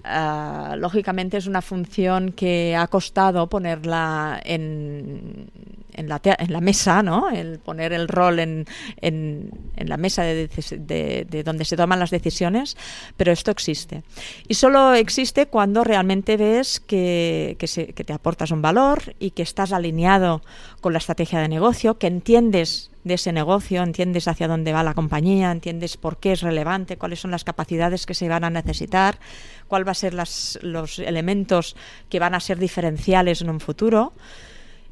eh, 0.05 0.77
lógicamente 0.77 1.37
es 1.39 1.47
una 1.47 1.63
función 1.63 2.33
que 2.33 2.77
ha 2.77 2.87
costado 2.87 3.49
ponerla 3.49 4.41
en, 4.45 5.51
en 5.97 6.09
la, 6.09 6.21
en 6.23 6.65
mesa, 6.65 7.03
¿no? 7.03 7.31
El 7.31 7.59
poner 7.59 7.93
el 7.93 8.09
rol 8.09 8.39
en, 8.39 8.67
en, 9.01 9.51
la 9.77 9.97
mesa 9.97 10.23
de, 10.23 10.49
de, 10.49 11.43
donde 11.43 11.65
se 11.65 11.77
toman 11.77 11.99
las 11.99 12.11
decisiones, 12.11 12.77
pero 13.17 13.33
esto 13.33 13.51
existe. 13.51 14.03
Y 14.47 14.55
solo 14.55 14.95
existe 14.95 15.47
cuando 15.47 15.85
realmente 15.85 16.37
ves 16.37 16.81
que, 16.81 17.57
que, 17.59 17.67
que 17.67 18.05
te 18.05 18.13
aportas 18.13 18.51
un 18.51 18.63
valor 18.63 19.15
y 19.19 19.31
que 19.31 19.43
estás 19.43 19.73
alineado 19.73 20.43
con 20.81 20.93
la 20.93 20.99
estrategia 20.99 21.41
de 21.41 21.49
negocio, 21.49 21.99
que 21.99 22.07
entiendes 22.07 22.91
de 23.07 23.15
ese 23.15 23.33
negocio, 23.33 23.85
entiendes 23.85 24.27
hacia 24.27 24.49
dónde 24.49 24.73
va 24.73 24.83
la 24.83 24.93
compañía, 24.93 25.53
entiendes 25.53 25.97
por 25.97 26.19
qué 26.19 26.33
es 26.33 26.41
relevante, 26.41 26.97
cuáles 26.97 27.21
son 27.21 27.31
las 27.31 27.45
capacidades 27.45 28.05
que 28.05 28.15
se 28.15 28.29
van 28.29 28.43
a 28.43 28.51
necesitar, 28.51 29.21
cuál 29.69 29.87
va 29.87 29.93
a 29.93 29.95
ser 29.95 30.13
las, 30.13 30.59
los 30.63 30.99
elementos 30.99 31.77
que 32.09 32.19
van 32.19 32.35
a 32.35 32.41
ser 32.41 32.59
diferenciales 32.59 33.43
en 33.43 33.51
un 33.51 33.61
futuro. 33.61 34.13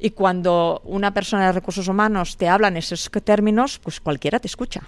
Y 0.05 0.11
cuando 0.11 0.83
una 0.85 1.15
persona 1.15 1.47
de 1.47 1.53
recursos 1.53 1.87
humanos 1.87 2.37
te 2.37 2.47
habla 2.47 2.67
en 2.67 2.77
esos 2.77 3.09
términos, 3.23 3.79
pues 3.79 3.99
cualquiera 3.99 4.39
te 4.39 4.45
escucha. 4.45 4.83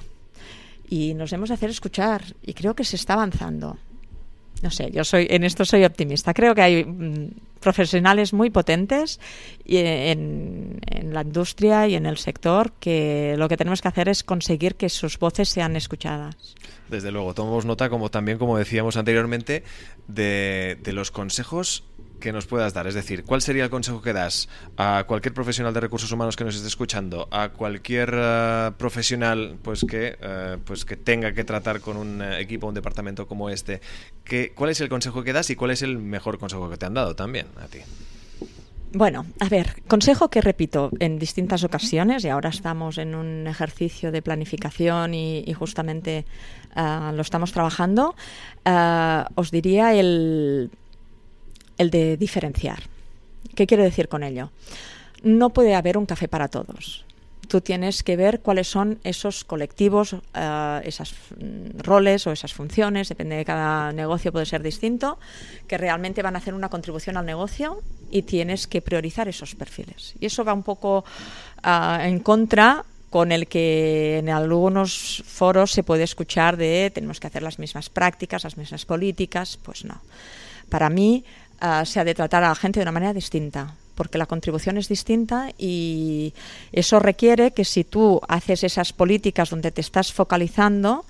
Y 0.87 1.15
nos 1.15 1.31
debemos 1.31 1.49
hacer 1.49 1.71
escuchar 1.71 2.21
y 2.43 2.53
creo 2.53 2.75
que 2.75 2.83
se 2.83 2.97
está 2.97 3.13
avanzando. 3.13 3.77
No 4.61 4.69
sé, 4.69 4.91
yo 4.91 5.03
soy 5.03 5.25
en 5.31 5.43
esto 5.43 5.65
soy 5.65 5.85
optimista. 5.85 6.35
Creo 6.35 6.53
que 6.53 6.61
hay 6.61 6.85
mm, 6.85 7.31
profesionales 7.59 8.31
muy 8.31 8.51
potentes 8.51 9.19
en, 9.65 10.81
en, 10.85 11.13
la 11.15 11.23
industria 11.23 11.87
y 11.87 11.95
en 11.95 12.05
el 12.05 12.17
sector 12.19 12.73
que 12.73 13.33
lo 13.39 13.49
que 13.49 13.57
tenemos 13.57 13.81
que 13.81 13.87
hacer 13.87 14.09
es 14.09 14.23
conseguir 14.23 14.75
que 14.75 14.87
sus 14.87 15.17
voces 15.17 15.49
sean 15.49 15.75
escuchadas. 15.75 16.35
Desde 16.89 17.11
luego, 17.11 17.33
tomamos 17.33 17.65
nota, 17.65 17.89
como 17.89 18.11
también 18.11 18.37
como 18.37 18.55
decíamos 18.55 18.97
anteriormente, 18.97 19.63
de, 20.07 20.77
de 20.83 20.93
los 20.93 21.09
consejos 21.09 21.85
que 22.19 22.31
nos 22.31 22.45
puedas 22.45 22.73
dar? 22.73 22.87
Es 22.87 22.95
decir, 22.95 23.23
¿cuál 23.23 23.41
sería 23.41 23.63
el 23.63 23.69
consejo 23.69 24.01
que 24.01 24.13
das 24.13 24.49
a 24.75 25.05
cualquier 25.07 25.33
profesional 25.33 25.73
de 25.73 25.79
recursos 25.79 26.11
humanos 26.11 26.35
que 26.35 26.43
nos 26.43 26.55
esté 26.55 26.67
escuchando, 26.67 27.27
a 27.31 27.49
cualquier 27.49 28.13
eh, 28.13 28.71
profesional 28.77 29.57
pues 29.61 29.85
que 29.87 30.17
eh, 30.21 30.57
pues 30.65 30.85
que 30.85 30.97
tenga 30.97 31.33
que 31.33 31.43
tratar 31.43 31.81
con 31.81 31.97
un 31.97 32.21
eh, 32.21 32.41
equipo, 32.41 32.67
un 32.67 32.73
departamento 32.73 33.27
como 33.27 33.49
este? 33.49 33.81
¿Qué, 34.23 34.51
¿Cuál 34.53 34.71
es 34.71 34.81
el 34.81 34.89
consejo 34.89 35.23
que 35.23 35.33
das 35.33 35.49
y 35.49 35.55
cuál 35.55 35.71
es 35.71 35.81
el 35.81 35.97
mejor 35.97 36.39
consejo 36.39 36.69
que 36.69 36.77
te 36.77 36.85
han 36.85 36.93
dado 36.93 37.15
también 37.15 37.47
a 37.57 37.67
ti? 37.67 37.79
Bueno, 38.93 39.25
a 39.39 39.49
ver, 39.49 39.83
consejo 39.87 40.29
que 40.29 40.39
repito 40.39 40.91
en 40.99 41.19
distintas 41.19 41.63
ocasiones 41.65 42.23
y 42.23 42.29
ahora 42.29 42.49
estamos 42.49 42.97
en 42.97 43.15
un 43.15 43.45
ejercicio 43.45 44.13
de 44.13 44.21
planificación 44.21 45.13
y, 45.13 45.53
justamente 45.53 46.25
lo 46.75 47.21
estamos 47.21 47.51
trabajando. 47.51 48.15
os 49.35 49.51
diría 49.51 49.93
el 49.93 50.71
el 51.77 51.89
de 51.89 52.17
diferenciar. 52.17 52.83
¿Qué 53.55 53.67
quiero 53.67 53.83
decir 53.83 54.07
con 54.07 54.23
ello? 54.23 54.51
No 55.23 55.49
puede 55.49 55.75
haber 55.75 55.97
un 55.97 56.05
café 56.05 56.27
para 56.27 56.47
todos. 56.47 57.05
Tú 57.47 57.61
tienes 57.61 58.03
que 58.03 58.17
ver 58.17 58.41
cuáles 58.41 58.67
son 58.67 58.99
esos 59.03 59.45
colectivos, 59.45 60.13
uh, 60.13 60.19
esos 60.83 61.13
mm, 61.39 61.79
roles 61.79 62.27
o 62.27 62.31
esas 62.31 62.53
funciones, 62.53 63.07
depende 63.07 63.37
de 63.37 63.45
cada 63.45 63.93
negocio, 63.93 64.33
puede 64.33 64.45
ser 64.45 64.61
distinto, 64.61 65.17
que 65.65 65.77
realmente 65.77 66.21
van 66.21 66.35
a 66.35 66.39
hacer 66.39 66.53
una 66.53 66.69
contribución 66.69 67.15
al 67.15 67.25
negocio 67.25 67.81
y 68.11 68.23
tienes 68.23 68.67
que 68.67 68.81
priorizar 68.81 69.29
esos 69.29 69.55
perfiles. 69.55 70.13
Y 70.19 70.25
eso 70.25 70.43
va 70.43 70.53
un 70.53 70.63
poco 70.63 71.05
uh, 71.63 72.01
en 72.01 72.19
contra 72.19 72.83
con 73.09 73.31
el 73.31 73.47
que 73.47 74.17
en 74.17 74.29
algunos 74.29 75.23
foros 75.25 75.71
se 75.71 75.83
puede 75.83 76.03
escuchar 76.03 76.57
de 76.57 76.91
tenemos 76.93 77.21
que 77.21 77.27
hacer 77.27 77.43
las 77.43 77.59
mismas 77.59 77.89
prácticas, 77.89 78.43
las 78.43 78.57
mismas 78.57 78.85
políticas, 78.85 79.57
pues 79.63 79.85
no. 79.85 80.01
Para 80.69 80.89
mí, 80.89 81.23
uh, 81.61 81.85
se 81.85 81.99
ha 81.99 82.03
de 82.03 82.15
tratar 82.15 82.43
a 82.43 82.49
la 82.49 82.55
gente 82.55 82.79
de 82.79 82.83
una 82.83 82.91
manera 82.91 83.13
distinta 83.13 83.75
porque 83.97 84.19
la 84.19 84.27
contribución 84.27 84.77
es 84.77 84.87
distinta 84.87 85.49
y 85.57 86.33
eso 86.71 86.99
requiere 86.99 87.51
que 87.51 87.65
si 87.65 87.83
tú 87.83 88.21
haces 88.29 88.63
esas 88.63 88.93
políticas 88.93 89.49
donde 89.49 89.71
te 89.71 89.81
estás 89.81 90.13
focalizando, 90.13 91.03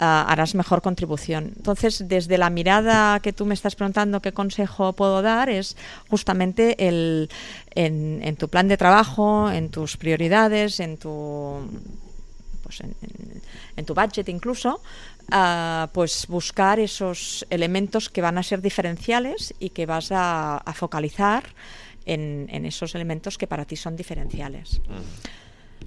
Uh, 0.00 0.26
harás 0.26 0.56
mejor 0.56 0.82
contribución. 0.82 1.52
Entonces, 1.54 2.08
desde 2.08 2.36
la 2.36 2.50
mirada 2.50 3.20
que 3.20 3.32
tú 3.32 3.46
me 3.46 3.54
estás 3.54 3.76
preguntando 3.76 4.20
qué 4.20 4.32
consejo 4.32 4.94
puedo 4.94 5.22
dar, 5.22 5.48
es 5.48 5.76
justamente 6.08 6.88
el, 6.88 7.30
en, 7.76 8.34
tu 8.34 8.48
plan 8.48 8.66
de 8.66 8.76
trabajo, 8.76 9.48
en 9.52 9.68
tus 9.68 9.96
prioridades, 9.96 10.80
en 10.80 10.96
tu, 10.96 11.68
pues 12.64 12.80
en, 12.80 12.96
en 13.76 13.84
tu 13.84 13.94
budget 13.94 14.28
incluso, 14.28 14.80
pues 15.92 16.26
buscar 16.28 16.78
esos 16.78 17.46
elementos 17.50 18.08
que 18.08 18.20
van 18.20 18.38
a 18.38 18.42
ser 18.42 18.60
diferenciales 18.60 19.54
y 19.58 19.70
que 19.70 19.86
vas 19.86 20.08
a, 20.10 20.62
focalizar 20.74 21.44
en, 22.04 22.64
esos 22.66 22.94
elementos 22.94 23.38
que 23.38 23.46
para 23.46 23.64
ti 23.64 23.76
son 23.76 23.96
diferenciales. 23.96 24.80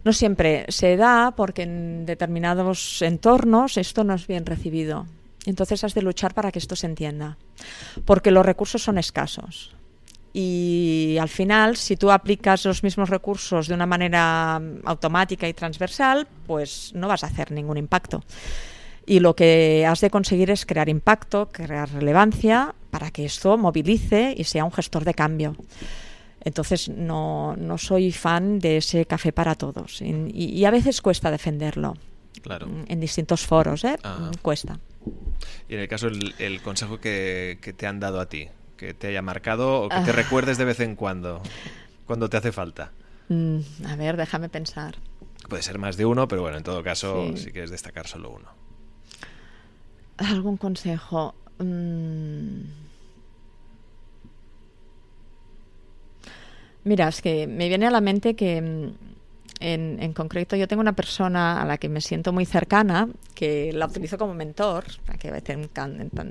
No 0.04 0.14
siempre 0.14 0.66
se 0.70 0.98
da 0.98 1.34
porque 1.36 1.64
en 1.64 2.06
determinados 2.06 3.02
entornos 3.02 3.78
esto 3.78 4.04
no 4.04 4.14
es 4.14 4.28
bien 4.28 4.46
recibido. 4.46 5.08
Entonces 5.46 5.84
has 5.84 5.94
de 5.94 6.02
luchar 6.02 6.34
para 6.34 6.52
que 6.52 6.60
esto 6.60 6.76
se 6.76 6.88
entienda. 6.88 7.38
Porque 8.04 8.32
los 8.32 8.46
recursos 8.46 8.84
son 8.84 8.98
escasos. 8.98 9.74
Y 10.34 11.18
al 11.20 11.30
final, 11.30 11.78
si 11.78 11.96
tú 11.96 12.12
aplicas 12.12 12.66
los 12.66 12.84
mismos 12.84 13.10
recursos 13.10 13.68
de 13.68 13.74
una 13.74 13.86
manera 13.86 14.60
automática 14.84 15.48
y 15.48 15.54
transversal, 15.54 16.28
pues 16.46 16.92
no 16.94 17.08
vas 17.08 17.24
a 17.24 17.28
hacer 17.28 17.52
ningún 17.52 17.78
impacto 17.78 18.22
y 19.06 19.20
lo 19.20 19.36
que 19.36 19.86
has 19.88 20.02
de 20.02 20.10
conseguir 20.10 20.50
es 20.52 20.66
crear 20.66 20.90
impacto, 20.90 21.50
crear 21.52 21.92
relevancia 21.92 22.76
para 22.90 23.12
que 23.12 23.26
esto 23.26 23.58
movilice 23.58 24.34
y 24.38 24.44
sea 24.46 24.66
un 24.66 24.72
gestor 24.72 25.04
de 25.04 25.14
cambio. 25.14 25.56
Entonces 26.42 26.90
no, 26.90 27.56
no 27.58 27.78
soy 27.78 28.12
fan 28.12 28.60
de 28.60 28.78
ese 28.78 29.06
café 29.06 29.32
para 29.32 29.56
todos 29.56 30.02
y, 30.02 30.32
y 30.34 30.66
a 30.66 30.72
veces 30.72 31.02
cuesta 31.02 31.32
defenderlo. 31.32 31.96
Claro. 32.42 32.68
En 32.88 33.00
distintos 33.00 33.46
foros, 33.46 33.84
¿eh? 33.84 33.98
Cuesta. 34.42 34.80
Y 35.68 35.74
en 35.74 35.80
el 35.80 35.88
caso, 35.88 36.08
el, 36.08 36.36
el 36.38 36.62
consejo 36.62 37.00
que, 37.00 37.58
que, 37.62 37.74
te 37.74 37.88
han 37.88 38.00
dado 38.00 38.20
a 38.20 38.28
ti, 38.28 38.50
que 38.78 38.94
te 38.94 39.08
haya 39.08 39.24
marcado 39.24 39.82
o 39.82 39.90
que 39.90 40.00
te 40.02 40.12
ah. 40.12 40.14
recuerdes 40.14 40.58
de 40.60 40.66
vez 40.66 40.80
en 40.80 40.96
cuando, 40.96 41.42
cuando 42.06 42.30
te 42.30 42.38
hace 42.38 42.52
falta. 42.52 42.92
Mm, 43.30 43.60
a 43.88 43.96
ver, 43.96 44.18
déjame 44.18 44.50
pensar. 44.50 44.98
Puede 45.50 45.64
ser 45.64 45.80
más 45.80 45.98
de 45.98 46.06
uno, 46.06 46.28
pero 46.28 46.44
bueno, 46.44 46.58
en 46.58 46.64
todo 46.64 46.84
caso, 46.84 47.32
sí. 47.36 47.46
si 47.46 47.52
quieres 47.52 47.72
destacar 47.72 48.06
solo 48.08 48.30
uno. 48.30 48.65
¿Algún 50.18 50.58
consejo? 50.58 51.36
Mm. 51.60 52.86
Mira, 56.86 57.08
es 57.08 57.22
que 57.22 57.48
me 57.48 57.68
viene 57.68 57.88
a 57.88 57.92
la 57.92 58.00
mente 58.00 58.36
que 58.36 58.62
mm, 58.62 58.94
en, 59.60 60.14
concreto 60.14 60.56
yo 60.56 60.68
tengo 60.68 60.82
una 60.82 60.94
persona 60.94 61.62
a 61.62 61.66
la 61.66 61.78
que 61.78 61.90
me 61.90 62.00
siento 62.00 62.32
muy 62.32 62.46
cercana, 62.46 63.10
que 63.34 63.72
la 63.74 63.88
utilizo 63.88 64.18
como 64.18 64.34
mentor, 64.34 64.86
que 65.20 65.34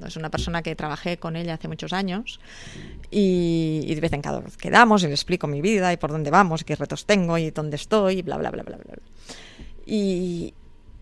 es 0.07 0.17
una 0.17 0.31
persona 0.31 0.63
que 0.63 0.77
trabajé 0.77 1.19
con 1.19 1.35
ella 1.37 1.55
hace 1.55 1.67
muchos 1.67 1.93
años 1.93 2.41
y, 3.11 3.93
de 3.95 4.01
vez 4.01 4.13
en 4.13 4.23
cuando 4.23 4.45
quedamos 4.59 5.03
y 5.03 5.07
le 5.07 5.15
explico 5.15 5.47
mi 5.47 5.61
vida 5.61 5.93
y 5.93 5.97
por 5.97 6.11
dónde 6.13 6.31
vamos, 6.31 6.65
qué 6.65 6.77
retos 6.77 7.05
tengo 7.05 7.37
y 7.37 7.51
dónde 7.51 7.77
estoy 7.77 8.19
y 8.19 8.23
bla, 8.23 8.37
bla, 8.37 8.51
bla, 8.51 8.63
bla, 8.63 8.77
bla. 8.77 8.97
Y, 9.87 10.55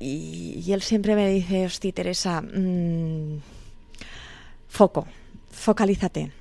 y, 0.03 0.62
y 0.66 0.72
él 0.72 0.82
siempre 0.82 1.14
me 1.14 1.28
dice, 1.28 1.64
hosti, 1.64 1.92
Teresa, 1.92 2.42
mmm, 2.42 3.38
foco, 4.68 5.07
focalízate. 5.50 6.32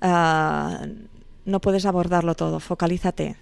Uh, 0.00 0.86
no 1.44 1.60
puedes 1.60 1.84
abordarlo 1.84 2.34
todo, 2.34 2.58
focalízate. 2.60 3.36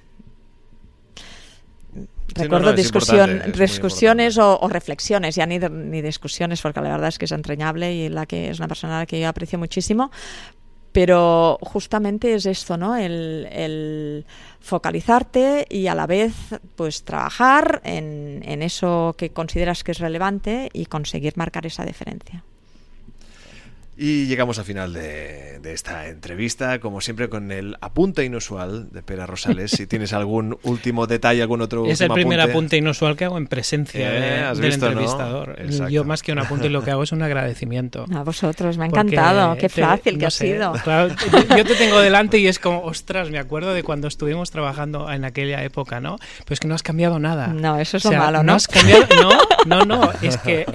Recuerdo 2.34 2.66
no, 2.66 2.70
no, 2.72 2.76
discusión, 2.76 3.42
discusiones 3.56 4.38
o, 4.38 4.58
o, 4.58 4.68
reflexiones, 4.68 5.36
ya 5.36 5.46
ni, 5.46 5.58
ni 5.58 6.02
discusiones, 6.02 6.60
porque 6.60 6.80
la 6.80 6.88
verdad 6.88 7.08
es 7.08 7.18
que 7.18 7.26
es 7.26 7.32
entrañable 7.32 7.94
y 7.94 8.08
la 8.08 8.26
que 8.26 8.50
es 8.50 8.58
una 8.58 8.66
persona 8.66 8.96
a 8.96 9.00
la 9.00 9.06
que 9.06 9.20
yo 9.20 9.28
aprecio 9.28 9.58
muchísimo, 9.58 10.10
pero 10.94 11.58
justamente 11.60 12.34
es 12.34 12.46
esto, 12.46 12.76
¿no? 12.76 12.94
El, 12.94 14.24
focalizarte 14.60 15.66
y 15.68 15.88
a 15.88 15.94
la 15.94 16.06
vez 16.06 16.32
pues 16.76 17.04
trabajar 17.04 17.82
en, 17.84 18.42
en 18.46 18.62
eso 18.62 19.14
que 19.18 19.30
consideras 19.30 19.84
que 19.84 19.90
es 19.92 19.98
relevante 19.98 20.70
y 20.72 20.86
conseguir 20.86 21.36
marcar 21.36 21.66
esa 21.66 21.84
diferencia. 21.84 22.44
Y 23.96 24.26
llegamos 24.26 24.58
al 24.58 24.64
final 24.64 24.92
de, 24.92 25.60
de, 25.60 25.72
esta 25.72 26.08
entrevista, 26.08 26.80
como 26.80 27.00
siempre, 27.00 27.28
con 27.28 27.52
el 27.52 27.76
apunte 27.80 28.24
inusual 28.24 28.90
de 28.90 29.02
Pera 29.02 29.24
Rosales. 29.24 29.70
Si 29.70 29.86
tienes 29.86 30.12
algún 30.12 30.58
último 30.64 31.06
detalle, 31.06 31.42
algún 31.42 31.60
otro. 31.60 31.86
Es 31.86 32.00
el 32.00 32.10
primer 32.10 32.40
apunte. 32.40 32.52
apunte. 32.52 32.76
inusual 32.78 33.16
que 33.16 33.24
hago 33.24 33.38
en 33.38 33.46
presencia 33.46 34.16
eh, 34.16 34.20
de, 34.20 34.38
¿has 34.40 34.58
del 34.58 34.70
visto, 34.70 34.86
entrevistador. 34.86 35.56
¿no? 35.60 35.88
Yo, 35.88 36.02
más 36.04 36.24
que 36.24 36.32
un 36.32 36.40
apunte, 36.40 36.68
lo 36.70 36.82
que 36.82 36.90
hago 36.90 37.04
es 37.04 37.12
un 37.12 37.22
agradecimiento. 37.22 38.04
A 38.12 38.24
vosotros, 38.24 38.78
me 38.78 38.84
ha 38.84 38.88
encantado. 38.88 39.56
Qué 39.56 39.68
fácil 39.68 40.14
te, 40.14 40.18
que 40.18 40.22
no 40.22 40.26
ha 40.26 40.30
sé, 40.30 40.46
sido. 40.46 40.72
Claro, 40.82 41.14
yo 41.56 41.64
te 41.64 41.76
tengo 41.76 42.00
delante 42.00 42.38
y 42.38 42.48
es 42.48 42.58
como, 42.58 42.82
ostras, 42.84 43.30
me 43.30 43.38
acuerdo 43.38 43.74
de 43.74 43.84
cuando 43.84 44.08
estuvimos 44.08 44.50
trabajando 44.50 45.08
en 45.10 45.24
aquella 45.24 45.62
época, 45.62 46.00
¿no? 46.00 46.18
Pero 46.38 46.54
es 46.54 46.58
que 46.58 46.66
no 46.66 46.74
has 46.74 46.82
cambiado 46.82 47.20
nada. 47.20 47.48
No, 47.48 47.78
eso 47.78 47.98
es 47.98 48.06
o 48.06 48.08
sea, 48.08 48.18
lo 48.18 48.24
malo, 48.24 48.38
¿no? 48.38 48.44
No 48.44 48.54
has 48.54 48.66
cambiado. 48.66 49.06
No, 49.66 49.84
no, 49.84 49.84
no. 49.84 50.10
Es 50.20 50.36
que. 50.38 50.66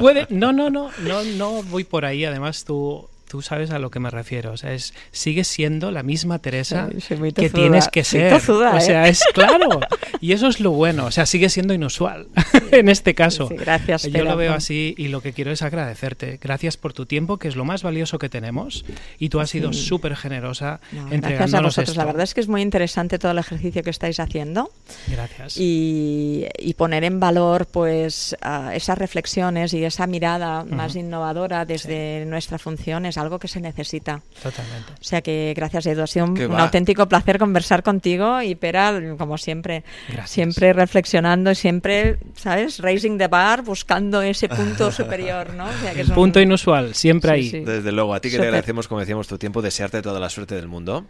puede, 0.00 0.26
no, 0.30 0.52
no, 0.52 0.68
no, 0.68 0.90
no, 0.98 1.22
no 1.22 1.62
voy 1.62 1.84
por 1.84 2.04
ahí. 2.04 2.23
Además, 2.26 2.64
tú 2.64 3.08
tú 3.34 3.42
sabes 3.42 3.72
a 3.72 3.80
lo 3.80 3.90
que 3.90 3.98
me 3.98 4.10
refiero. 4.10 4.52
O 4.52 4.56
sea, 4.56 4.74
es 4.74 4.94
sigues 5.10 5.48
siendo 5.48 5.90
la 5.90 6.04
misma 6.04 6.38
Teresa 6.38 6.88
sí, 7.00 7.16
que 7.34 7.50
tienes 7.50 7.88
que 7.88 8.04
ser. 8.04 8.32
Tozuda, 8.32 8.76
o 8.76 8.80
sea, 8.80 9.08
¿eh? 9.08 9.10
es 9.10 9.24
claro. 9.34 9.80
Y 10.20 10.30
eso 10.34 10.46
es 10.46 10.60
lo 10.60 10.70
bueno. 10.70 11.06
O 11.06 11.10
sea, 11.10 11.26
sigue 11.26 11.48
siendo 11.48 11.74
inusual 11.74 12.28
en 12.70 12.88
este 12.88 13.16
caso. 13.16 13.48
Sí, 13.48 13.56
gracias. 13.56 14.04
Yo 14.04 14.12
Pera, 14.12 14.30
lo 14.30 14.36
veo 14.36 14.54
así 14.54 14.94
y 14.96 15.08
lo 15.08 15.20
que 15.20 15.32
quiero 15.32 15.50
es 15.50 15.62
agradecerte. 15.62 16.38
Gracias 16.40 16.76
por 16.76 16.92
tu 16.92 17.06
tiempo, 17.06 17.38
que 17.38 17.48
es 17.48 17.56
lo 17.56 17.64
más 17.64 17.82
valioso 17.82 18.20
que 18.20 18.28
tenemos. 18.28 18.84
Y 19.18 19.30
tú 19.30 19.40
has 19.40 19.50
sido 19.50 19.72
súper 19.72 20.14
generosa 20.14 20.78
No, 20.92 21.08
gracias 21.10 21.54
a 21.54 21.60
vosotros. 21.60 21.88
esto. 21.88 22.00
La 22.00 22.04
verdad 22.04 22.22
es 22.22 22.34
que 22.34 22.40
es 22.40 22.46
muy 22.46 22.62
interesante 22.62 23.18
todo 23.18 23.32
el 23.32 23.38
ejercicio 23.38 23.82
que 23.82 23.90
estáis 23.90 24.20
haciendo 24.20 24.70
Gracias. 25.08 25.56
y, 25.56 26.46
y 26.56 26.74
poner 26.74 27.02
en 27.02 27.18
valor 27.18 27.66
pues 27.66 28.36
uh, 28.46 28.70
esas 28.70 28.96
reflexiones 28.96 29.74
y 29.74 29.82
esa 29.84 30.06
mirada 30.06 30.62
Ujú. 30.62 30.72
más 30.72 30.94
innovadora 30.94 31.64
desde 31.64 32.24
nuestra 32.26 32.60
función 32.60 33.06
es 33.06 33.18
algo 33.24 33.38
que 33.38 33.48
se 33.48 33.60
necesita. 33.60 34.22
Totalmente. 34.42 34.92
O 34.92 35.04
sea 35.04 35.20
que 35.22 35.52
gracias 35.56 35.86
Edu, 35.86 36.02
ha 36.02 36.06
sido 36.06 36.26
un, 36.26 36.40
un 36.40 36.60
auténtico 36.60 37.08
placer 37.08 37.38
conversar 37.38 37.82
contigo 37.82 38.40
y 38.42 38.54
Pera, 38.54 39.00
como 39.18 39.36
siempre, 39.38 39.82
Gracias. 40.08 40.30
siempre 40.30 40.72
reflexionando, 40.72 41.54
siempre, 41.54 42.18
¿sabes? 42.36 42.78
Raising 42.78 43.18
the 43.18 43.26
bar, 43.28 43.62
buscando 43.62 44.22
ese 44.22 44.48
punto 44.48 44.90
superior, 44.92 45.54
¿no? 45.54 45.64
O 45.64 45.72
sea, 45.82 45.92
que 45.92 46.00
es 46.02 46.06
El 46.06 46.10
un- 46.10 46.14
punto 46.14 46.40
inusual, 46.40 46.94
siempre 46.94 47.30
Sí, 47.30 47.34
ahí. 47.34 47.50
sí. 47.50 47.60
Desde 47.60 47.90
luego, 47.92 48.14
a 48.14 48.20
ti 48.20 48.28
que 48.28 48.32
te 48.32 48.36
Súper. 48.36 48.48
agradecemos, 48.48 48.88
como 48.88 49.00
decíamos, 49.00 49.26
tu 49.26 49.38
tiempo, 49.38 49.62
desearte 49.62 50.02
toda 50.02 50.20
la 50.20 50.28
suerte 50.30 50.54
del 50.54 50.68
mundo. 50.68 51.06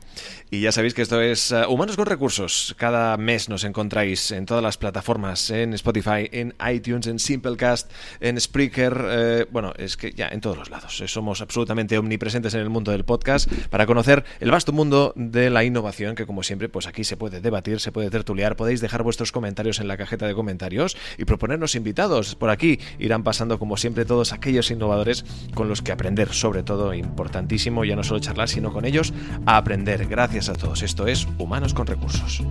Y 0.50 0.60
ya 0.60 0.72
sabéis 0.72 0.94
que 0.94 1.02
esto 1.02 1.20
es 1.20 1.50
uh, 1.50 1.64
Humanos 1.68 1.96
con 1.96 2.06
Recursos. 2.06 2.74
Cada 2.78 3.16
mes 3.16 3.48
nos 3.48 3.64
encontráis 3.64 4.30
en 4.30 4.46
todas 4.46 4.62
las 4.62 4.78
plataformas, 4.78 5.50
en 5.50 5.74
Spotify, 5.74 6.28
en 6.32 6.54
iTunes, 6.72 7.06
en 7.06 7.18
Simplecast, 7.18 7.90
en 8.20 8.40
Spreaker. 8.40 9.04
eh, 9.08 9.46
bueno, 9.50 9.72
es 9.76 9.96
que 9.96 10.12
ya 10.12 10.28
en 10.28 10.40
todos 10.40 10.56
los 10.56 10.70
lados. 10.70 11.00
Eh, 11.00 11.08
Somos 11.08 11.40
absolutamente 11.40 11.98
omnipresentes 12.04 12.54
en 12.54 12.60
el 12.60 12.70
mundo 12.70 12.92
del 12.92 13.04
podcast 13.04 13.50
para 13.70 13.86
conocer 13.86 14.24
el 14.40 14.50
vasto 14.50 14.72
mundo 14.72 15.12
de 15.16 15.50
la 15.50 15.64
innovación 15.64 16.14
que, 16.14 16.26
como 16.26 16.42
siempre, 16.42 16.68
pues 16.68 16.86
aquí 16.86 17.04
se 17.04 17.16
puede 17.16 17.40
debatir, 17.40 17.80
se 17.80 17.92
puede 17.92 18.10
tertuliar. 18.10 18.56
Podéis 18.56 18.80
dejar 18.80 19.02
vuestros 19.02 19.32
comentarios 19.32 19.80
en 19.80 19.88
la 19.88 19.96
cajeta 19.96 20.26
de 20.26 20.34
comentarios 20.34 20.96
y 21.18 21.24
proponernos 21.24 21.74
invitados. 21.74 22.34
Por 22.34 22.50
aquí 22.50 22.78
irán 22.98 23.22
pasando, 23.22 23.58
como 23.58 23.76
siempre, 23.76 24.04
todos 24.04 24.32
aquellos 24.32 24.70
innovadores 24.70 25.24
con 25.54 25.68
los 25.68 25.82
que 25.82 25.92
aprender, 25.92 26.32
sobre 26.32 26.62
todo, 26.62 26.94
importantísimo, 26.94 27.84
ya 27.84 27.96
no 27.96 28.04
solo 28.04 28.20
charlar, 28.20 28.48
sino 28.48 28.72
con 28.72 28.84
ellos 28.84 29.12
a 29.46 29.56
aprender. 29.56 30.06
Gracias 30.06 30.48
a 30.48 30.52
todos. 30.54 30.82
Esto 30.82 31.06
es 31.06 31.26
Humanos 31.38 31.74
con 31.74 31.86
Recursos. 31.86 32.42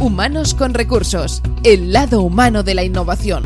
Humanos 0.00 0.54
con 0.54 0.74
recursos, 0.74 1.40
el 1.62 1.92
lado 1.92 2.22
humano 2.22 2.62
de 2.62 2.74
la 2.74 2.84
innovación. 2.84 3.44